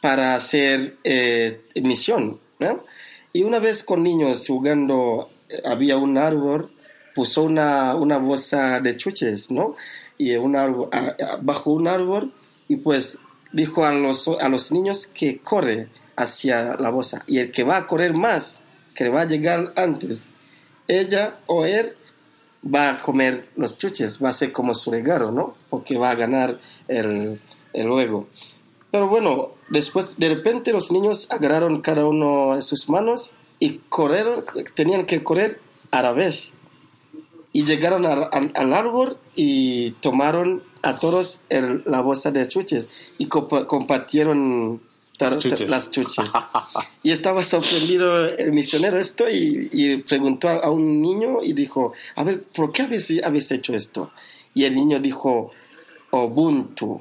para 0.00 0.34
hacer 0.34 0.96
eh, 1.04 1.60
misión. 1.82 2.40
¿no? 2.58 2.84
Y 3.32 3.44
una 3.44 3.60
vez 3.60 3.84
con 3.84 4.02
niños 4.02 4.46
jugando, 4.48 5.30
eh, 5.48 5.62
había 5.64 5.96
un 5.96 6.18
árbol, 6.18 6.72
puso 7.14 7.44
una, 7.44 7.94
una 7.94 8.18
bolsa 8.18 8.80
de 8.80 8.96
chuches, 8.96 9.50
¿no? 9.52 9.74
Y 10.18 10.34
un 10.36 10.56
árbol, 10.56 10.88
a- 10.92 11.14
a- 11.24 11.36
bajo 11.40 11.70
un 11.72 11.86
árbol 11.86 12.32
y 12.66 12.76
pues 12.76 13.18
dijo 13.52 13.84
a 13.84 13.92
los, 13.92 14.28
a 14.28 14.48
los 14.48 14.72
niños 14.72 15.06
que 15.06 15.38
corre 15.38 15.88
hacia 16.16 16.76
la 16.76 16.90
bolsa 16.90 17.22
y 17.26 17.38
el 17.38 17.52
que 17.52 17.64
va 17.64 17.76
a 17.76 17.86
correr 17.86 18.14
más, 18.14 18.64
que 18.94 19.08
va 19.08 19.22
a 19.22 19.26
llegar 19.26 19.72
antes, 19.76 20.28
ella 20.88 21.38
o 21.46 21.64
él 21.64 21.94
va 22.64 22.90
a 22.90 22.98
comer 22.98 23.48
los 23.56 23.78
chuches, 23.78 24.22
va 24.22 24.30
a 24.30 24.32
ser 24.32 24.52
como 24.52 24.74
su 24.74 24.90
regalo, 24.90 25.30
¿no? 25.30 25.54
Porque 25.70 25.96
va 25.96 26.10
a 26.10 26.14
ganar 26.14 26.58
el, 26.88 27.40
el 27.72 27.88
juego. 27.88 28.28
Pero 28.90 29.08
bueno, 29.08 29.52
después 29.68 30.18
de 30.18 30.34
repente 30.34 30.72
los 30.72 30.90
niños 30.90 31.30
agarraron 31.30 31.82
cada 31.82 32.06
uno 32.06 32.54
en 32.54 32.62
sus 32.62 32.88
manos 32.88 33.34
y 33.58 33.80
corrieron, 33.88 34.44
tenían 34.74 35.04
que 35.06 35.22
correr 35.22 35.60
a 35.90 36.02
la 36.02 36.12
vez. 36.12 36.56
Y 37.52 37.64
llegaron 37.64 38.06
al 38.06 38.72
árbol 38.72 39.18
y 39.34 39.92
tomaron 39.92 40.62
a 40.82 40.98
todos 40.98 41.40
el- 41.48 41.82
la 41.86 42.00
bolsa 42.00 42.30
de 42.30 42.46
chuches 42.48 43.14
y 43.18 43.26
compa- 43.26 43.66
compartieron 43.66 44.80
Las 45.18 45.38
chuches. 45.38 45.68
las 45.68 45.90
chuches. 45.90 46.26
y 47.02 47.10
estaba 47.10 47.42
sorprendido 47.42 48.24
el 48.26 48.52
misionero 48.52 48.98
esto 48.98 49.28
y, 49.28 49.68
y 49.72 49.96
preguntó 49.98 50.48
a, 50.48 50.70
un 50.70 51.02
niño 51.02 51.42
y 51.42 51.52
dijo, 51.52 51.92
a 52.14 52.22
ver, 52.24 52.42
¿por 52.42 52.70
qué 52.72 52.82
habéis, 52.82 53.12
habéis 53.24 53.50
hecho 53.50 53.74
esto? 53.74 54.12
Y 54.54 54.64
el 54.64 54.74
niño 54.74 54.98
dijo, 55.00 55.50
Ubuntu. 56.10 57.00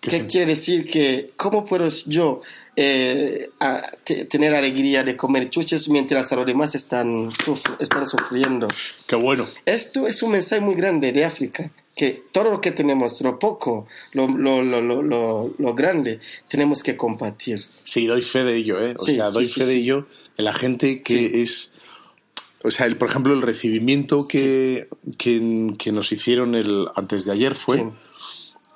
¿Qué 0.00 0.10
¿Qué 0.10 0.26
quiere 0.26 0.46
decir 0.46 0.90
que, 0.90 1.30
cómo 1.36 1.64
puedo 1.64 1.86
yo 2.08 2.42
eh, 2.76 3.50
a- 3.60 3.82
te- 4.04 4.24
tener 4.24 4.54
alegría 4.54 5.02
de 5.04 5.16
comer 5.16 5.50
chuches 5.50 5.88
mientras 5.88 6.32
los 6.32 6.46
demás 6.46 6.74
están, 6.74 7.30
están 7.78 8.08
sufriendo? 8.08 8.68
Qué 9.06 9.16
bueno. 9.16 9.46
Esto 9.66 10.06
es 10.06 10.22
un 10.22 10.32
mensaje 10.32 10.60
muy 10.62 10.74
grande 10.74 11.12
de 11.12 11.24
África, 11.24 11.70
que 11.94 12.22
todo 12.32 12.50
lo 12.50 12.60
que 12.62 12.70
tenemos, 12.72 13.20
lo 13.20 13.38
poco, 13.38 13.86
lo, 14.14 14.26
lo, 14.26 14.62
lo, 14.62 14.80
lo, 15.58 15.74
grande, 15.74 16.20
tenemos 16.48 16.82
que 16.82 16.96
compartir. 16.96 17.62
Sí, 17.84 18.06
doy 18.06 18.22
fe 18.22 18.44
de 18.44 18.56
ello, 18.56 18.82
¿eh? 18.82 18.94
O 18.98 19.04
Sí, 19.04 19.16
sea, 19.16 19.30
doy 19.30 19.44
sí, 19.46 19.52
sí, 19.52 19.60
fe 19.60 19.66
de 19.66 19.72
sí. 19.74 19.78
ello 19.80 20.06
de 20.38 20.42
la 20.42 20.54
gente 20.54 21.02
que 21.02 21.42
es. 21.42 21.72
O 22.64 22.70
sea, 22.70 22.86
el, 22.86 22.96
por 22.96 23.10
ejemplo, 23.10 23.34
el 23.34 23.42
recibimiento 23.42 24.26
que, 24.28 24.88
que, 25.18 25.70
que 25.78 25.90
nos 25.92 26.12
hicieron 26.12 26.54
el, 26.54 26.86
antes 26.94 27.24
de 27.26 27.32
ayer 27.32 27.54
fue. 27.54 27.92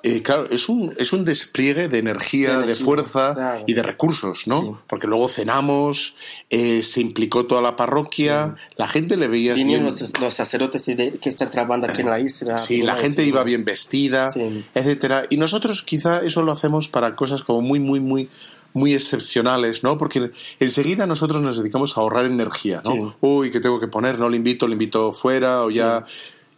Eh, 0.03 0.21
claro, 0.21 0.47
es 0.51 0.69
un, 0.69 0.93
es 0.99 1.11
un 1.11 1.25
despliegue 1.25 1.87
de 1.89 1.97
energía, 1.97 2.59
De 2.59 2.75
fuerza 2.75 3.33
claro. 3.33 3.63
y 3.67 3.73
de 3.73 3.81
recursos, 3.81 4.47
¿no? 4.47 4.61
Sí. 4.61 4.71
Porque 4.87 5.07
luego 5.07 5.27
cenamos, 5.27 6.15
eh, 6.49 6.83
se 6.83 7.01
implicó 7.01 7.45
toda 7.45 7.61
la 7.61 7.75
parroquia, 7.75 8.55
la 8.77 8.87
gente 8.87 9.17
le 9.17 9.27
veía 9.27 9.55
Vinieron 9.55 9.85
los, 9.85 10.19
los 10.21 10.33
sacerdotes 10.33 10.85
que 10.85 11.17
están 11.29 11.49
trabajando 11.49 11.87
aquí 11.87 12.01
en 12.01 12.09
la 12.09 12.19
isla. 12.19 12.57
Sí, 12.57 12.83
la 12.83 12.95
gente 12.95 13.23
iba 13.25 13.43
bien 13.43 13.65
vestida, 13.65 14.31
Sí. 14.31 14.65
etcétera. 14.75 15.25
Y 15.29 15.37
nosotros 15.37 15.81
quizá 15.81 16.21
eso 16.21 16.43
lo 16.43 16.51
hacemos 16.51 16.87
para 16.87 17.15
cosas 17.15 17.41
como 17.41 17.61
muy, 17.61 17.79
muy, 17.79 17.99
muy, 17.99 18.29
muy 18.73 18.93
excepcionales, 18.93 19.83
¿no? 19.83 19.97
Porque 19.97 20.31
enseguida 20.59 21.07
nosotros 21.07 21.41
nos 21.41 21.57
dedicamos 21.57 21.97
a 21.97 22.01
ahorrar 22.01 22.25
energía, 22.25 22.81
¿no? 22.85 23.15
Uy, 23.21 23.49
¿qué 23.49 23.59
tengo 23.59 23.79
que 23.79 23.87
poner? 23.87 24.19
No 24.19 24.29
le 24.29 24.37
invito, 24.37 24.67
le 24.67 24.73
invito 24.73 25.11
fuera 25.11 25.63
o 25.63 25.71
ya. 25.71 26.05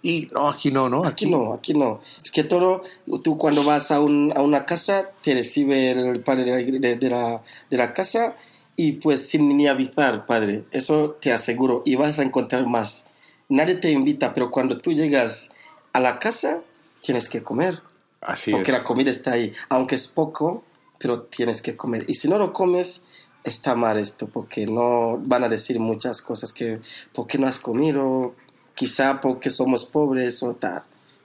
Y 0.01 0.27
no, 0.31 0.49
aquí 0.49 0.71
no, 0.71 0.87
¿no? 0.87 1.01
Aquí 1.05 1.29
no, 1.29 1.53
aquí 1.53 1.73
no. 1.73 2.01
Es 2.23 2.31
que 2.31 2.43
todo, 2.45 2.83
tú 3.23 3.37
cuando 3.37 3.63
vas 3.63 3.91
a, 3.91 3.99
un- 3.99 4.31
a 4.35 4.41
una 4.41 4.65
casa, 4.65 5.09
te 5.23 5.33
recibe 5.33 5.91
el 5.91 6.21
padre 6.21 6.45
de 6.45 6.51
la, 6.51 6.79
de- 6.79 6.95
de 6.95 7.09
la, 7.09 7.43
de 7.69 7.77
la 7.77 7.93
casa 7.93 8.37
y 8.77 8.93
pues 8.93 9.27
sin 9.29 9.57
ni 9.57 9.67
avisar, 9.67 10.25
padre. 10.25 10.63
Eso 10.71 11.17
te 11.21 11.33
aseguro. 11.33 11.81
Y 11.85 11.95
vas 11.95 12.17
a 12.19 12.23
encontrar 12.23 12.65
más. 12.65 13.07
Nadie 13.49 13.75
te 13.75 13.91
invita, 13.91 14.33
pero 14.33 14.51
cuando 14.51 14.77
tú 14.77 14.93
llegas 14.93 15.51
a 15.91 15.99
la 15.99 16.17
casa, 16.19 16.61
tienes 17.01 17.27
que 17.27 17.43
comer. 17.43 17.81
Así 18.21 18.51
porque 18.51 18.71
es. 18.71 18.77
la 18.77 18.83
comida 18.85 19.11
está 19.11 19.33
ahí. 19.33 19.51
Aunque 19.67 19.95
es 19.95 20.07
poco, 20.07 20.63
pero 20.97 21.23
tienes 21.23 21.61
que 21.61 21.75
comer. 21.75 22.05
Y 22.07 22.13
si 22.13 22.29
no 22.29 22.37
lo 22.37 22.53
comes, 22.53 23.03
está 23.43 23.75
mal 23.75 23.97
esto, 23.97 24.27
porque 24.27 24.65
no 24.65 25.17
van 25.25 25.43
a 25.43 25.49
decir 25.49 25.79
muchas 25.81 26.21
cosas 26.21 26.53
que, 26.53 26.79
¿por 27.11 27.27
qué 27.27 27.37
no 27.37 27.47
has 27.47 27.59
comido? 27.59 28.33
Quizá 28.79 29.19
porque 29.19 29.49
somos 29.49 29.83
pobres 29.83 30.41
o 30.41 30.53
tal. 30.53 30.83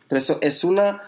Pero 0.08 0.18
eso 0.18 0.38
es 0.42 0.64
una, 0.64 1.02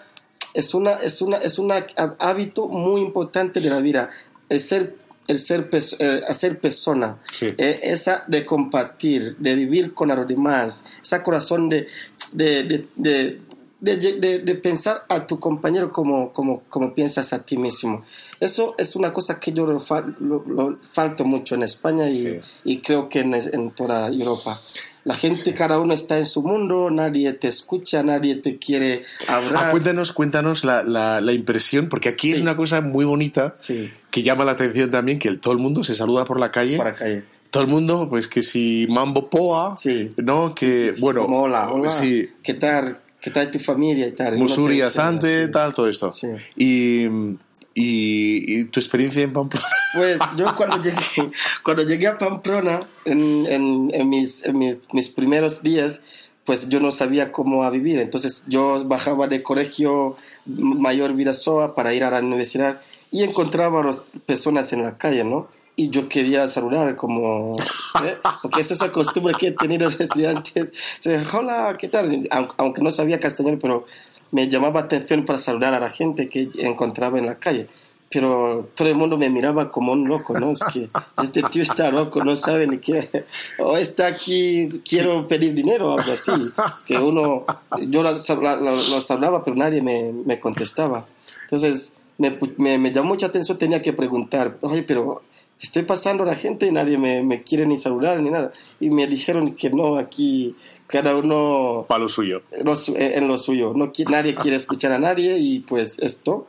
es 0.54 0.74
una, 0.74 0.92
es 0.92 1.20
una, 1.20 1.38
es 1.38 1.58
un 1.58 1.72
hábito 2.20 2.68
muy 2.68 3.00
importante 3.00 3.60
de 3.60 3.68
la 3.68 3.80
vida. 3.80 4.08
El 4.48 4.60
ser, 4.60 4.94
el 5.26 5.40
ser, 5.40 5.68
hacer 6.28 6.60
persona. 6.60 7.18
Sí. 7.32 7.46
Eh, 7.58 7.80
esa 7.82 8.22
de 8.28 8.46
compartir, 8.46 9.36
de 9.38 9.56
vivir 9.56 9.92
con 9.92 10.08
los 10.10 10.28
demás, 10.28 10.84
ese 11.02 11.20
corazón 11.24 11.68
de, 11.68 11.88
de, 12.32 12.86
de, 12.94 13.40
de, 13.80 14.54
pensar 14.54 15.04
a 15.08 15.26
tu 15.26 15.40
compañero 15.40 15.90
como, 15.92 16.32
como, 16.32 16.62
como 16.68 16.94
piensas 16.94 17.32
a 17.32 17.42
ti 17.42 17.56
mismo. 17.56 18.04
Eso 18.38 18.76
es 18.78 18.94
una 18.94 19.12
cosa 19.12 19.40
que 19.40 19.52
yo 19.52 19.66
lo, 19.66 19.80
fal- 19.80 20.16
lo- 20.20 20.44
lo 20.46 20.76
falto 20.76 21.24
mucho 21.24 21.56
en 21.56 21.64
España 21.64 22.08
y, 22.08 22.14
Sí. 22.16 22.40
y 22.64 22.80
creo 22.80 23.08
que 23.08 23.20
en, 23.20 23.34
en 23.34 23.70
toda 23.72 24.08
Europa. 24.08 24.60
La 25.06 25.14
gente, 25.14 25.54
cada 25.54 25.78
uno 25.78 25.94
está 25.94 26.18
en 26.18 26.26
su 26.26 26.42
mundo, 26.42 26.90
nadie 26.90 27.32
te 27.32 27.46
escucha, 27.46 28.02
nadie 28.02 28.34
te 28.34 28.58
quiere 28.58 29.04
Ah, 29.28 29.36
hablar. 29.36 29.70
cuéntanos, 29.70 30.10
cuéntanos 30.12 30.64
la, 30.64 30.82
la- 30.82 31.20
la 31.20 31.32
impresión, 31.32 31.88
porque 31.88 32.08
aquí 32.08 32.32
es 32.32 32.40
una 32.42 32.56
cosa 32.56 32.80
muy 32.80 33.04
bonita 33.04 33.54
Sí, 33.56 33.88
que 34.10 34.24
llama 34.24 34.44
la 34.44 34.52
atención 34.52 34.90
también, 34.90 35.20
que 35.20 35.28
el- 35.28 35.38
todo 35.38 35.52
el 35.52 35.60
mundo 35.60 35.84
se 35.84 35.94
saluda 35.94 36.24
por 36.24 36.40
la 36.40 36.50
calle. 36.50 36.76
para 36.76 36.92
calle. 36.92 37.22
Todo 37.52 37.62
el 37.62 37.68
mundo, 37.68 38.08
pues 38.10 38.26
que 38.26 38.42
si 38.42 38.86
Mambo 38.90 39.30
Poa, 39.30 39.76
Sí. 39.78 40.12
¿no? 40.16 40.52
Que, 40.56 40.92
bueno, 40.98 41.24
hola, 41.26 41.70
hola. 41.72 41.88
sí, 41.88 42.28
¿Qué 42.42 42.54
tal? 42.54 42.98
¿Qué 43.20 43.30
tal 43.30 43.48
tu 43.52 43.60
familia 43.60 44.08
y 44.08 44.12
tal? 44.12 44.34
Uno 44.34 44.42
Musuri 44.42 44.78
te- 44.78 44.82
Asante, 44.82 45.44
sí. 45.46 45.50
tal, 45.52 45.72
todo 45.72 45.88
esto. 45.88 46.12
Sí. 46.14 46.26
Y, 46.56 47.06
y, 47.76 48.60
y 48.60 48.64
tu 48.64 48.80
experiencia 48.80 49.22
en 49.22 49.32
Pamplona. 49.32 49.66
Pues 49.94 50.20
yo 50.36 50.44
cuando 50.56 50.82
llegué, 50.82 50.98
cuando 51.62 51.82
llegué 51.82 52.06
a 52.08 52.18
Pamplona, 52.18 52.80
en, 53.06 53.46
en- 53.46 53.90
en 53.94 54.08
mis, 54.10 54.44
en 54.44 54.58
mi- 54.58 54.76
mis 54.92 55.08
primeros 55.08 55.62
días, 55.62 56.00
pues 56.44 56.68
yo 56.68 56.80
no 56.80 56.92
sabía 56.92 57.32
cómo 57.32 57.62
a 57.64 57.70
vivir. 57.70 57.98
Entonces 57.98 58.44
yo 58.46 58.82
bajaba 58.86 59.26
de 59.26 59.42
colegio 59.42 60.16
mayor 60.44 61.14
Vidasoa 61.14 61.74
para 61.74 61.94
ir 61.94 62.04
a 62.04 62.10
la 62.10 62.18
universidad 62.20 62.80
y 63.10 63.22
encontraba 63.22 63.80
a 63.80 63.84
las 63.84 64.04
personas 64.26 64.72
en 64.74 64.82
la 64.82 64.98
calle, 64.98 65.24
¿no? 65.24 65.48
Y 65.76 65.88
yo 65.90 66.08
quería 66.08 66.46
saludar 66.48 66.94
como... 66.96 67.56
¿eh? 68.04 68.14
Porque 68.42 68.60
es 68.60 68.70
esa 68.70 68.90
costumbre 68.92 69.34
que 69.38 69.48
he 69.48 69.52
tenido 69.52 69.88
desde 69.98 70.26
antes. 70.28 70.72
O 70.72 71.02
sea, 71.02 71.26
Hola, 71.32 71.74
¿qué 71.78 71.88
tal? 71.88 72.28
Aunque, 72.58 72.82
no 72.82 72.90
sabía 72.90 73.18
castellano, 73.18 73.58
pero 73.60 73.86
me 74.32 74.48
llamaba 74.48 74.80
atención 74.80 75.24
para 75.24 75.38
saludar 75.38 75.74
a 75.74 75.80
la 75.80 75.90
gente 75.90 76.28
que 76.28 76.50
encontraba 76.58 77.18
en 77.18 77.26
la 77.26 77.38
calle 77.38 77.68
pero 78.08 78.68
todo 78.74 78.88
el 78.88 78.94
mundo 78.94 79.18
me 79.18 79.28
miraba 79.28 79.70
como 79.70 79.92
un 79.92 80.08
loco, 80.08 80.38
¿no? 80.38 80.52
Es 80.52 80.62
que 80.72 80.88
este 81.22 81.42
tío 81.42 81.62
está 81.62 81.90
loco, 81.90 82.22
no 82.24 82.36
sabe 82.36 82.66
ni 82.66 82.78
qué. 82.78 83.24
O 83.58 83.76
está 83.76 84.06
aquí, 84.06 84.68
quiero 84.88 85.26
pedir 85.26 85.54
dinero 85.54 85.92
algo 85.92 86.12
así. 86.12 86.32
Que 86.86 86.98
uno, 86.98 87.44
yo 87.88 88.02
los, 88.02 88.28
los 88.28 89.10
hablaba, 89.10 89.44
pero 89.44 89.56
nadie 89.56 89.82
me, 89.82 90.12
me 90.24 90.38
contestaba. 90.38 91.04
Entonces, 91.42 91.94
me, 92.18 92.38
me, 92.58 92.78
me 92.78 92.92
llamó 92.92 93.10
mucha 93.10 93.26
atención, 93.26 93.58
tenía 93.58 93.82
que 93.82 93.92
preguntar, 93.92 94.56
oye, 94.60 94.84
pero 94.84 95.22
estoy 95.60 95.82
pasando 95.82 96.22
a 96.22 96.26
la 96.26 96.36
gente 96.36 96.66
y 96.66 96.70
nadie 96.70 96.98
me, 96.98 97.22
me 97.22 97.42
quiere 97.42 97.66
ni 97.66 97.76
saludar 97.76 98.22
ni 98.22 98.30
nada. 98.30 98.52
Y 98.78 98.90
me 98.90 99.06
dijeron 99.08 99.56
que 99.56 99.70
no, 99.70 99.96
aquí 99.96 100.54
cada 100.86 101.16
uno 101.16 101.84
Para 101.88 102.00
lo 102.00 102.08
suyo. 102.08 102.42
en 102.52 103.28
lo 103.28 103.36
suyo. 103.38 103.72
No, 103.74 103.92
nadie 104.08 104.34
quiere 104.34 104.56
escuchar 104.56 104.92
a 104.92 104.98
nadie 104.98 105.36
y 105.38 105.60
pues 105.60 105.98
esto. 105.98 106.48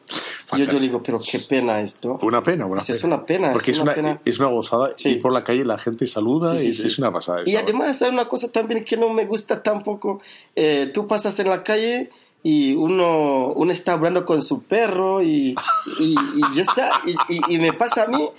Yo, 0.58 0.66
yo 0.66 0.80
digo, 0.80 1.02
pero 1.04 1.20
qué 1.20 1.40
pena 1.40 1.82
esto. 1.82 2.20
Una 2.22 2.42
pena, 2.44 2.66
una 2.66 2.80
Es- 2.80 2.86
pena. 2.88 2.98
es 2.98 3.04
una 3.04 3.26
pena, 3.26 3.52
Porque 3.52 3.72
es 3.72 3.78
es 3.78 3.82
una 3.84 3.92
una, 3.92 3.96
pena. 3.96 4.22
es 4.24 4.40
una 4.40 4.48
gozada. 4.50 4.92
Sí. 4.98 5.10
Ir 5.10 5.22
por 5.22 5.34
la 5.34 5.44
calle 5.44 5.66
la 5.66 5.78
gente 5.78 6.08
saluda 6.08 6.58
Sí, 6.58 6.74
sí, 6.74 6.84
y 6.84 6.88
es, 6.88 7.00
una 7.00 7.12
pasada. 7.12 7.42
Y 7.46 7.56
además 7.56 8.02
hay 8.02 8.10
una 8.10 8.28
cosa 8.28 8.52
también 8.52 8.84
que 8.86 8.96
no 8.96 9.10
me 9.10 9.26
gusta 9.26 9.62
tampoco. 9.62 10.22
Eh, 10.56 10.90
tú 10.94 11.06
pasas 11.08 11.38
en 11.40 11.50
la 11.50 11.64
calle 11.64 12.10
y 12.44 12.76
uno, 12.76 13.48
uno 13.56 13.72
está 13.72 13.94
hablando 13.94 14.26
con 14.26 14.42
su 14.42 14.64
perro 14.64 15.22
y, 15.22 15.56
y, 16.00 16.12
y 16.16 16.56
ya 16.56 16.62
está. 16.62 16.92
Y, 17.28 17.56
y- 17.56 17.58
me 17.58 17.74
pasa 17.74 18.04
a 18.04 18.08
mí 18.08 18.30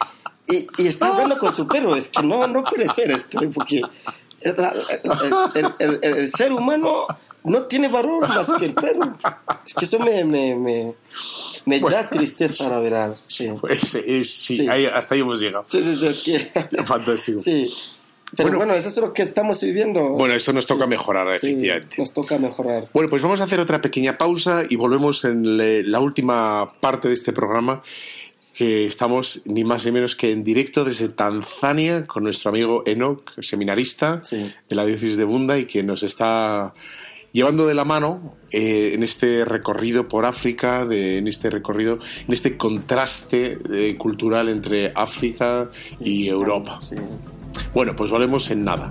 y, 0.49 0.67
y 0.83 0.87
está 0.87 1.09
hablando 1.09 1.37
con 1.37 1.53
su 1.53 1.67
perro. 1.67 1.95
Es 1.95 2.09
que 2.09 2.23
no, 2.23 2.47
no 2.47 2.65
puede 2.65 2.89
ser 2.89 3.11
esto, 3.11 3.43
¿eh? 3.43 3.51
porque 3.53 3.83
el, 4.41 4.55
el- 5.55 5.99
el- 6.03 6.17
el- 6.19 6.29
ser 6.31 6.53
humano 6.53 7.07
no 7.45 7.63
tiene 7.63 7.89
valor 7.89 8.29
más 8.29 8.53
que 8.59 8.67
el 8.67 8.75
perro. 8.75 9.17
Es 9.67 9.75
que 9.75 9.85
eso 9.85 9.99
me, 10.01 10.25
me, 10.25 10.55
me, 10.57 10.95
me 11.67 11.81
da 11.81 12.09
tristeza, 12.11 12.69
la 12.71 12.81
verdad. 12.81 13.17
Sí, 13.27 13.51
Pues, 13.61 13.95
es- 13.95 14.31
sí, 14.35 14.57
Sí. 14.57 14.69
ahí- 14.69 14.87
hasta 14.87 15.15
ahí 15.15 15.21
hemos 15.23 15.41
llegado. 15.41 15.65
sí, 15.69 15.83
sí, 15.83 16.13
sí, 16.13 16.49
Fantástico. 16.85 17.41
sí. 17.41 17.73
Pero 18.37 18.51
Bueno. 18.51 18.59
bueno, 18.59 18.75
eso 18.75 18.89
es 18.91 18.97
lo 18.99 19.15
que 19.15 19.23
estamos 19.23 19.59
viviendo. 19.63 20.11
Bueno, 20.11 20.35
esto 20.35 20.53
nos 20.53 20.67
toca 20.67 20.87
mejorar, 20.87 21.29
Sí, 21.39 21.47
efectivamente. 21.53 21.97
nos 21.97 22.13
toca 22.13 22.39
mejorar. 22.39 22.91
Bueno, 22.93 23.09
pues 23.09 23.23
vamos 23.23 23.41
a 23.41 23.45
hacer 23.45 23.59
otra 23.59 23.81
pequeña 23.81 24.19
pausa 24.19 24.65
y 24.69 24.77
volvemos 24.77 25.25
en 25.25 25.91
la 25.91 25.99
última 26.01 26.71
parte 26.81 27.09
de 27.09 27.15
este 27.15 27.33
programa, 27.33 27.81
que 28.59 28.87
estamos 28.87 29.43
ni 29.45 29.63
más 29.63 29.87
ni 29.87 29.93
menos 29.93 30.17
que 30.17 30.33
en 30.33 30.43
directo 30.43 30.85
desde 30.85 31.09
Tanzania 31.11 32.05
con 32.07 32.25
nuestro 32.25 32.51
amigo 32.51 32.83
Enoch, 32.87 33.23
seminarista 33.41 34.21
Sí. 34.25 34.51
de 34.69 34.75
la 34.75 34.85
diócesis 34.85 35.17
de 35.17 35.23
Bunda 35.23 35.57
y 35.59 35.67
que 35.67 35.85
nos 35.85 36.03
está 36.03 36.75
llevando 37.31 37.69
de 37.69 37.75
la 37.75 37.85
mano 37.85 38.37
eh, 38.51 38.91
en 38.95 39.05
este 39.05 39.45
recorrido 39.45 40.09
por 40.09 40.25
África, 40.25 40.85
de- 40.85 41.19
en 41.19 41.29
este 41.29 41.51
recorrido, 41.51 42.01
en 42.27 42.33
este 42.33 42.57
contraste 42.57 43.59
eh, 43.73 43.97
cultural 43.97 44.49
entre 44.49 44.91
África 44.97 45.71
y 46.01 46.25
Sí, 46.25 46.29
Europa. 46.29 46.81
sí. 46.83 46.97
Bueno, 47.75 47.95
pues 47.95 48.11
volvemos 48.11 48.51
en 48.51 48.65
nada. 48.65 48.91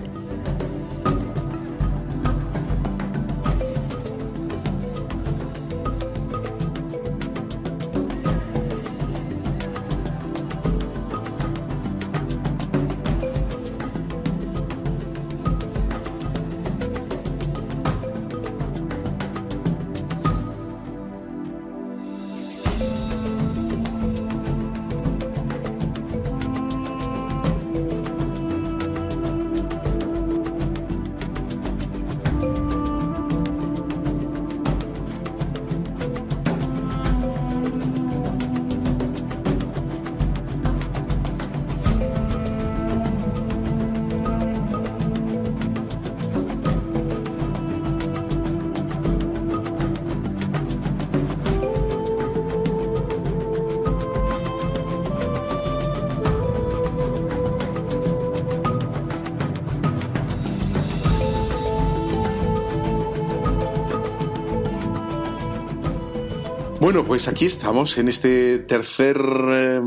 Pues 67.17 67.27
aquí 67.27 67.47
estamos 67.47 67.97
en 67.97 68.09
este 68.09 68.59
tercer 68.59 69.17
eh, 69.49 69.81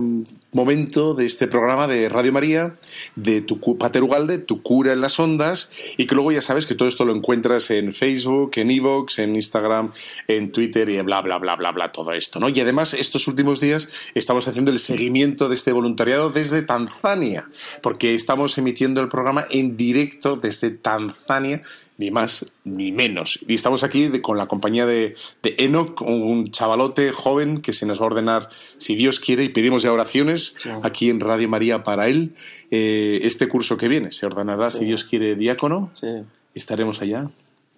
momento 0.51 1.15
de 1.15 1.27
este 1.27 1.47
programa 1.47 1.87
de 1.87 2.09
Radio 2.09 2.33
María, 2.33 2.75
de 3.15 3.41
tu 3.41 3.61
Pater 3.79 4.03
Ugalde, 4.03 4.39
tu 4.39 4.63
cura 4.63 4.93
en 4.93 5.01
las 5.01 5.21
ondas, 5.21 5.71
y 5.97 6.07
que 6.07 6.17
luego 6.17 6.33
ya 6.33 6.43
sabes 6.43 6.67
que 6.67 6.75
todo 6.75 6.89
esto 6.89 7.05
lo 7.05 7.15
encuentras 7.15 7.71
en 7.71 7.93
Facebook, 7.93 8.51
en 8.57 8.73
Evox, 8.73 9.21
en 9.21 9.37
Instagram, 9.37 9.93
en 10.27 10.51
Twitter 10.51 10.89
y 10.89 11.01
bla, 11.03 11.23
bla, 11.23 11.39
bla, 11.39 11.55
bla, 11.55 11.71
bla, 11.71 11.89
todo 11.91 12.13
esto, 12.15 12.41
¿no? 12.41 12.49
Y 12.49 12.59
además, 12.59 12.95
estos 12.95 13.29
últimos 13.29 13.61
días 13.61 13.89
estamos 14.15 14.49
haciendo 14.49 14.73
el 14.73 14.81
seguimiento 14.81 15.49
de 15.49 15.55
este 15.55 15.71
voluntariado 15.71 16.31
desde 16.31 16.63
Tanzania, 16.63 17.49
porque 17.81 18.17
estamos 18.17 18.59
emitiendo 18.59 19.01
el 19.01 19.09
programa 19.09 19.45
en 19.51 19.77
directo 19.77 20.35
desde 20.35 20.71
Tanzania, 20.71 21.61
ni 22.01 22.11
más 22.11 22.47
ni 22.65 22.93
menos. 22.93 23.39
Y 23.47 23.55
estamos 23.55 23.85
aquí 23.85 24.09
de- 24.09 24.23
con 24.23 24.39
la 24.39 24.47
compañía 24.47 24.87
de, 24.87 25.15
de 25.43 25.55
Enoch, 25.59 26.01
un 26.01 26.51
chavalote 26.51 27.13
joven 27.13 27.61
que 27.61 27.73
se 27.75 27.85
nos 27.85 28.01
va 28.01 28.05
a 28.05 28.07
ordenar, 28.07 28.49
si 28.79 28.97
Dios 28.97 29.21
quiere, 29.21 29.45
y 29.45 29.51
pedimos 29.51 29.83
ya 29.83 29.93
oraciones 29.93 30.55
aquí 30.83 31.11
en 31.11 31.21
Radio 31.21 31.49
María 31.49 31.85
para 31.85 32.09
él. 32.09 32.35
eh, 32.73 33.21
este 33.25 33.49
curso 33.49 33.77
que 33.77 33.89
viene 33.89 34.11
se 34.13 34.25
ordenará, 34.27 34.71
si 34.71 34.85
Dios 34.85 35.05
quiere, 35.05 35.35
diácono. 35.37 35.91
Sí, 35.93 36.07
Estaremos 36.55 37.01
allá. 37.03 37.31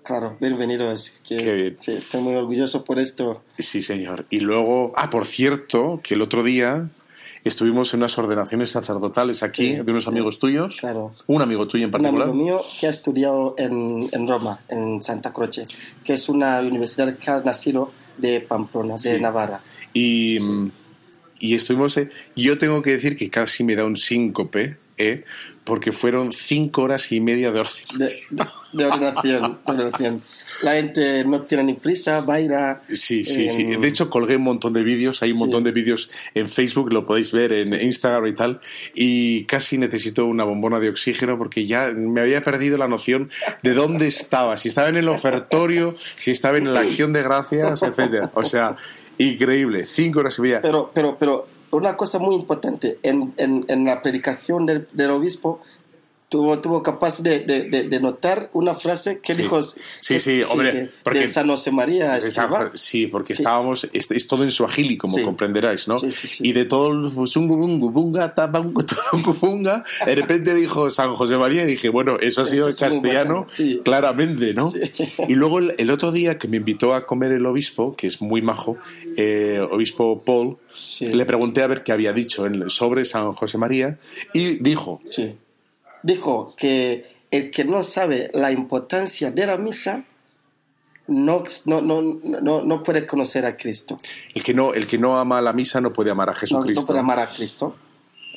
claro, 0.04 0.36
bienvenido. 0.40 0.90
Es 0.92 1.20
que 1.26 1.36
Qué 1.36 1.54
bien. 1.54 1.76
sí, 1.80 1.92
estoy 1.92 2.20
muy 2.20 2.34
orgulloso 2.34 2.84
por 2.84 2.98
esto. 2.98 3.42
Sí, 3.58 3.82
señor. 3.82 4.26
Y 4.30 4.40
luego, 4.40 4.92
ah, 4.96 5.10
por 5.10 5.26
cierto, 5.26 6.00
que 6.02 6.14
el 6.14 6.22
otro 6.22 6.42
día 6.42 6.88
estuvimos 7.48 7.92
en 7.94 8.00
unas 8.00 8.16
ordenaciones 8.18 8.70
sacerdotales 8.70 9.42
aquí 9.42 9.70
Sí, 9.70 9.76
de 9.76 9.90
unos 9.90 10.04
sí. 10.04 10.10
amigos 10.10 10.38
tuyos. 10.38 10.76
Claro. 10.80 11.12
Un 11.26 11.42
amigo 11.42 11.66
tuyo 11.66 11.84
en 11.84 11.88
Un 11.88 11.90
particular. 11.92 12.28
amigo 12.28 12.44
mío 12.44 12.60
que 12.80 12.86
ha 12.86 12.90
estudiado 12.90 13.54
en, 13.58 14.08
en 14.12 14.28
Roma, 14.28 14.60
en 14.68 15.02
Santa 15.02 15.32
Croce, 15.32 15.66
que 16.04 16.12
es 16.12 16.28
una 16.28 16.60
universidad 16.60 17.16
que 17.18 17.30
ha 17.30 17.40
nacido 17.40 17.92
de 18.18 18.40
Pamplona, 18.40 18.94
de. 19.02 19.20
Navarra. 19.20 19.60
Y, 19.94 20.38
y 21.40 21.54
estuvimos. 21.54 21.96
eh, 21.96 22.10
yo 22.36 22.58
tengo 22.58 22.82
que 22.82 22.92
decir 22.92 23.16
que 23.16 23.30
casi 23.30 23.64
me 23.64 23.74
da 23.74 23.84
un 23.84 23.96
síncope, 23.96 24.76
¿eh? 24.98 25.24
porque 25.64 25.92
fueron 25.92 26.32
cinco 26.32 26.82
horas 26.82 27.10
y 27.12 27.20
media 27.20 27.50
de 27.52 27.60
orden. 27.60 27.72
De, 27.98 28.04
de- 28.30 28.46
de 28.72 28.84
ordenación, 28.86 29.52
de 29.66 29.72
ordenación. 29.72 30.22
La 30.62 30.74
gente 30.74 31.24
no 31.24 31.42
tiene 31.42 31.64
ni 31.64 31.74
prisa, 31.74 32.20
baila. 32.20 32.82
Sí, 32.88 33.24
sí, 33.24 33.48
sí. 33.50 33.62
em, 33.72 33.80
De 33.80 33.88
hecho, 33.88 34.10
colgué 34.10 34.36
un 34.36 34.42
montón 34.44 34.72
de 34.72 34.82
vídeos. 34.82 35.22
Hay 35.22 35.30
un 35.32 35.38
Sí. 35.38 35.40
montón 35.40 35.64
de 35.64 35.72
vídeos 35.72 36.08
en 36.34 36.48
Facebook, 36.48 36.92
lo 36.92 37.02
podéis 37.04 37.32
ver 37.32 37.52
en 37.52 37.74
Instagram 37.74 38.26
y 38.26 38.32
tal. 38.34 38.60
Y 38.94 39.44
casi 39.44 39.78
necesito 39.78 40.26
una 40.26 40.44
bombona 40.44 40.78
de 40.78 40.88
oxígeno 40.90 41.38
porque 41.38 41.66
ya 41.66 41.88
me 41.90 42.20
había 42.20 42.42
perdido 42.42 42.76
la 42.78 42.88
noción 42.88 43.30
de 43.62 43.74
dónde 43.74 44.06
estaba. 44.06 44.56
Si 44.56 44.68
estaba 44.68 44.88
en 44.88 44.96
el 44.96 45.08
ofertorio, 45.08 45.94
si 46.16 46.30
estaba 46.30 46.58
en 46.58 46.72
la 46.72 46.80
acción 46.80 47.12
de 47.12 47.22
gracias, 47.22 47.82
etcétera. 47.82 48.30
O 48.34 48.44
sea, 48.44 48.76
increíble. 49.18 49.86
Cinco 49.86 50.20
horas 50.20 50.38
y 50.38 50.42
media. 50.42 50.60
Pero, 50.62 50.90
pero, 50.94 51.16
pero 51.18 51.46
una 51.70 51.96
cosa 51.96 52.18
muy 52.18 52.34
importante, 52.36 52.98
en, 53.02 53.32
en, 53.38 53.64
en 53.68 53.84
la 53.84 54.02
predicación 54.02 54.66
del, 54.66 54.86
del 54.92 55.10
obispo, 55.10 55.62
tuvo, 56.32 56.58
tuvo 56.60 56.82
capaz 56.82 57.22
de, 57.22 57.40
de, 57.40 57.64
de- 57.68 57.82
de 57.88 58.00
notar 58.00 58.48
una 58.54 58.74
frase 58.74 59.20
que 59.20 59.34
Sí. 59.34 59.42
dijo... 59.42 59.62
Sí, 59.62 59.74
que- 60.14 60.20
sí, 60.20 60.42
hombre, 60.50 60.72
de- 60.72 60.90
porque- 61.04 61.26
San 61.26 61.46
José 61.46 61.70
María 61.70 62.16
Sí, 62.74 63.06
porque 63.06 63.34
estábamos, 63.34 63.84
es, 63.92 64.10
es 64.10 64.26
todo 64.26 64.42
en 64.42 64.50
suajili, 64.50 64.96
como 64.96 65.14
Sí. 65.18 65.22
comprenderáis, 65.22 65.86
¿no? 65.88 65.98
Sí, 65.98 66.10
sí, 66.10 66.26
sí. 66.26 66.48
Y 66.48 66.52
de 66.52 66.64
todo 66.64 66.90
el 66.90 67.10
de 70.06 70.14
repente 70.14 70.54
dijo 70.54 70.90
San 70.90 71.14
José 71.14 71.36
María 71.36 71.64
y 71.64 71.66
dije, 71.66 71.90
bueno, 71.90 72.16
eso 72.18 72.40
ha 72.40 72.44
Eso 72.44 72.50
sido 72.54 72.64
en 72.66 72.70
es 72.70 72.78
castellano, 72.78 73.46
claramente, 73.84 74.54
¿no? 74.54 74.72
Y 75.28 75.34
luego 75.34 75.58
el, 75.58 75.74
el 75.76 75.90
otro 75.90 76.12
día 76.12 76.38
que 76.38 76.48
me 76.48 76.56
invitó 76.56 76.94
a 76.94 77.06
comer 77.06 77.32
el 77.32 77.44
obispo, 77.46 77.94
que 77.94 78.06
es 78.06 78.22
muy 78.22 78.40
majo, 78.42 78.78
eh, 79.18 79.60
obispo 79.70 80.22
Paul, 80.24 80.56
le 81.00 81.26
pregunté 81.26 81.62
a 81.62 81.66
ver 81.66 81.82
qué 81.82 81.92
había 81.92 82.12
dicho 82.14 82.46
sobre 82.68 83.04
San 83.04 83.32
José 83.32 83.58
María 83.58 83.98
y 84.32 84.56
dijo, 84.62 85.00
Sí. 85.10 85.34
Dijo 86.02 86.54
que 86.56 87.06
el 87.30 87.50
que 87.50 87.64
no 87.64 87.82
sabe 87.82 88.30
la 88.34 88.50
importancia 88.52 89.30
de 89.30 89.46
la 89.46 89.56
misa 89.56 90.04
no, 91.06 91.44
no, 91.66 91.80
no, 91.80 92.02
no, 92.02 92.62
no 92.62 92.82
puede 92.82 93.06
conocer 93.06 93.44
a 93.44 93.56
Cristo. 93.56 93.96
el 94.34 94.42
que, 94.42 94.54
no, 94.54 94.72
el 94.72 94.86
que 94.86 94.98
no 94.98 95.18
ama 95.18 95.40
la 95.40 95.52
misa 95.52 95.80
no 95.80 95.92
puede 95.92 96.10
amar 96.10 96.30
a 96.30 96.34
Jesucristo. 96.34 96.82
no 96.82 96.86
puede 96.86 97.00
amar 97.00 97.20
a 97.20 97.26
Cristo. 97.26 97.76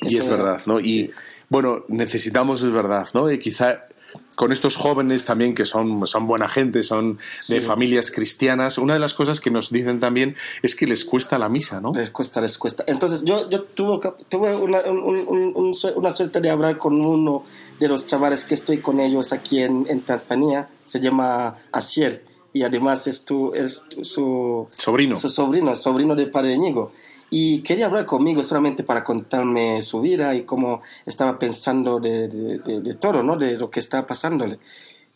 Y 0.02 0.08
Eso 0.08 0.18
es 0.18 0.28
verdad, 0.28 0.60
¿no? 0.66 0.78
Y 0.80 0.82
sí. 0.82 1.10
bueno, 1.48 1.84
necesitamos, 1.88 2.62
es 2.62 2.70
verdad, 2.70 3.08
¿no? 3.14 3.30
Y 3.30 3.38
quizá 3.38 3.86
con 4.34 4.52
estos 4.52 4.76
jóvenes 4.76 5.24
también 5.24 5.54
que 5.54 5.64
son, 5.64 6.06
son 6.06 6.26
buena 6.26 6.48
gente, 6.48 6.82
son 6.82 7.18
de 7.48 7.60
Sí. 7.60 7.66
familias 7.66 8.10
cristianas, 8.10 8.78
una 8.78 8.94
de 8.94 9.00
las 9.00 9.14
cosas 9.14 9.40
que 9.40 9.50
nos 9.50 9.70
dicen 9.70 10.00
también 10.00 10.36
es 10.62 10.74
que 10.74 10.86
les 10.86 11.04
cuesta 11.04 11.38
la 11.38 11.48
misa, 11.48 11.80
¿no? 11.80 11.92
Les 11.94 12.10
cuesta, 12.10 12.40
les 12.40 12.58
cuesta. 12.58 12.84
Entonces, 12.86 13.24
yo, 13.24 13.48
yo 13.50 13.62
tuve, 13.62 14.00
tuve 14.28 14.54
una, 14.56 14.80
un- 14.82 14.98
un- 15.28 15.52
un 15.56 15.74
una 15.96 16.10
suerte 16.10 16.40
de 16.40 16.50
hablar 16.50 16.78
con 16.78 17.00
uno 17.00 17.44
de 17.80 17.88
los 17.88 18.06
chavales 18.06 18.44
que 18.44 18.54
estoy 18.54 18.78
con 18.78 19.00
ellos 19.00 19.32
aquí 19.32 19.62
en, 19.62 19.86
en 19.88 20.00
Tanzania. 20.02 20.68
Se 20.84 21.00
llama 21.00 21.56
Asiel. 21.72 22.22
Y 22.52 22.62
además 22.62 23.06
es, 23.06 23.24
tu, 23.24 23.52
es 23.54 23.84
tu- 23.88 24.04
su, 24.04 24.66
Sobrino. 24.74 25.14
su 25.16 25.28
sobrino, 25.28 25.76
sobrino 25.76 26.14
de 26.14 26.26
Padre 26.26 26.54
Íñigo. 26.54 26.92
Y 27.30 27.62
quería 27.62 27.86
hablar 27.86 28.06
conmigo 28.06 28.42
solamente 28.44 28.84
para 28.84 29.02
contarme 29.02 29.82
su 29.82 30.00
vida 30.00 30.34
y 30.34 30.42
cómo 30.42 30.82
estaba 31.06 31.38
pensando 31.38 31.98
de, 31.98 32.28
de, 32.28 32.58
de- 32.58 32.80
de 32.80 32.94
todo, 32.94 33.22
¿no? 33.22 33.36
De 33.36 33.56
lo 33.56 33.68
que 33.68 33.80
estaba 33.80 34.06
pasándole. 34.06 34.58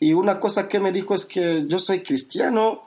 Y 0.00 0.12
una 0.14 0.40
cosa 0.40 0.68
que 0.68 0.80
me 0.80 0.92
dijo 0.92 1.14
es 1.14 1.24
que 1.26 1.64
yo 1.68 1.78
soy 1.78 2.00
cristiano 2.00 2.82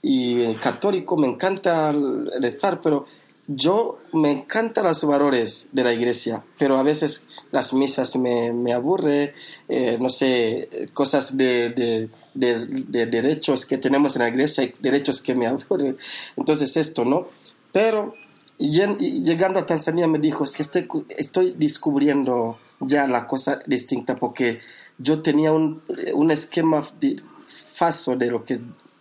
y 0.00 0.40
eh, 0.40 0.56
católico, 0.62 1.16
me 1.16 1.26
encanta 1.28 1.92
rezar, 2.40 2.80
pero 2.80 3.06
yo 3.48 3.98
me 4.12 4.30
encantan 4.30 4.84
los 4.84 5.04
valores 5.04 5.68
de 5.72 5.84
la 5.84 5.92
iglesia, 5.92 6.44
pero 6.58 6.78
a 6.78 6.82
veces 6.84 7.26
las 7.50 7.72
misas 7.74 8.16
me, 8.16 8.52
me 8.52 8.72
aburre, 8.72 9.34
eh, 9.68 9.98
no 10.00 10.08
sé, 10.08 10.88
cosas 10.94 11.36
de, 11.36 11.70
de, 11.70 12.08
de- 12.34 12.66
de 12.88 13.06
derechos 13.06 13.66
que 13.66 13.78
tenemos 13.78 14.16
en 14.16 14.22
la 14.22 14.28
iglesia, 14.28 14.72
derechos 14.80 15.20
que 15.20 15.34
me 15.34 15.46
aburren. 15.48 15.96
Entonces 16.36 16.76
esto, 16.76 17.04
¿no? 17.04 17.26
Pero 17.72 18.14
y 18.58 19.24
llegando 19.24 19.58
a 19.58 19.66
Tanzania 19.66 20.06
me 20.06 20.18
dijo, 20.18 20.44
es 20.44 20.54
que 20.56 20.62
estoy, 20.62 20.88
estoy 21.08 21.54
descubriendo 21.58 22.56
ya 22.80 23.06
la 23.06 23.26
cosa 23.26 23.58
distinta 23.66 24.16
porque 24.16 24.60
yo 24.98 25.20
tenía 25.22 25.52
un, 25.52 25.82
un 26.14 26.30
esquema 26.30 26.82
de, 27.00 27.20
falso 27.46 28.14
de 28.16 28.26
lo 28.30 28.44
que, 28.44 28.58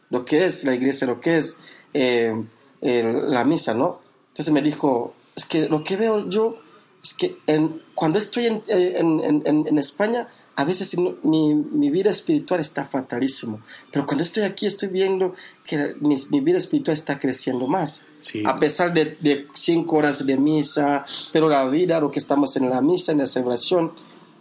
lo 0.09 0.25
que 0.25 0.45
es 0.45 0.63
la 0.63 0.73
iglesia, 0.73 1.05
lo 1.07 1.19
que 1.19 1.37
es 1.37 1.57
eh, 1.93 2.33
eh, 2.81 3.21
la 3.27 3.43
misa, 3.45 3.73
¿no? 3.73 3.99
Entonces 4.31 4.53
me 4.53 4.61
dijo, 4.61 5.13
es 5.35 5.45
que 5.45 5.67
lo 5.69 5.83
que 5.83 5.97
veo 5.97 6.27
yo 6.27 6.55
es 7.03 7.13
que 7.13 7.37
en, 7.47 7.81
cuando 7.93 8.17
estoy 8.17 8.45
en, 8.47 8.63
en- 8.67 9.43
en- 9.45 9.67
en 9.67 9.77
España, 9.77 10.27
a 10.55 10.63
veces 10.65 10.95
mi, 11.23 11.53
mi 11.55 11.89
vida 11.89 12.09
espiritual 12.11 12.59
está 12.59 12.83
fatalísimo, 12.85 13.57
pero 13.91 14.05
cuando 14.05 14.23
estoy 14.23 14.43
aquí 14.43 14.65
estoy 14.65 14.89
viendo 14.89 15.33
que 15.65 15.95
mi, 16.01 16.15
mi 16.29 16.39
vida 16.41 16.57
espiritual 16.57 16.93
está 16.95 17.17
creciendo 17.19 17.67
más. 17.67 18.05
Sí. 18.19 18.43
A 18.45 18.59
pesar 18.59 18.93
de, 18.93 19.17
de 19.21 19.47
cinco 19.53 19.95
horas 19.97 20.25
de 20.25 20.37
misa, 20.37 21.05
pero 21.31 21.47
la 21.49 21.67
vida, 21.69 21.99
lo 21.99 22.11
que 22.11 22.19
estamos 22.19 22.55
en 22.57 22.69
la 22.69 22.81
misa, 22.81 23.13
en 23.13 23.19
la 23.19 23.25
celebración, 23.25 23.91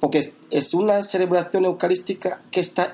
porque 0.01 0.19
es, 0.19 0.37
es 0.51 0.75
una 0.75 1.03
celebración 1.03 1.65
eucarística 1.65 2.43
que 2.51 2.61
está 2.61 2.93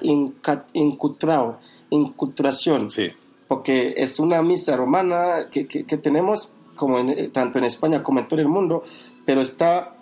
inculturado, 0.75 1.59
inculturación 1.91 2.91
Sí. 2.91 3.11
porque 3.49 3.95
es 3.97 4.19
una 4.21 4.43
misa 4.43 4.77
romana 4.77 5.49
que, 5.51 5.67
que- 5.67 5.85
que 5.85 5.97
tenemos 5.97 6.53
como 6.75 6.99
en- 6.99 7.31
tanto 7.33 7.59
en 7.59 7.65
España 7.65 8.03
como 8.03 8.21
en 8.21 8.29
todo 8.29 8.41
el 8.41 8.49
mundo, 8.49 8.83
pero 9.25 9.41
está, 9.41 9.96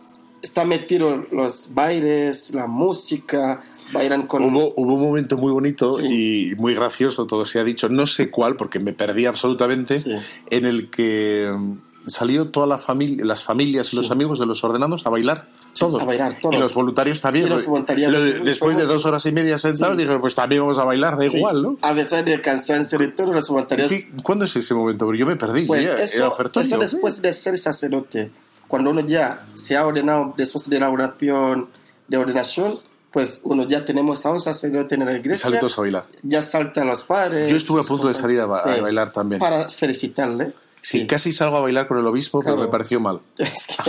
está 0.45 0.65
metido 0.65 1.25
los 1.33 1.71
bailes, 1.75 2.55
la 2.55 2.67
música, 2.67 3.61
bailan 3.93 4.27
con... 4.27 4.45
Hubo, 4.45 4.75
hubo 4.77 4.95
un 4.95 5.01
momento 5.03 5.37
muy 5.39 5.51
bonito 5.53 5.99
Sí. 5.99 6.07
y 6.53 6.55
muy 6.57 6.75
gracioso, 6.75 7.27
todo 7.27 7.45
se 7.45 7.59
ha 7.59 7.65
dicho, 7.65 7.89
no 7.89 8.07
sé 8.07 8.31
cuál, 8.31 8.57
porque 8.57 8.79
me 8.79 8.93
perdí 8.93 9.27
absolutamente, 9.27 10.01
Sí. 10.01 10.11
en 10.51 10.65
el 10.67 10.91
que 10.91 11.51
mm, 11.57 11.73
salió 12.07 12.49
toda 12.51 12.67
la 12.67 12.77
familia, 12.79 13.25
las 13.25 13.43
familias 13.43 13.93
y 13.93 13.97
los 13.97 14.07
Sí. 14.07 14.13
amigos 14.13 14.39
de 14.39 14.47
los 14.47 14.63
ordenados 14.63 15.07
a 15.07 15.11
bailar. 15.11 15.49
Todos. 15.77 16.01
a 16.01 16.05
bailar, 16.05 16.37
todos. 16.41 16.55
Y 16.55 16.59
los 16.59 16.73
voluntarios 16.73 17.21
también. 17.21 17.47
Y 17.47 17.49
los 17.49 17.67
voluntarios, 17.67 18.45
después 18.45 18.77
de 18.77 18.85
dos 18.85 19.05
horas 19.07 19.27
y 19.27 19.33
media 19.33 19.59
sentados, 19.59 19.97
dijeron, 19.99 20.21
pues 20.21 20.37
también 20.37 20.63
vamos 20.63 20.79
a 20.79 20.85
bailar, 20.85 21.17
da 21.19 21.25
igual, 21.27 21.63
¿no? 21.63 21.79
A 21.83 21.93
pesar 21.95 22.25
del 22.25 22.41
cansancio 22.43 22.97
de 22.97 23.09
todos 23.09 23.35
los 23.35 23.49
voluntarios. 23.49 23.91
¿Qué- 23.91 24.09
¿Cuándo 24.23 24.45
es 24.45 24.55
ese 24.55 24.73
momento? 24.73 25.05
Porque 25.05 25.19
yo 25.19 25.27
me 25.27 25.35
perdí. 25.35 25.63
Pues 25.67 25.83
ya, 25.85 25.95
eso, 25.95 26.33
eso 26.61 26.79
después 26.79 27.21
de 27.23 27.33
ser 27.33 27.59
sacerdote, 27.59 28.31
cuando 28.75 28.91
uno 28.91 29.03
ya 29.03 29.47
se 29.55 29.77
ha 29.77 29.87
ordenado 29.87 30.35
después 30.37 30.69
de 30.69 30.81
la 30.81 30.91
oración 30.91 31.69
de 32.09 32.17
ordenación, 32.17 32.77
pues 33.13 33.41
uno 33.45 33.69
ya 33.69 33.85
tenemos 33.85 34.27
a 34.27 34.33
un 34.33 34.41
sacerdote 34.41 34.97
en 34.97 35.05
la 35.05 35.13
iglesia. 35.17 35.45
salen 35.45 35.61
todos 35.61 35.79
a 35.79 35.83
bailar. 35.83 36.05
ya 36.25 36.43
saltan 36.43 36.89
los 36.89 37.05
padres. 37.05 37.49
Yo 37.49 37.57
estuve 37.57 37.83
a 37.83 37.85
punto 37.85 38.09
de 38.09 38.15
salir 38.15 38.41
a 38.41 38.47
ba- 38.47 38.63
a 38.63 38.81
bailar 38.81 39.13
también. 39.13 39.39
Para 39.39 39.69
felicitarle. 39.69 40.53
Sí, 40.83 41.07
casi 41.07 41.33
salgo 41.33 41.59
a 41.59 41.61
bailar 41.61 41.87
con 41.87 41.99
el 41.99 42.07
obispo, 42.09 42.41
pero 42.43 42.57
me 42.57 42.67
pareció 42.67 42.99
mal. 42.99 43.21
Es 43.39 43.63
que 43.77 43.87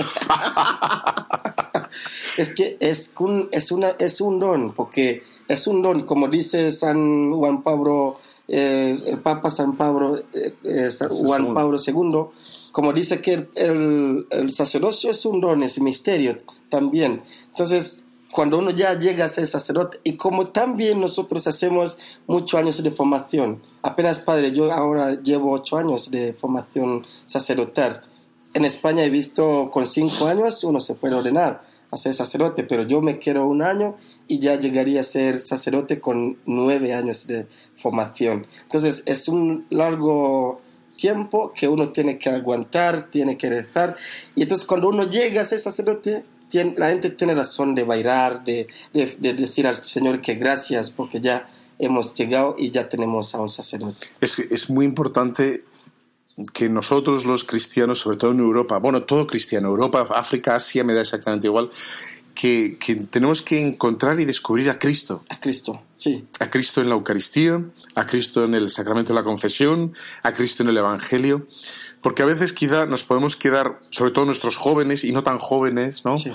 es, 2.38 2.50
que 2.54 2.78
es, 2.80 3.14
un, 3.18 3.50
es, 3.52 3.72
una, 3.72 3.96
es 3.98 4.22
un 4.22 4.40
don, 4.40 4.72
porque 4.74 5.24
es 5.48 5.66
un 5.66 5.82
don, 5.82 6.04
como 6.06 6.28
dice 6.28 6.72
San 6.72 7.32
Juan 7.34 7.64
Pablo 7.64 8.16
eh, 8.48 8.96
el 9.08 9.18
Papa 9.18 9.50
San 9.50 9.76
Pablo, 9.76 10.18
eh, 10.32 10.54
eh, 10.64 10.92
San 10.92 11.10
Juan. 11.10 11.52
Pablo 11.56 11.78
II, 11.84 12.26
como 12.76 12.92
dice 12.92 13.22
que 13.22 13.48
el, 13.56 14.50
sacerdocio 14.50 15.10
es 15.10 15.26
un 15.26 15.40
don, 15.40 15.64
es 15.64 15.78
un 15.78 15.86
misterio 15.86 16.36
también. 16.68 17.24
Entonces, 17.52 18.04
cuando 18.34 18.58
uno 18.58 18.70
ya 18.70 19.00
llega 19.00 19.24
a 19.24 19.30
ser 19.30 19.48
sacerdote, 19.48 20.02
y 20.04 20.18
como 20.18 20.48
también 20.48 21.00
nosotros 21.00 21.48
hacemos 21.48 21.98
muchos 22.28 22.60
años 22.60 22.84
de 22.84 22.92
formación, 22.92 23.64
apenas 23.82 24.20
padre, 24.20 24.52
yo 24.52 24.74
ahora 24.74 25.14
llevo 25.24 25.54
ocho 25.54 25.78
años 25.78 26.12
de 26.12 26.34
formación 26.34 27.06
sacerdotal. 27.26 28.04
En 28.54 28.66
España 28.66 29.06
he 29.06 29.10
visto 29.10 29.70
con 29.72 29.88
cinco 29.88 30.28
años 30.28 30.62
uno 30.66 30.82
se 30.82 30.96
puede 30.96 31.16
ordenar 31.16 31.62
a 31.92 31.98
ser 31.98 32.14
sacerdote, 32.14 32.66
pero 32.66 32.84
yo 32.84 33.00
me 33.00 33.20
quiero 33.20 33.48
un 33.48 33.62
año 33.62 33.96
y 34.28 34.40
ya 34.40 34.60
llegaría 34.60 35.00
a 35.00 35.06
ser 35.06 35.40
sacerdote 35.40 36.02
con 36.02 36.40
nueve 36.46 36.94
años 36.94 37.26
de 37.26 37.48
formación. 37.76 38.46
Entonces 38.64 39.04
es 39.06 39.30
un 39.30 39.66
largo 39.70 40.60
tiempo 41.06 41.52
que 41.56 41.68
uno 41.68 41.90
tiene 41.90 42.18
que 42.18 42.30
aguantar, 42.30 43.10
tiene 43.12 43.38
que 43.38 43.48
rezar. 43.50 43.96
Y 44.36 44.42
entonces 44.44 44.66
cuando 44.66 44.88
uno 44.90 45.04
llega 45.08 45.42
a 45.42 45.46
ser 45.46 45.60
sacerdote, 45.60 46.24
tiene- 46.50 46.74
la 46.78 46.90
gente 46.90 47.10
tiene 47.12 47.34
razón 47.36 47.76
de 47.76 47.84
bailar, 47.84 48.44
de, 48.44 48.68
de- 48.94 49.16
de 49.20 49.34
decir 49.34 49.68
al 49.68 49.76
Señor 49.76 50.20
que 50.22 50.34
gracias 50.36 50.90
porque 50.90 51.22
ya 51.22 51.48
hemos 51.78 52.14
llegado 52.16 52.56
y 52.58 52.72
ya 52.72 52.90
tenemos 52.90 53.36
a 53.36 53.40
un 53.40 53.50
sacerdote. 53.50 54.08
Es, 54.22 54.40
es 54.40 54.70
muy 54.70 54.86
importante 54.86 55.64
que 56.54 56.68
nosotros 56.70 57.24
los 57.26 57.44
cristianos, 57.44 58.00
sobre 58.00 58.18
todo 58.18 58.32
en 58.32 58.40
Europa, 58.40 58.78
bueno, 58.80 59.04
todo 59.04 59.26
cristiano, 59.28 59.68
Europa, 59.70 60.08
África, 60.16 60.56
Asia, 60.56 60.84
me 60.84 60.94
da 60.94 61.02
exactamente 61.02 61.48
igual, 61.48 61.70
que, 62.36 62.78
que 62.80 62.96
tenemos 62.96 63.42
que 63.42 63.62
encontrar 63.62 64.20
y 64.20 64.26
descubrir 64.26 64.70
a 64.70 64.78
Cristo. 64.78 65.24
A 65.30 65.40
Cristo, 65.40 65.82
sí. 65.98 66.28
A 66.40 66.50
Cristo 66.50 66.82
en 66.82 66.90
la 66.90 66.96
Eucaristía, 66.96 67.64
a 67.96 68.06
Cristo 68.06 68.44
en 68.44 68.54
el 68.54 68.70
sacramento 68.70 69.14
de 69.14 69.20
la 69.20 69.24
confesión, 69.24 69.94
a 70.22 70.34
Cristo 70.34 70.62
en 70.62 70.70
el 70.70 70.78
Evangelio. 70.78 71.48
Porque 72.02 72.22
a 72.22 72.26
veces 72.26 72.54
quizá 72.54 72.86
nos 72.86 73.04
podemos 73.06 73.36
quedar, 73.36 73.80
sobre 73.90 74.12
todo 74.12 74.26
nuestros 74.26 74.58
jóvenes 74.58 75.04
y 75.04 75.12
no 75.12 75.24
tan 75.24 75.40
jóvenes, 75.40 76.06
¿no? 76.06 76.20
Sí. 76.20 76.32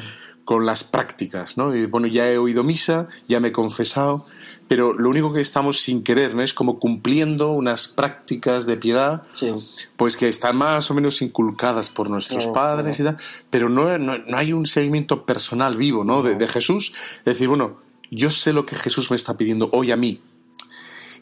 Con 0.50 0.66
las 0.66 0.82
prácticas, 0.82 1.56
¿no? 1.56 1.72
Y, 1.72 1.86
bueno, 1.86 2.08
ya 2.08 2.28
he 2.28 2.36
oído 2.36 2.64
misa, 2.64 3.06
ya 3.28 3.38
me 3.38 3.48
he 3.48 3.52
confesado, 3.52 4.26
pero 4.66 4.94
lo 4.94 5.08
único 5.08 5.32
que 5.32 5.40
estamos 5.40 5.80
sin 5.80 6.02
querer, 6.02 6.34
¿no? 6.34 6.42
Es 6.42 6.54
como 6.54 6.80
cumpliendo 6.80 7.52
unas 7.52 7.86
prácticas 7.86 8.66
de 8.66 8.76
piedad 8.76 9.22
Sí. 9.36 9.52
pues 9.96 10.16
que 10.16 10.26
están 10.28 10.56
más 10.56 10.90
o 10.90 10.94
menos 10.94 11.22
inculcadas 11.22 11.88
por 11.88 12.10
nuestros 12.10 12.46
Claro, 12.46 12.52
padres 12.52 12.98
y 12.98 13.04
tal, 13.04 13.16
pero 13.48 13.68
no, 13.68 13.96
no, 13.98 14.18
no 14.18 14.36
hay 14.36 14.52
un 14.52 14.66
seguimiento 14.66 15.24
personal 15.24 15.76
vivo, 15.76 16.02
¿no? 16.02 16.20
De, 16.24 16.34
de 16.34 16.48
Jesús. 16.48 16.94
Es 17.18 17.24
decir, 17.26 17.46
bueno, 17.46 17.78
yo 18.10 18.28
sé 18.28 18.52
lo 18.52 18.66
que 18.66 18.74
Jesús 18.74 19.08
me 19.12 19.16
está 19.16 19.36
pidiendo 19.36 19.70
hoy 19.72 19.92
a 19.92 19.96
mí. 19.96 20.20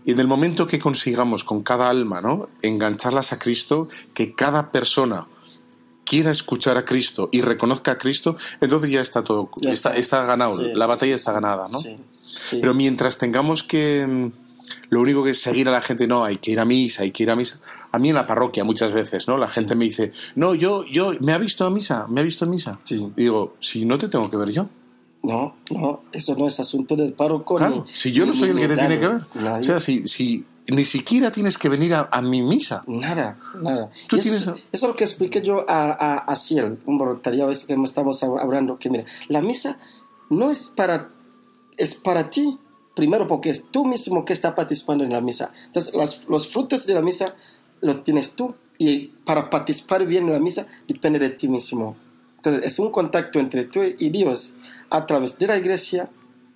Y 0.07 0.13
en 0.13 0.21
el 0.21 0.27
momento 0.27 0.67
que 0.67 0.79
consigamos 0.79 1.45
con 1.45 1.61
cada 1.61 1.91
alma, 1.91 2.23
¿no? 2.23 2.49
Engancharlas 2.63 3.35
a 3.35 3.39
Cristo, 3.39 3.89
que 4.15 4.35
cada 4.35 4.71
persona 4.71 5.27
quiera 6.09 6.31
escuchar 6.31 6.77
a 6.77 6.85
Cristo 6.85 7.29
y 7.33 7.41
reconozca 7.43 7.93
a 7.93 7.99
Cristo, 7.99 8.37
entonces 8.61 8.91
ya 8.91 9.01
está 9.01 9.23
todo, 9.23 9.51
Ya 9.59 9.71
está, 9.73 9.95
está. 9.97 10.25
ganado, 10.25 10.55
Sí, 10.55 10.63
la 10.75 10.87
sí, 10.87 10.89
batalla 10.91 11.11
sí, 11.13 11.15
está 11.15 11.33
ganada, 11.33 11.69
¿no? 11.69 11.81
Sí. 11.81 11.97
sí. 12.27 12.59
Pero 12.61 12.73
mientras 12.75 13.19
tengamos 13.19 13.63
que. 13.63 14.07
mm, 14.07 14.49
Lo 14.91 15.01
único 15.01 15.25
que 15.25 15.31
es 15.31 15.41
seguir 15.41 15.67
a 15.69 15.71
la 15.73 15.81
gente, 15.81 16.07
no, 16.07 16.25
hay 16.25 16.37
que 16.39 16.51
ir 16.51 16.61
a 16.61 16.65
misa, 16.67 17.03
hay 17.03 17.11
que 17.11 17.23
ir 17.23 17.31
a 17.31 17.37
misa. 17.37 17.59
A 17.91 17.99
mí 17.99 18.09
en 18.11 18.15
la 18.15 18.27
parroquia 18.27 18.65
muchas 18.65 18.93
veces, 18.93 19.27
¿no? 19.27 19.37
La 19.39 19.49
gente 19.49 19.75
me 19.75 19.85
dice, 19.87 20.13
no, 20.35 20.55
yo, 20.55 20.85
yo, 20.85 21.13
¿me 21.21 21.33
ha 21.33 21.39
visto 21.39 21.65
a 21.67 21.71
misa? 21.71 22.07
¿Me 22.09 22.21
ha 22.21 22.25
visto 22.25 22.45
en 22.45 22.51
misa? 22.51 22.79
Sí. 22.85 22.97
Y 23.17 23.23
digo, 23.23 23.55
si 23.61 23.85
no 23.87 23.97
te 23.97 24.09
tengo 24.09 24.31
que 24.31 24.37
ver 24.37 24.51
yo. 24.53 24.69
No, 25.23 25.57
no, 25.71 26.03
eso 26.13 26.35
no 26.39 26.47
es 26.47 26.61
asunto 26.61 26.97
del 26.97 27.13
párroco. 27.15 27.57
Claro, 27.57 27.85
ni- 27.87 27.93
si 27.93 28.13
yo 28.13 28.25
no 28.27 28.35
soy 28.35 28.51
el 28.51 28.59
que 28.59 28.69
te 28.69 28.77
tiene 28.77 29.01
que 29.01 29.09
ver. 29.09 29.21
O 29.61 29.63
sea, 29.65 29.81
si, 29.81 30.07
si 30.07 30.45
ni 30.69 30.85
siquiera 30.85 31.31
tienes 31.33 31.57
que 31.59 31.69
venir 31.69 31.95
a, 31.95 32.09
a 32.11 32.21
mi 32.23 32.43
misa. 32.43 32.83
Nada, 32.87 33.39
nada. 33.63 33.91
Tú 34.09 34.17
eso, 34.17 34.23
tienes- 34.23 34.43
eso 34.43 34.59
es 34.73 34.83
lo 34.83 34.95
que 34.97 35.05
expliqué 35.05 35.41
yo 35.43 35.65
a, 35.69 35.91
a, 35.91 36.19
a 36.19 36.37
Ciel, 36.37 36.79
un 36.87 36.99
voluntariado 36.99 37.51
ese 37.51 37.67
que 37.67 37.75
estamos 37.83 38.23
hablando, 38.23 38.79
que 38.79 38.91
mira, 38.91 39.05
la 39.29 39.41
misa 39.43 39.79
no 40.31 40.51
es 40.51 40.73
para, 40.77 41.11
es 41.77 41.95
para 41.95 42.29
ti, 42.31 42.59
primero 42.95 43.27
porque 43.27 43.51
es 43.51 43.69
tú 43.71 43.85
mismo 43.85 44.25
que 44.25 44.33
está 44.33 44.55
participando 44.55 45.05
en 45.05 45.13
la 45.13 45.21
misa. 45.21 45.53
Entonces, 45.67 45.95
las- 45.95 46.27
los 46.29 46.47
frutos 46.49 46.87
de 46.87 46.95
la 46.95 47.03
misa 47.03 47.35
los 47.81 48.03
tienes 48.03 48.33
tú 48.37 48.55
y 48.77 49.07
para 49.25 49.49
participar 49.51 50.05
bien 50.07 50.27
en 50.27 50.33
la 50.35 50.39
misa 50.41 50.67
depende 50.87 51.19
de 51.19 51.31
ti 51.31 51.49
mismo. 51.49 51.97
Entonces, 52.37 52.65
es 52.65 52.79
un 52.79 52.91
contacto 52.93 53.39
entre 53.41 53.65
tú 53.65 53.81
y 53.83 54.11
Dios 54.11 54.55
a 54.91 55.07
través 55.07 55.39
de 55.39 55.47
la 55.47 55.57
iglesia, 55.59 56.09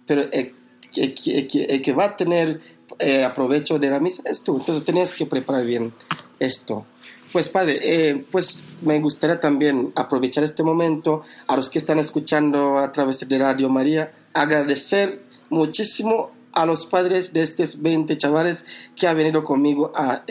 pero 0.07 0.23
el, 0.23 0.55
el 0.97 1.15
el 1.15 1.81
que 1.83 1.93
va 1.93 2.05
a 2.05 2.17
tener 2.17 2.61
eh, 3.03 3.25
aprovecho 3.25 3.79
de 3.79 3.91
la 3.91 4.01
misa 4.01 4.23
es 4.27 4.43
tú. 4.43 4.59
Entonces, 4.59 4.85
tenías 4.85 5.15
que 5.15 5.27
preparar 5.27 5.65
bien 5.65 5.93
esto. 6.39 6.87
Pues 7.33 7.49
padre, 7.49 7.79
eh, 7.83 8.25
pues 8.31 8.63
me 8.83 9.01
gustaría 9.01 9.41
también 9.41 9.93
aprovechar 9.97 10.45
este 10.45 10.63
momento 10.63 11.23
a 11.47 11.57
los 11.57 11.71
que 11.71 11.79
están 11.79 11.99
escuchando 11.99 12.79
a 12.79 12.93
través 12.93 13.27
de 13.27 13.39
Radio 13.39 13.71
María, 13.71 14.13
agradecer 14.35 15.23
muchísimo 15.49 16.31
a 16.53 16.67
los 16.67 16.85
padres 16.85 17.33
de 17.33 17.41
estos 17.41 17.81
20 17.81 18.19
chavales 18.19 18.67
que 18.95 19.09
han 19.09 19.17
venido 19.17 19.45
conmigo 19.45 19.93
a, 19.97 20.25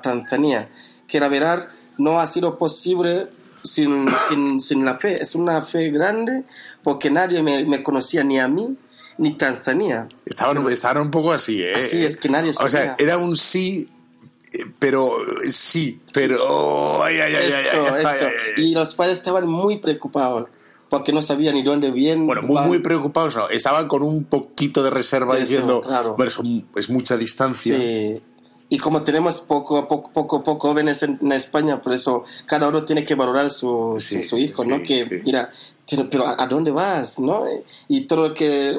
Tanzania, 0.00 0.70
que 1.06 1.20
la 1.20 1.28
verdad 1.28 1.68
no 1.98 2.20
ha 2.20 2.26
sido 2.26 2.56
posible 2.56 3.28
sin, 3.62 4.06
sin, 4.28 4.60
sin 4.60 4.84
la 4.84 4.94
fe, 4.94 5.22
es 5.22 5.34
una 5.34 5.60
fe 5.60 5.90
grande 5.90 6.44
porque 6.82 7.10
nadie 7.10 7.42
me 7.42 7.82
conocía 7.82 8.24
ni 8.24 8.38
a 8.38 8.48
mí 8.48 8.78
ni 9.18 9.34
Tanzania. 9.34 10.08
Estaban, 10.24 10.70
estaban 10.70 11.02
un 11.02 11.10
poco 11.10 11.32
así, 11.32 11.62
¿eh? 11.62 11.72
Así 11.74 12.04
es 12.04 12.16
que 12.16 12.28
nadie 12.28 12.50
O 12.50 12.68
sea, 12.68 12.68
sabía. 12.68 12.96
era 12.98 13.18
un 13.18 13.36
sí, 13.36 13.88
eh, 14.52 14.64
pero 14.78 15.10
sí, 15.48 16.00
pero. 16.12 17.02
Ay, 17.02 17.16
ay, 17.20 17.34
ay, 17.34 17.52
ay, 17.52 17.64
esto, 17.66 17.96
esto. 17.96 18.26
Y 18.58 18.74
los 18.74 18.94
padres 18.94 19.18
estaban 19.18 19.48
muy 19.48 19.78
preocupados 19.78 20.48
porque 20.88 21.12
no 21.12 21.20
sabían 21.22 21.54
ni 21.54 21.62
dónde 21.62 21.90
bien. 21.90 22.26
Bueno, 22.26 22.42
muy, 22.42 22.60
muy 22.62 22.78
preocupados, 22.78 23.34
¿no? 23.36 23.48
Estaban 23.48 23.88
con 23.88 24.02
un 24.02 24.24
poquito 24.24 24.82
de 24.82 24.90
reserva 24.90 25.34
eso, 25.34 25.40
diciendo, 25.42 25.80
claro. 25.82 26.14
bueno, 26.16 26.30
son- 26.30 26.68
es 26.76 26.88
mucha 26.90 27.16
distancia. 27.16 27.76
Sí. 27.76 28.14
Y 28.68 28.78
como 28.78 29.02
tenemos 29.02 29.40
poco, 29.42 29.86
poco, 29.86 30.10
poco, 30.12 30.42
poco 30.42 30.68
jóvenes 30.70 31.02
en, 31.04 31.18
en 31.22 31.30
España, 31.32 31.80
por 31.80 31.92
eso 31.92 32.24
cada 32.46 32.66
uno 32.68 32.84
tiene 32.84 33.04
que 33.04 33.14
valorar 33.14 33.48
su, 33.50 33.94
su- 33.96 34.00
Sí, 34.00 34.22
su 34.24 34.38
hijo, 34.38 34.64
¿no? 34.64 34.78
sí, 34.78 34.82
Que, 34.82 35.04
sí. 35.04 35.14
mira, 35.24 35.50
pero, 35.88 36.10
pero 36.10 36.26
¿a, 36.26 36.46
dónde 36.46 36.70
vas, 36.70 37.18
no? 37.18 37.44
Y 37.88 38.02
todo 38.02 38.28
lo 38.28 38.34
que, 38.34 38.76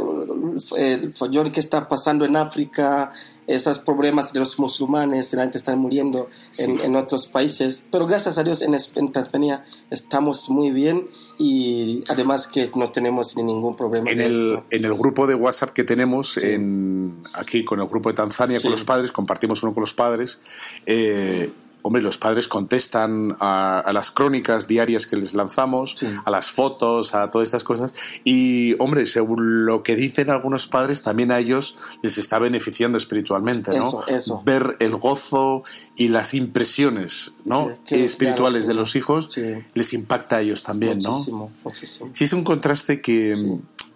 el 0.77 1.13
follón 1.13 1.51
que 1.51 1.59
está 1.59 1.87
pasando 1.87 2.25
en 2.25 2.35
África, 2.35 3.13
esos 3.47 3.79
problemas 3.79 4.33
de 4.33 4.39
los 4.39 4.59
musulmanes, 4.59 5.33
la 5.33 5.43
gente 5.43 5.57
está 5.57 5.73
muriendo 5.75 6.29
en, 6.59 6.79
en 6.81 6.95
otros 6.97 7.27
países. 7.27 7.85
Pero 7.89 8.05
gracias 8.05 8.37
a 8.37 8.43
Dios 8.43 8.61
en, 8.61 8.75
en 8.95 9.11
Tanzania 9.13 9.65
estamos 9.89 10.49
muy 10.49 10.71
bien 10.71 11.07
y 11.39 12.01
además 12.09 12.47
que 12.47 12.69
no 12.75 12.91
tenemos 12.91 13.37
ni 13.37 13.43
ningún 13.43 13.75
problema. 13.77 14.09
En 14.11 14.17
de 14.17 14.25
el, 14.25 14.51
esto. 14.51 14.65
en 14.69 14.83
el 14.85 14.93
grupo 14.95 15.27
de 15.27 15.35
WhatsApp 15.35 15.69
que 15.69 15.85
tenemos 15.85 16.35
en, 16.37 17.23
aquí 17.33 17.63
con 17.63 17.79
el 17.79 17.87
grupo 17.87 18.09
de 18.09 18.15
Tanzania, 18.15 18.59
Sí. 18.59 18.63
con 18.63 18.71
los 18.71 18.83
padres, 18.83 19.11
compartimos 19.13 19.63
uno 19.63 19.73
con 19.73 19.81
los 19.81 19.93
padres. 19.93 20.41
eh, 20.85 21.49
hombre, 21.87 22.01
los 22.01 22.17
padres 22.17 22.47
contestan 22.47 23.35
a, 23.39 23.79
a 23.79 23.93
las 23.93 24.11
crónicas 24.11 24.67
diarias 24.67 25.07
que 25.07 25.15
les 25.15 25.33
lanzamos, 25.33 25.95
Sí. 25.97 26.05
a 26.25 26.29
las 26.29 26.51
fotos, 26.51 27.15
a 27.15 27.29
todas 27.29 27.47
estas 27.47 27.63
cosas. 27.63 27.93
Y, 28.23 28.75
hombre, 28.79 29.05
según 29.05 29.65
lo 29.65 29.83
que 29.83 29.95
dicen 29.95 30.29
algunos 30.29 30.67
padres, 30.67 31.01
también 31.01 31.31
a 31.31 31.39
ellos 31.39 31.75
les 32.03 32.17
está 32.17 32.39
beneficiando 32.39 32.97
espiritualmente, 32.97 33.71
¿no? 33.71 33.87
Eso, 33.87 34.07
eso. 34.07 34.41
Ver 34.45 34.75
el 34.79 34.95
gozo 34.95 35.63
y 35.95 36.09
las 36.09 36.33
impresiones, 36.33 37.31
¿no? 37.45 37.69
Espirituales 37.89 38.65
claro, 38.65 38.67
de 38.67 38.73
los 38.81 38.95
hijos 38.95 39.29
les 39.73 39.93
impacta 39.93 40.37
a 40.37 40.41
ellos 40.41 40.63
también, 40.63 40.99
¿no? 40.99 41.11
Muchísimo, 41.11 41.51
muchísimo. 41.63 42.09
Sí, 42.13 42.25
es 42.25 42.33
un 42.33 42.43
contraste 42.43 43.01
que, 43.01 43.35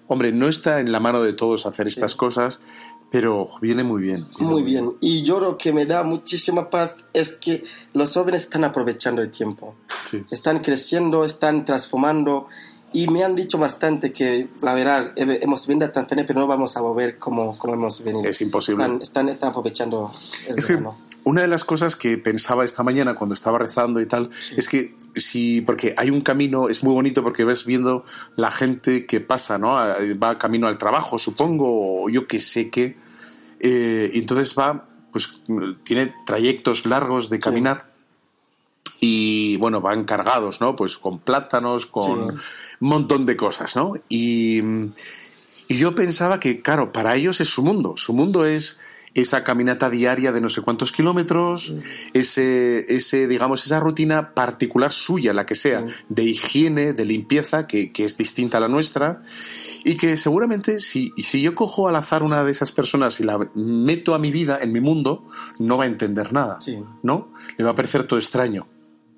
hombre, 0.07 0.31
no 0.31 0.47
está 0.47 0.79
en 0.79 0.91
la 0.91 0.99
mano 0.99 1.21
de 1.21 1.33
todos 1.33 1.65
hacer 1.65 1.87
estas 1.87 2.15
cosas, 2.15 2.59
pero 3.12 3.47
viene 3.62 3.84
muy 3.84 4.01
bien. 4.01 4.26
viene 4.38 4.51
Muy 4.53 4.64
bien. 4.64 4.95
Y 5.01 5.22
yo 5.24 5.39
lo 5.39 5.57
que 5.57 5.72
me 5.74 5.86
da 5.86 6.01
muchísima 6.03 6.70
paz 6.70 6.93
es 7.14 7.34
que 7.34 7.64
los 7.93 8.14
jóvenes 8.14 8.43
están 8.43 8.64
aprovechando 8.64 9.22
el 9.22 9.30
tiempo. 9.30 9.76
Sí. 10.09 10.24
Están 10.32 10.59
creciendo, 10.59 11.24
están 11.26 11.66
transformando. 11.66 12.47
Y 12.93 13.07
me 13.07 13.24
han 13.24 13.36
dicho 13.36 13.57
bastante 13.57 14.12
que, 14.12 14.49
la 14.62 14.74
verdad, 14.74 15.12
he- 15.16 15.39
hemos 15.43 15.66
venido 15.68 15.88
a 15.88 15.91
Tanzania, 15.93 16.26
pero 16.28 16.39
no 16.41 16.47
vamos 16.47 16.76
a 16.76 16.82
volver 16.82 17.18
como, 17.20 17.57
como 17.57 17.74
hemos 17.74 18.03
venido. 18.03 18.28
Es 18.30 18.41
imposible. 18.41 18.84
Están, 18.84 19.01
están, 19.01 19.30
están 19.30 19.49
aprovechando 19.51 20.09
el 20.47 20.57
Es 20.57 20.66
que. 20.66 20.78
Una 21.24 21.41
de 21.41 21.47
las 21.47 21.63
cosas 21.63 21.95
que 21.95 22.17
pensaba 22.17 22.65
esta 22.65 22.84
mañana 22.84 23.15
cuando 23.15 23.34
estaba 23.34 23.57
rezando 23.59 24.01
y 24.01 24.05
tal, 24.07 24.30
es 24.57 24.67
que 24.67 24.95
si, 25.15 25.61
porque 25.61 25.93
hay 25.97 26.09
un 26.09 26.22
camino, 26.22 26.67
es 26.69 26.84
muy 26.84 26.93
bonito 26.93 27.22
porque 27.24 27.45
ves 27.45 27.65
viendo 27.65 28.03
la 28.36 28.49
gente 28.51 29.05
que 29.05 29.22
pasa, 29.22 29.57
¿no? 29.57 29.74
Va 30.22 30.38
camino 30.38 30.67
al 30.67 30.78
trabajo, 30.78 31.19
supongo, 31.19 32.03
o 32.03 32.09
yo 32.09 32.28
que 32.28 32.39
sé 32.39 32.69
qué. 32.69 32.97
Eh, 33.59 34.09
y 34.13 34.19
entonces 34.19 34.55
va, 34.57 34.88
pues 35.11 35.41
tiene 35.84 36.13
trayectos 36.26 36.86
largos 36.86 37.30
de 37.30 37.39
caminar. 37.39 37.91
Y 38.99 39.57
bueno, 39.57 39.82
van 39.82 40.03
cargados, 40.05 40.61
¿no? 40.61 40.76
Pues 40.76 40.97
con 40.97 41.19
plátanos, 41.19 41.86
con 41.88 42.38
Sí. 42.38 42.43
un 42.82 42.88
montón 42.89 43.26
de 43.26 43.36
cosas, 43.36 43.76
¿no? 43.76 43.93
Y, 44.09 44.61
y 45.67 45.78
yo 45.78 45.95
pensaba 45.95 46.39
que, 46.39 46.61
claro, 46.61 46.91
para 46.91 47.15
ellos 47.15 47.41
es 47.41 47.49
su 47.49 47.63
mundo. 47.63 47.93
Su 47.97 48.13
mundo 48.13 48.45
es 48.45 48.78
esa 49.14 49.43
caminata 49.43 49.89
diaria 49.89 50.32
de 50.32 50.39
no 50.39 50.47
sé 50.47 50.62
cuántos 50.62 50.91
kilómetros, 50.91 51.76
ese, 52.14 52.95
ese, 52.95 53.28
digamos, 53.28 53.66
esa 53.66 53.80
rutina 53.80 54.34
particular 54.34 54.91
suya, 54.91 55.34
la 55.34 55.45
que 55.45 55.55
sea, 55.55 55.84
de 56.07 56.24
higiene, 56.24 56.93
de 56.93 57.03
limpieza, 57.05 57.68
que, 57.68 57.91
que 57.91 58.05
es 58.05 58.18
distinta 58.18 58.57
a 58.57 58.62
la 58.62 58.68
nuestra, 58.70 59.22
y 59.84 59.95
que 59.95 60.16
seguramente 60.16 60.80
si, 60.80 61.12
si 61.18 61.41
yo 61.41 61.55
cojo 61.55 61.89
al 61.89 61.95
azar 61.97 62.24
una 62.24 62.43
de 62.43 62.51
esas 62.51 62.72
personas 62.72 63.20
y 63.20 63.24
la 63.24 63.38
meto 63.55 64.16
a 64.16 64.20
mi 64.20 64.32
vida, 64.32 64.59
en 64.62 64.72
mi 64.72 64.80
mundo, 64.80 65.28
no 65.59 65.78
va 65.78 65.84
a 65.84 65.88
entender 65.88 66.32
nada, 66.32 66.59
Sí. 66.62 66.78
¿no? 67.03 67.34
Le 67.57 67.66
va 67.66 67.72
a 67.72 67.76
parecer 67.76 68.03
todo 68.05 68.18
extraño. 68.18 68.68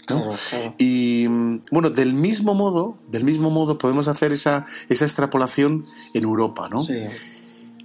¿no? 0.10 0.18
Claro, 0.28 0.36
claro. 0.50 0.76
Y 0.80 1.28
mm, 1.30 1.62
bueno, 1.72 1.90
del 1.90 2.14
mismo 2.14 2.56
modo, 2.56 2.98
del 3.10 3.24
mismo 3.24 3.50
modo 3.52 3.78
podemos 3.78 4.08
hacer 4.08 4.34
esa, 4.34 4.66
esa 4.90 5.06
extrapolación 5.06 5.86
en 6.14 6.24
Europa, 6.24 6.68
¿no? 6.70 6.82
Sí, 6.84 7.02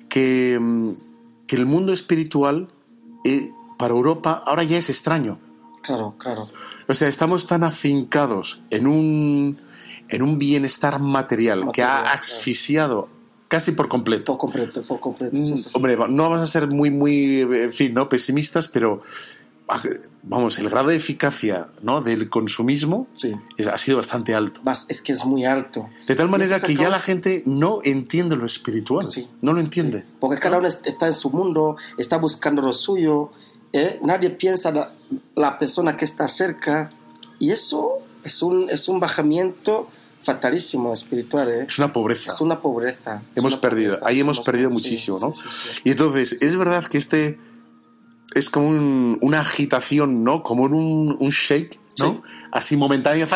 Que, 0.08 0.58
mm, 0.60 1.07
que 1.48 1.56
el 1.56 1.66
mundo 1.66 1.92
espiritual 1.92 2.68
eh, 3.24 3.50
para 3.76 3.94
Europa 3.94 4.44
ahora 4.46 4.62
ya 4.62 4.78
es 4.78 4.88
extraño. 4.88 5.40
claro, 5.82 6.14
claro. 6.18 6.48
O 6.86 6.94
sea, 6.94 7.08
estamos 7.08 7.48
tan 7.48 7.64
afincados 7.64 8.62
en 8.70 8.86
un, 8.86 9.60
en 10.08 10.22
un 10.22 10.38
bienestar 10.38 11.00
material, 11.00 11.60
que 11.60 11.66
Material, 11.66 11.90
ha 11.90 12.02
claro. 12.02 12.18
asfixiado 12.20 13.08
casi 13.48 13.72
por 13.72 13.88
completo. 13.88 14.32
Por 14.32 14.38
completo, 14.38 14.82
por 14.82 15.00
completo. 15.00 15.36
Mm. 15.36 15.54
Hombre, 15.74 15.96
no 15.96 16.22
vamos 16.30 16.40
a 16.40 16.46
ser 16.46 16.68
muy, 16.68 16.90
muy, 16.90 17.40
en 17.40 17.72
fin, 17.72 17.94
¿no? 17.94 18.08
pesimistas, 18.08 18.68
pero 18.68 19.02
vamos, 20.22 20.58
el 20.58 20.68
grado 20.70 20.88
de 20.88 20.96
eficacia 20.96 21.68
¿no? 21.82 22.00
del 22.00 22.28
consumismo 22.28 23.06
Sí. 23.16 23.32
ha 23.70 23.78
sido 23.78 23.96
bastante 23.98 24.34
alto. 24.34 24.60
Es 24.88 25.02
que 25.02 25.12
es 25.12 25.24
muy 25.24 25.44
alto. 25.44 25.88
De 26.06 26.14
tal 26.14 26.28
manera 26.28 26.58
que 26.60 26.74
ya 26.74 26.88
la 26.88 26.98
gente 26.98 27.42
no 27.46 27.80
entiende 27.84 28.36
lo 28.36 28.46
espiritual. 28.46 29.04
Sí. 29.10 29.28
No 29.42 29.52
lo 29.52 29.60
entiende. 29.60 30.04
Porque 30.20 30.38
cada 30.40 30.58
uno 30.58 30.68
est- 30.68 30.86
está 30.86 31.06
en 31.06 31.14
su 31.14 31.30
mundo, 31.30 31.76
está 31.98 32.16
buscando 32.18 32.62
lo 32.62 32.72
suyo. 32.72 33.30
¿eh? 33.72 33.98
Nadie 34.02 34.30
piensa 34.30 34.70
la, 34.72 34.92
la 35.34 35.58
persona 35.58 35.96
que 35.96 36.04
está 36.04 36.26
cerca. 36.28 36.88
Y 37.38 37.50
eso 37.50 37.98
es 38.24 38.42
un, 38.42 38.68
es 38.70 38.88
un 38.88 39.00
bajamiento 39.00 39.88
fatalísimo 40.22 40.92
espiritual. 40.92 41.48
¿eh? 41.48 41.64
Es 41.68 41.78
una 41.78 41.92
pobreza. 41.92 42.32
Es 42.32 42.40
una 42.40 42.60
pobreza. 42.60 43.22
hemos 43.34 43.52
una 43.54 43.60
perdido. 43.60 43.92
pobreza. 43.94 44.08
Ahí 44.08 44.20
hemos 44.20 44.38
Hemos- 44.38 44.46
perdido 44.46 44.68
sí, 44.68 44.72
muchísimo, 44.74 45.18
sí, 45.20 45.24
¿no? 45.26 45.34
sí, 45.34 45.42
sí. 45.48 45.80
Y 45.84 45.90
entonces, 45.92 46.38
es 46.40 46.56
verdad 46.56 46.84
que 46.84 46.98
este 46.98 47.38
es 48.34 48.50
como 48.50 48.68
un- 48.68 49.18
una 49.22 49.40
agitación, 49.40 50.24
¿no? 50.24 50.42
Como 50.42 50.64
un, 50.64 51.16
un 51.18 51.30
shake, 51.30 51.78
¿no? 51.98 52.14
Sí. 52.14 52.20
Así 52.52 52.76
momentáneo, 52.76 53.26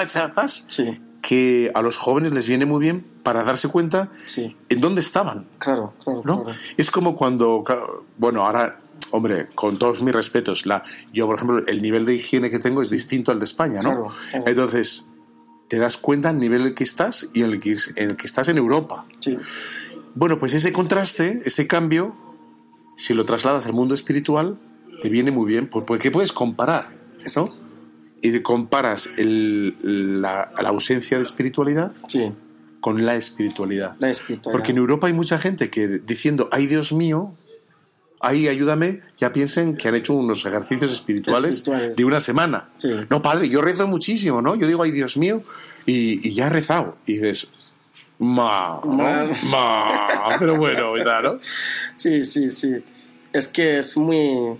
Sí, 0.68 1.01
que 1.22 1.70
a 1.74 1.82
los 1.82 1.97
jóvenes 1.99 2.32
les 2.34 2.47
viene 2.49 2.66
muy 2.66 2.80
bien 2.80 3.07
para 3.22 3.45
darse 3.45 3.68
cuenta 3.68 4.11
sí, 4.26 4.57
en 4.68 4.80
dónde 4.80 5.01
estaban, 5.01 5.47
claro, 5.59 5.95
claro. 6.03 6.22
¿no? 6.24 6.45
claro. 6.45 6.59
Es 6.76 6.90
como 6.90 7.14
cuando, 7.14 7.62
claro, 7.64 8.05
bueno, 8.18 8.45
ahora, 8.45 8.80
hombre, 9.12 9.49
con 9.55 9.76
todos 9.78 10.03
mis 10.03 10.12
respetos, 10.14 10.66
la, 10.66 10.82
yo, 11.12 11.26
por 11.26 11.36
ejemplo, 11.36 11.64
el 11.66 11.80
nivel 11.80 12.05
de 12.07 12.14
higiene 12.14 12.51
que 12.51 12.59
tengo 12.59 12.82
es 12.82 12.90
distinto 12.90 13.30
al 13.30 13.38
de 13.38 13.45
España, 13.45 13.82
¿no? 13.82 13.90
Claro, 13.90 14.09
claro. 14.30 14.45
Entonces, 14.49 15.07
te 15.68 15.78
das 15.78 15.97
cuenta 15.97 16.28
al 16.30 16.38
nivel 16.40 16.62
en 16.62 16.66
el 16.68 16.74
que 16.74 16.84
estás 16.84 17.28
y 17.32 17.43
en 17.43 17.51
el 17.51 17.61
que, 17.61 17.76
en 17.97 18.11
el 18.11 18.16
que 18.16 18.26
estás 18.26 18.49
en 18.49 18.59
Europa. 18.59 19.07
Sí, 19.20 19.38
Bueno, 20.14 20.38
pues 20.38 20.53
ese 20.55 20.72
contraste, 20.72 21.40
ese 21.45 21.66
cambio, 21.66 22.14
si 22.97 23.14
lo 23.14 23.24
trasladas 23.24 23.64
al 23.66 23.72
mundo 23.72 23.95
espiritual, 23.95 24.59
te 25.03 25.09
viene 25.09 25.30
muy 25.32 25.46
bien, 25.50 25.66
porque 25.66 26.11
puedes 26.11 26.32
comparar, 26.32 26.88
¿no? 27.36 27.53
Y 28.22 28.38
comparas 28.40 29.11
el- 29.18 29.74
la, 30.22 30.53
la 30.62 30.68
ausencia 30.68 31.16
de 31.16 31.24
espiritualidad 31.24 31.92
sí, 32.09 32.32
con 32.80 33.05
la 33.05 33.16
espiritualidad. 33.16 33.96
la 33.98 34.11
espiritualidad. 34.11 34.53
Porque 34.53 34.70
en 34.70 34.78
Europa 34.78 35.09
hay 35.09 35.12
mucha 35.12 35.38
gente 35.38 35.70
que 35.70 35.88
diciendo, 35.98 36.48
ay 36.53 36.66
Dios 36.68 36.92
mío, 36.92 37.34
ay 38.20 38.46
ayúdame, 38.46 39.00
ya 39.18 39.32
piensen 39.32 39.76
que 39.76 39.88
han 39.88 39.96
hecho 39.96 40.14
unos 40.14 40.46
ejercicios 40.46 40.92
espirituales, 40.92 41.57
Espirituales. 41.57 41.96
de 41.96 42.05
una 42.05 42.20
semana. 42.20 42.70
Sí. 42.76 42.90
No, 43.11 43.20
padre, 43.20 43.48
yo 43.48 43.61
rezo 43.61 43.88
muchísimo, 43.88 44.40
¿no? 44.40 44.55
Yo 44.55 44.68
digo, 44.68 44.84
ay 44.84 44.92
Dios 44.92 45.16
mío, 45.16 45.42
y, 45.86 46.24
y 46.26 46.30
ya 46.32 46.46
he 46.46 46.50
rezado. 46.50 46.96
Y 47.07 47.14
dices, 47.14 47.48
ma. 48.20 48.80
Ma. 48.82 49.28
ma, 49.50 50.07
pero 50.38 50.57
bueno, 50.57 50.94
¿no? 51.22 51.38
Sí, 51.96 52.24
sí, 52.24 52.50
sí. 52.50 52.76
Es 53.32 53.48
que 53.48 53.78
es 53.80 53.96
muy... 53.96 54.59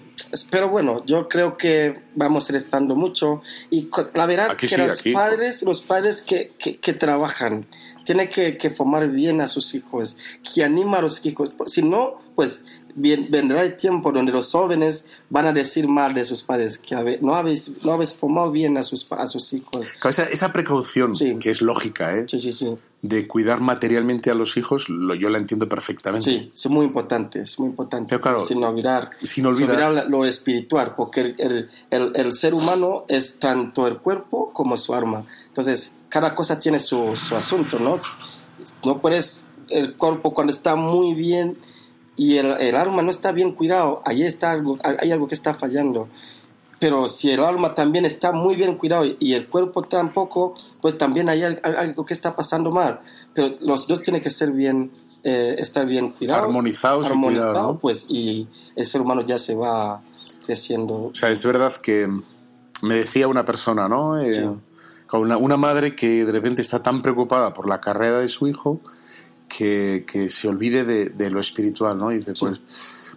Pero 0.51 0.69
bueno, 0.69 1.05
yo 1.05 1.29
creo 1.29 1.57
que 1.57 2.03
vamos 2.15 2.49
rezando 2.51 2.95
mucho 2.97 3.43
y 3.71 3.89
la 4.15 4.27
verdad 4.27 4.51
Aquí 4.53 4.67
que 4.67 4.75
sí, 4.75 4.81
los 4.81 5.01
aquí. 5.01 5.13
padres, 5.13 5.63
los 5.63 5.81
padres 5.83 6.23
que, 6.23 6.53
que, 6.59 6.79
que 6.79 6.93
trabajan, 6.95 7.67
tienen 8.05 8.29
que, 8.29 8.57
que 8.57 8.71
formar 8.71 9.09
bien 9.11 9.41
a 9.41 9.49
sus 9.49 9.75
hijos, 9.75 10.17
que 10.55 10.65
anima 10.65 10.99
a 10.99 11.03
los 11.03 11.25
hijos. 11.27 11.51
Si 11.67 11.83
no, 11.83 12.19
pues 12.35 12.65
bien, 12.95 13.29
vendrá 13.31 13.63
el 13.63 13.77
tiempo 13.77 14.11
donde 14.11 14.33
los 14.33 14.51
jóvenes 14.51 15.05
van 15.31 15.47
a 15.47 15.53
decir 15.53 15.87
mal 15.89 16.15
de 16.15 16.25
sus 16.25 16.43
padres, 16.43 16.79
que 16.79 16.95
habe- 16.95 17.19
no 17.21 17.35
habéis, 17.35 17.83
no 17.85 17.93
habéis 17.93 18.15
formado 18.15 18.51
bien 18.51 18.77
a 18.79 18.83
sus, 18.83 19.05
pa- 19.05 19.17
a 19.17 19.27
sus 19.27 19.53
hijos. 19.53 19.87
Esa, 20.09 20.25
esa 20.25 20.53
precaución, 20.53 21.15
Sí. 21.15 21.39
que 21.39 21.51
es 21.51 21.61
lógica, 21.63 22.17
¿eh? 22.17 22.25
Sí, 22.29 22.39
sí, 22.41 22.53
sí. 22.53 22.77
De 23.03 23.27
cuidar 23.27 23.61
materialmente 23.61 24.31
a 24.31 24.35
los 24.35 24.57
hijos, 24.57 24.89
lo- 24.89 25.15
yo 25.17 25.29
la 25.29 25.39
entiendo 25.39 25.69
perfectamente. 25.69 26.31
Sí, 26.31 26.53
es 26.55 26.71
muy 26.71 26.87
importante, 26.87 27.41
es 27.41 27.59
muy 27.59 27.69
importante. 27.71 28.09
Pero 28.11 28.21
claro, 28.23 28.41
sin 28.47 28.63
olvidar, 28.63 29.11
sin 29.21 29.45
olvidar- 29.47 30.09
lo 30.09 30.25
espiritual, 30.25 30.95
porque 30.97 31.21
el, 31.21 31.35
el- 31.39 31.69
el- 31.91 32.13
el 32.15 32.33
ser 32.33 32.55
humano 32.55 33.05
es 33.09 33.41
tanto 33.41 33.89
el 33.89 33.99
cuerpo 33.99 34.53
como 34.53 34.77
su 34.77 34.95
alma. 34.95 35.25
Entonces, 35.49 35.97
cada 36.09 36.35
cosa 36.37 36.61
tiene 36.61 36.79
su, 36.79 37.17
su 37.17 37.35
asunto, 37.37 37.79
¿no? 37.81 37.99
No 38.85 39.01
puedes, 39.01 39.47
el 39.69 39.95
cuerpo 39.97 40.33
cuando 40.33 40.53
está 40.53 40.77
muy 40.77 41.15
bien 41.15 41.59
y 42.15 42.37
el, 42.37 42.53
el 42.61 42.77
alma 42.77 43.03
no 43.03 43.11
está 43.11 43.33
bien 43.33 43.51
cuidado, 43.53 44.01
ahí 44.05 44.23
está 44.23 44.53
algo, 44.53 44.79
hay 44.85 45.11
algo 45.11 45.27
que 45.27 45.35
está 45.35 45.55
fallando. 45.55 46.09
Pero 46.83 47.09
si 47.09 47.31
el 47.31 47.45
alma 47.45 47.77
también 47.77 48.05
está 48.05 48.33
muy 48.33 48.57
bien 48.57 48.75
cuidado 48.75 49.05
y 49.21 49.35
el 49.35 49.47
cuerpo 49.47 49.83
tampoco, 49.83 50.55
pues 50.81 50.99
también 50.99 51.29
hay 51.29 51.45
al- 51.45 51.61
algo 51.63 52.05
que 52.05 52.13
está 52.13 52.35
pasando 52.35 52.73
mal. 52.73 53.01
Pero 53.35 53.55
los 53.61 53.87
dos 53.87 54.03
tienen 54.03 54.21
que 54.21 54.31
ser 54.31 54.51
bien, 54.51 54.91
eh, 55.23 55.55
estar 55.61 55.87
bien 55.87 56.11
cuidados. 56.11 56.43
Armonizados 56.45 57.07
y 57.07 57.11
armonizados, 57.11 57.53
cuidados, 57.53 57.75
¿no? 57.75 57.79
pues, 57.79 58.07
y 58.09 58.49
el 58.75 58.85
ser 58.85 59.01
humano 59.01 59.21
ya 59.25 59.39
se 59.39 59.55
va 59.55 60.03
creciendo. 60.45 60.95
O 60.97 61.15
sea, 61.15 61.31
es 61.31 61.45
verdad 61.47 61.73
que 61.77 62.09
me 62.83 62.95
decía 62.97 63.29
una 63.29 63.45
persona, 63.45 63.87
¿no? 63.89 64.19
Eh, 64.21 64.35
Sí. 64.35 64.43
una, 65.17 65.37
una 65.37 65.57
madre 65.57 65.95
que 65.95 66.25
de 66.25 66.33
repente 66.33 66.63
está 66.63 66.83
tan 66.83 67.01
preocupada 67.01 67.53
por 67.53 67.69
la 67.69 67.81
carrera 67.81 68.19
de 68.19 68.29
su 68.29 68.49
hijo 68.49 68.81
que, 69.49 70.05
que 70.11 70.29
se 70.31 70.49
olvide 70.49 70.83
de, 70.85 71.11
de 71.11 71.31
lo 71.31 71.39
espiritual, 71.39 71.97
¿no? 71.97 72.11
Y 72.11 72.19
dice, 72.19 72.33
pues, 72.41 72.61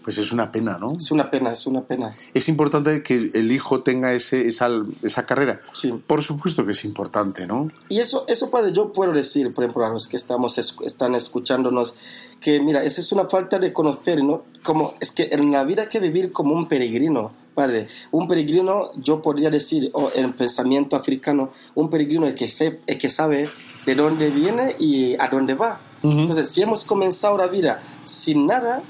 pues 0.06 0.20
es 0.20 0.32
una 0.32 0.52
pena, 0.52 0.78
¿no? 0.80 0.96
Es 0.98 1.10
una 1.12 1.30
pena, 1.32 1.52
es 1.52 1.66
una 1.66 1.82
pena. 1.84 2.14
Es 2.34 2.48
importante 2.48 3.02
que 3.04 3.16
el 3.34 3.52
hijo 3.52 3.82
tenga 3.82 4.14
ese, 4.14 4.48
esa, 4.48 4.70
esa 5.02 5.26
carrera. 5.26 5.60
Sí. 5.74 5.92
Por 6.06 6.22
supuesto 6.24 6.64
que 6.64 6.74
es 6.74 6.86
importante, 6.86 7.46
¿no? 7.48 7.72
Y 7.90 8.00
eso, 8.00 8.24
eso 8.28 8.52
padre, 8.52 8.72
yo 8.72 8.94
puedo 8.94 9.12
decir, 9.12 9.52
por 9.52 9.64
ejemplo, 9.64 9.84
a 9.84 9.90
los 9.90 10.08
que 10.08 10.16
estamos, 10.16 10.60
es- 10.60 10.78
están 10.86 11.16
escuchándonos, 11.16 11.96
que 12.40 12.60
mira, 12.62 12.84
esa 12.84 13.02
es 13.02 13.12
una 13.12 13.26
falta 13.28 13.58
de 13.58 13.74
conocer, 13.74 14.24
¿no? 14.24 14.44
Como, 14.64 14.94
es 15.00 15.12
que 15.12 15.30
en 15.32 15.52
la 15.52 15.64
vida 15.64 15.82
hay 15.84 15.90
que 15.90 16.00
vivir 16.00 16.32
como 16.32 16.54
un 16.54 16.68
peregrino, 16.68 17.32
padre. 17.56 17.88
Un 18.12 18.28
peregrino, 18.28 18.92
yo 18.98 19.24
podría 19.24 19.50
decir, 19.50 19.90
o 19.94 20.12
en 20.16 20.34
pensamiento 20.34 20.96
africano, 20.96 21.52
un 21.74 21.90
peregrino 21.90 22.28
el 22.28 22.36
que, 22.36 22.48
se, 22.48 22.80
el 22.86 22.98
que 23.00 23.10
sabe 23.10 23.50
de 23.88 23.96
dónde 23.96 24.30
viene 24.30 24.76
y 24.78 25.16
a 25.20 25.30
dónde 25.30 25.56
va. 25.56 25.82
Entonces, 26.04 26.50
si 26.52 26.62
hemos 26.62 26.86
comenzado 26.86 27.36
la 27.40 27.48
vida 27.48 27.82
sin 28.04 28.46
nada, 28.46 28.84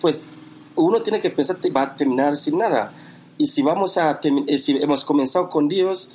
pues 0.00 0.28
uno 0.76 1.02
tiene 1.02 1.20
que 1.20 1.30
pensar 1.30 1.56
que 1.56 1.70
va 1.70 1.82
a 1.82 1.96
terminar 1.96 2.36
sin 2.36 2.58
nada. 2.58 2.92
Y 3.38 3.48
si 3.48 3.62
vamos 3.62 3.98
a 3.98 4.20
eh, 4.22 4.58
si 4.58 4.76
hemos 4.78 5.04
comenzado 5.04 5.50
con 5.50 5.68
Dios, 5.68 6.10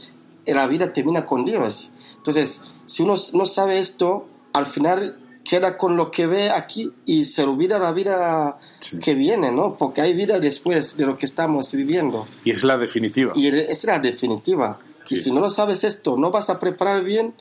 eh, 0.46 0.54
la 0.54 0.68
vida 0.68 0.94
termina 0.94 1.26
con 1.26 1.46
Dios. 1.46 1.92
Entonces, 2.18 2.62
si 2.86 3.04
uno 3.04 3.16
no 3.34 3.46
sabe 3.46 3.80
esto, 3.80 4.28
al 4.54 4.66
final 4.66 5.18
queda 5.44 5.78
con 5.78 5.98
lo 5.98 6.12
que 6.12 6.28
ve 6.28 6.52
aquí 6.52 6.92
y 7.06 7.26
se 7.26 7.44
olvida 7.44 7.80
la 7.80 7.92
vida 7.92 8.58
Sí. 8.80 9.00
que 9.00 9.14
viene, 9.16 9.52
¿no? 9.52 9.76
Porque 9.78 10.02
hay 10.02 10.14
vida 10.14 10.40
después 10.40 10.98
de 10.98 11.06
lo 11.06 11.18
que 11.18 11.26
estamos 11.26 11.72
viviendo. 11.74 12.28
Y 12.44 12.52
es 12.52 12.64
la 12.64 12.78
definitiva. 12.78 13.34
Y 13.36 13.48
es 13.48 13.84
la 13.84 14.00
definitiva. 14.00 14.80
Sí. 15.04 15.16
Y 15.16 15.20
si 15.20 15.32
no 15.32 15.40
lo 15.42 15.50
sabes 15.50 15.84
esto, 15.84 16.16
no 16.18 16.32
vas 16.32 16.50
a 16.50 16.60
preparar 16.60 17.04
bien 17.04 17.34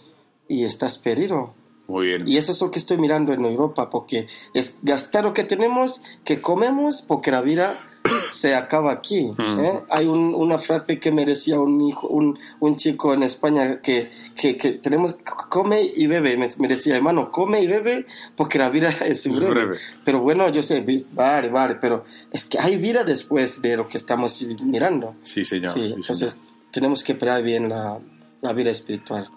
y 0.49 0.65
estás 0.65 0.99
perdido. 0.99 1.55
Muy 1.91 2.07
bien. 2.07 2.25
Y 2.27 2.37
eso 2.37 2.53
es 2.53 2.61
lo 2.63 2.71
que 2.71 2.79
estoy 2.79 2.99
mirando 2.99 3.33
en 3.33 3.45
Europa, 3.45 3.91
porque 3.91 4.27
es 4.55 4.79
gastar 4.83 5.25
lo 5.25 5.35
que 5.35 5.45
tenemos, 5.45 6.03
que 6.25 6.41
comemos, 6.41 7.03
porque 7.03 7.31
la 7.31 7.43
vida 7.43 7.75
se 8.31 8.55
acaba 8.55 8.93
aquí. 8.93 9.33
¿eh? 9.39 9.81
Hay 9.91 10.07
un- 10.07 10.35
una 10.35 10.59
frase 10.59 10.99
que 10.99 11.13
me 11.13 11.25
decía 11.27 11.61
un, 11.61 11.81
hijo, 11.83 12.09
un, 12.09 12.39
un 12.61 12.77
chico 12.77 13.13
en 13.13 13.23
España 13.23 13.81
que, 13.83 14.11
que, 14.37 14.57
que 14.57 14.73
tenemos, 14.73 15.17
come 15.49 15.83
y 15.83 16.07
bebe. 16.07 16.37
Me, 16.37 16.49
me 16.59 16.69
decía, 16.69 16.97
hermano, 16.97 17.31
come 17.31 17.61
y 17.63 17.67
bebe, 17.67 18.07
porque 18.37 18.59
la 18.59 18.71
vida 18.71 18.89
es 19.07 19.27
Es 19.27 19.37
breve. 19.39 19.53
breve. 19.55 19.79
Pero 20.05 20.21
bueno, 20.21 20.49
yo 20.49 20.63
sé, 20.63 20.85
vale, 21.13 21.49
vale, 21.51 21.75
pero 21.77 22.05
es 22.33 22.45
que 22.47 22.59
hay 22.59 22.77
vida 22.79 23.05
después 23.05 23.61
de 23.63 23.77
lo 23.77 23.87
que 23.89 23.99
estamos 23.99 24.41
mirando. 24.65 25.15
Sí, 25.23 25.45
señor. 25.45 25.75
Sí, 25.75 25.89
sí, 25.89 25.95
entonces 25.95 26.33
señor. 26.33 26.47
tenemos 26.71 27.03
que 27.05 27.15
preparar 27.15 27.43
bien 27.43 27.69
la, 27.69 27.99
la 28.41 28.53
vida 28.55 28.71
espiritual. 28.71 29.29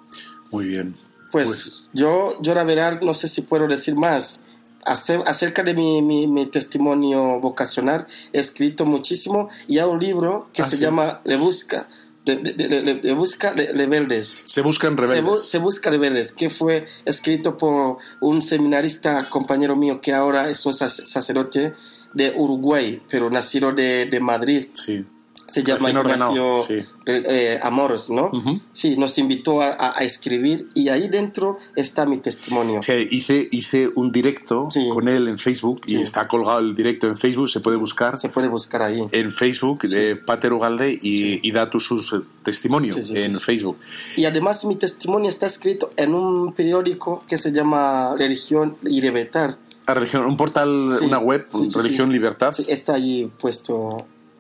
Muy 0.52 0.66
bien. 0.68 0.96
Pues, 1.34 1.84
yo, 1.94 2.38
yo 2.42 2.54
la 2.56 2.64
verdad 2.64 3.02
no 3.02 3.14
sé 3.14 3.28
si 3.28 3.42
puedo 3.42 3.68
decir 3.68 3.96
más. 3.96 4.44
ace- 4.86 5.24
acerca 5.26 5.64
de 5.64 5.74
mi, 5.74 6.02
mi, 6.02 6.28
mi 6.28 6.46
testimonio 6.46 7.40
vocacional, 7.40 8.06
he 8.34 8.40
escrito 8.40 8.86
muchísimo 8.86 9.50
y 9.68 9.78
hay 9.80 9.86
un 9.88 10.00
libro 10.00 10.50
que 10.54 10.62
Ah, 10.62 10.66
se 10.66 10.76
sí. 10.76 10.82
llama 10.82 11.22
Le 11.24 11.38
Busca, 11.38 11.88
Le, 12.26 12.36
Le- 12.42 12.54
Le- 12.54 12.94
Le- 13.02 13.14
Busca 13.14 13.54
Le- 13.54 13.72
Rebeldes. 13.74 14.44
Se 14.46 14.62
buscan 14.62 14.92
Se, 14.94 14.98
bu- 14.98 15.02
rebeldes. 15.08 15.42
se 15.50 15.58
busca 15.58 15.90
rebeldes, 15.90 16.32
que 16.34 16.50
fue 16.50 16.86
escrito 17.06 17.56
por 17.58 17.98
un 18.22 18.42
seminarista 18.42 19.30
compañero 19.30 19.76
mío 19.76 20.00
que 20.02 20.14
ahora 20.14 20.50
es 20.50 20.66
un 20.66 20.74
sac- 20.74 21.06
sacerdote 21.06 21.74
de 22.14 22.34
Uruguay, 22.36 23.02
pero 23.10 23.30
nacido 23.30 23.72
de, 23.72 24.06
de 24.06 24.20
Madrid. 24.20 24.68
Sí. 24.74 25.06
Se 25.48 25.64
llama 25.64 25.90
Ignacio 25.92 26.64
sí. 26.68 26.74
eh, 26.76 26.86
eh, 27.06 27.60
Amoros, 27.62 28.10
¿no? 28.10 28.32
Sí, 28.72 28.96
nos 28.98 29.18
invitó 29.18 29.62
a, 29.62 29.98
a- 29.98 30.04
escribir 30.04 30.70
y 30.74 30.90
ahí 30.90 31.08
dentro 31.10 31.60
está 31.76 32.06
mi 32.06 32.18
testimonio. 32.18 32.82
Sea, 32.82 32.98
hice, 33.00 33.50
hice 33.52 33.90
un 33.96 34.12
directo 34.12 34.70
Sí. 34.72 34.88
con 34.92 35.08
él 35.08 35.28
en 35.28 35.38
Facebook 35.38 35.82
y 35.86 35.92
Sí. 35.98 36.02
está 36.02 36.28
colgado 36.28 36.60
el 36.60 36.74
directo 36.74 37.08
en 37.08 37.18
Facebook, 37.18 37.50
se 37.50 37.60
puede 37.60 37.78
buscar 37.78 38.18
Se 38.18 38.30
puede 38.30 38.48
buscar 38.48 38.82
ahí. 38.84 39.06
en 39.12 39.32
Facebook 39.32 39.82
de 39.84 40.16
Pater 40.16 40.54
Ugalde 40.54 40.92
y, 41.02 41.46
y 41.48 41.52
da 41.52 41.70
tu 41.70 41.80
su 41.80 42.24
testimonio 42.44 42.94
Sí, 42.94 43.04
sí, 43.04 43.10
sí, 43.16 43.22
en 43.22 43.34
sí. 43.34 43.40
Facebook. 43.40 43.78
Y 44.18 44.26
además 44.26 44.64
mi 44.66 44.76
testimonio 44.76 45.30
está 45.30 45.46
escrito 45.46 45.92
en 45.98 46.14
un 46.16 46.54
periódico 46.54 47.20
que 47.28 47.38
se 47.38 47.52
llama 47.52 48.16
Religión 48.18 48.76
y 48.84 49.02
Libertad. 49.02 49.58
A 49.86 49.94
religión, 49.94 50.26
un 50.26 50.38
portal, 50.38 50.96
Sí. 50.98 51.04
una 51.06 51.20
web, 51.20 51.46
Sí, 51.52 51.66
sí, 51.66 51.72
Religión 51.78 52.08
sí. 52.08 52.14
Libertad. 52.14 52.54
Sí, 52.56 52.66
está 52.70 52.94
allí 52.94 53.30
puesto 53.38 53.98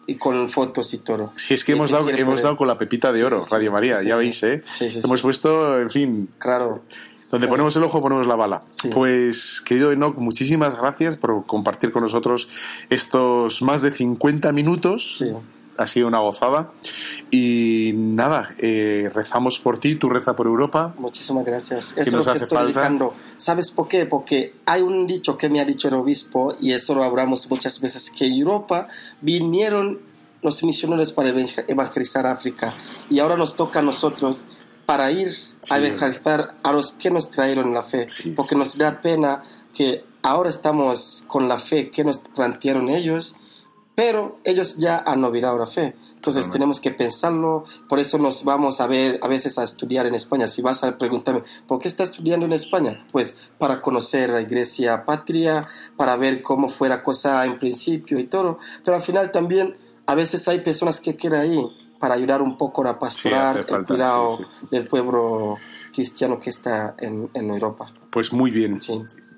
y 0.08 0.16
con 0.16 0.50
fotos 0.50 0.94
y 0.94 0.98
todo. 1.00 1.32
Si 1.36 1.54
es 1.54 1.64
que 1.64 1.72
hemos 1.74 1.92
dado, 1.92 2.10
hemos 2.10 2.22
poner- 2.22 2.44
dado 2.44 2.58
con 2.58 2.68
la 2.68 2.78
pepita 2.78 3.12
de 3.12 3.24
oro, 3.24 3.42
sí, 3.42 3.50
sí. 3.50 3.56
Radio 3.56 3.72
María, 3.72 4.02
ya 4.04 4.16
veis, 4.16 4.42
¿eh? 4.44 4.62
Sí, 4.66 4.90
sí, 4.90 5.02
hemos 5.04 5.22
puesto, 5.22 5.80
en 5.80 5.90
fin, 5.90 6.30
Claro. 6.40 6.84
donde 7.32 7.48
ponemos 7.48 7.76
el 7.76 7.84
ojo 7.84 8.02
ponemos 8.02 8.28
la 8.28 8.36
bala. 8.36 8.64
Sí. 8.70 8.90
Pues, 8.94 9.62
querido 9.62 9.92
Enoch, 9.92 10.16
muchísimas 10.18 10.78
gracias 10.80 11.18
por 11.18 11.46
compartir 11.46 11.92
con 11.92 12.04
nosotros 12.04 12.48
estos 12.90 13.62
más 13.62 13.82
de 13.82 13.92
50 13.92 14.52
minutos. 14.52 15.16
Sí. 15.20 15.32
Ha 15.78 15.88
sido 15.88 16.08
una 16.08 16.20
gozada. 16.20 16.72
Y 17.32 17.92
nada, 17.96 18.50
eh, 18.60 19.10
rezamos 19.14 19.60
por 19.60 19.78
ti, 19.80 19.96
tú 19.96 20.10
reza 20.10 20.36
por 20.36 20.46
Europa. 20.48 20.94
Muchísimas 20.98 21.46
gracias. 21.46 21.94
¿Qué 21.94 22.02
Eso 22.02 22.20
es 22.20 22.26
lo 22.26 22.32
que 22.34 22.38
estoy 22.38 22.58
falta? 22.58 22.80
dedicando. 22.82 23.14
¿Sabes 23.38 23.72
por 23.72 23.88
qué? 23.88 24.06
Porque 24.06 24.54
hay 24.66 24.82
un 24.82 25.08
dicho 25.08 25.38
que 25.38 25.50
me 25.50 25.60
ha 25.60 25.66
dicho 25.66 25.88
el 25.88 25.96
obispo, 25.96 26.54
y 26.62 26.74
eso 26.74 26.94
lo 26.94 27.04
hablamos 27.04 27.50
muchas 27.50 27.80
veces, 27.82 28.10
que 28.12 28.28
en 28.28 28.34
Europa 28.34 28.88
vinieron 29.22 30.00
los 30.42 30.64
misioneros 30.64 31.12
para 31.14 31.30
evangel- 31.30 31.66
evangelizar 31.68 32.28
África, 32.28 32.74
y 33.10 33.20
ahora 33.20 33.36
nos 33.38 33.56
toca 33.56 33.80
a 33.80 33.82
nosotros 33.82 34.42
para 34.86 35.10
ir 35.12 35.34
a 35.72 35.78
evangelizar 35.80 36.56
a 36.62 36.72
los 36.74 36.92
que 36.92 37.10
nos 37.10 37.32
trajeron 37.32 37.74
la 37.74 37.82
fe, 37.84 38.08
Sí, 38.10 38.32
porque 38.32 38.50
sí, 38.50 38.56
nos 38.56 38.78
da 38.78 39.00
pena 39.02 39.42
que 39.74 40.04
ahora 40.22 40.50
estamos 40.50 41.24
con 41.28 41.48
la 41.48 41.58
fe 41.58 41.90
que 41.90 42.04
nos 42.04 42.18
plantearon 42.18 42.90
ellos, 42.90 43.36
pero 43.96 44.40
ellos 44.44 44.78
ya 44.78 45.04
han 45.06 45.24
olvidado 45.24 45.58
la 45.58 45.66
fe. 45.66 45.96
Entonces 46.16 46.22
Totalmente. 46.22 46.52
tenemos 46.52 46.80
que 46.80 46.92
pensarlo, 46.92 47.64
por 47.88 48.00
eso 48.00 48.18
nos 48.18 48.44
vamos 48.44 48.82
a 48.82 48.88
ver 48.88 49.20
a 49.22 49.28
veces 49.28 49.58
a 49.60 49.64
estudiar 49.64 50.06
en 50.06 50.16
España. 50.16 50.48
Si 50.48 50.62
vas 50.62 50.84
a 50.84 50.98
preguntarme, 50.98 51.44
¿por 51.68 51.80
qué 51.80 51.88
estás 51.88 52.10
estudiando 52.10 52.46
en 52.46 52.54
España? 52.54 53.06
Pues 53.12 53.36
para 53.58 53.82
conocer 53.82 54.30
la 54.30 54.42
iglesia 54.42 55.06
patria, 55.06 55.68
para 55.96 56.16
ver 56.18 56.42
cómo 56.42 56.70
fue 56.70 56.90
la 56.90 57.04
cosa 57.04 57.46
en 57.46 57.60
principio 57.60 58.18
y 58.20 58.24
todo. 58.24 58.58
Pero 58.84 58.96
al 58.96 59.04
final 59.04 59.32
también 59.32 59.78
a 60.06 60.16
veces 60.16 60.48
hay 60.48 60.60
personas 60.60 61.00
que 61.00 61.16
quedan 61.16 61.42
ahí 61.42 61.66
para 62.00 62.16
ayudar 62.16 62.42
un 62.42 62.58
poco 62.58 62.86
a 62.86 63.00
pastorar 63.00 63.60
hace 63.60 63.66
falta, 63.66 63.78
el 63.78 63.86
cuidado 63.86 64.38
sí, 64.38 64.68
del 64.72 64.88
pueblo 64.88 65.58
cristiano 65.94 66.38
que 66.40 66.50
está 66.50 66.96
en, 67.00 67.30
en 67.34 67.50
Europa. 67.50 67.94
Pues 68.10 68.34
muy 68.34 68.52
bien. 68.52 68.80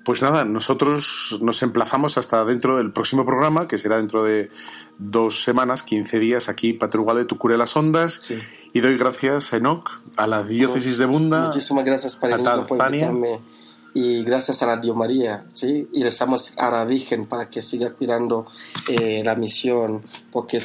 Pues 0.06 0.22
nada, 0.22 0.44
nosotros 0.44 1.36
nos 1.42 1.64
emplazamos 1.64 2.16
hasta 2.16 2.44
dentro 2.44 2.76
del 2.76 2.92
próximo 2.92 3.26
programa, 3.26 3.66
que 3.66 3.76
será 3.76 3.96
dentro 3.96 4.22
de 4.22 4.52
dos 4.98 5.42
semanas, 5.42 5.82
15 5.82 6.20
días, 6.20 6.48
aquí, 6.48 6.72
Pater 6.72 7.00
Ugalde, 7.00 7.24
tu 7.24 7.38
cure 7.38 7.58
las 7.58 7.76
ondas. 7.76 8.20
Sí. 8.22 8.38
Y 8.72 8.82
doy 8.82 8.98
gracias 8.98 9.52
a 9.52 9.56
Enoch, 9.56 9.90
a 10.16 10.28
la 10.28 10.44
diócesis 10.44 10.98
de 10.98 11.06
Bunda, 11.06 11.48
Muchísimas 11.48 11.84
gracias 11.84 12.14
para 12.14 12.36
a 12.36 12.42
Tanzania. 12.64 13.10
Y 13.98 14.24
gracias 14.24 14.62
a 14.62 14.66
la 14.66 14.76
Dios 14.76 14.94
María, 14.94 15.46
¿sí? 15.48 15.88
Y 15.94 16.02
rezamos 16.02 16.58
a 16.58 16.70
la 16.70 16.84
Virgen 16.84 17.24
para 17.24 17.48
que 17.48 17.62
siga 17.62 17.94
cuidando 17.94 18.46
eh, 18.88 19.22
la 19.24 19.36
misión, 19.36 20.02
porque 20.30 20.60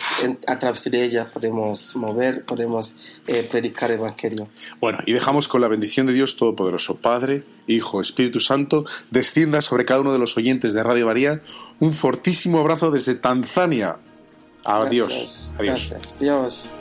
a 0.48 0.60
través 0.60 0.92
de 0.92 1.02
ella 1.02 1.32
podemos 1.32 1.96
mover, 1.96 2.44
podemos 2.44 2.98
eh, 3.28 3.48
predicar 3.50 3.90
el 3.90 4.00
Evangelio. 4.02 4.50
Bueno, 4.82 4.98
y 5.06 5.14
dejamos 5.14 5.48
con 5.48 5.62
la 5.62 5.70
bendición 5.70 6.08
de 6.08 6.14
Dios 6.14 6.36
Todopoderoso, 6.36 6.98
Padre, 6.98 7.46
Hijo, 7.68 8.02
Espíritu 8.02 8.42
Santo, 8.42 8.84
descienda 9.12 9.62
sobre 9.62 9.86
cada 9.86 10.02
uno 10.02 10.12
de 10.12 10.20
los 10.20 10.36
oyentes 10.36 10.74
de 10.74 10.84
Radio 10.84 11.06
María 11.06 11.40
un 11.80 11.94
fortísimo 11.94 12.60
abrazo 12.60 12.92
desde 12.92 13.16
Tanzania. 13.16 13.96
Adiós. 14.66 15.08
Gracias, 15.08 15.54
Adiós. 15.58 15.90
Gracias. 15.90 16.20
Dios. 16.20 16.81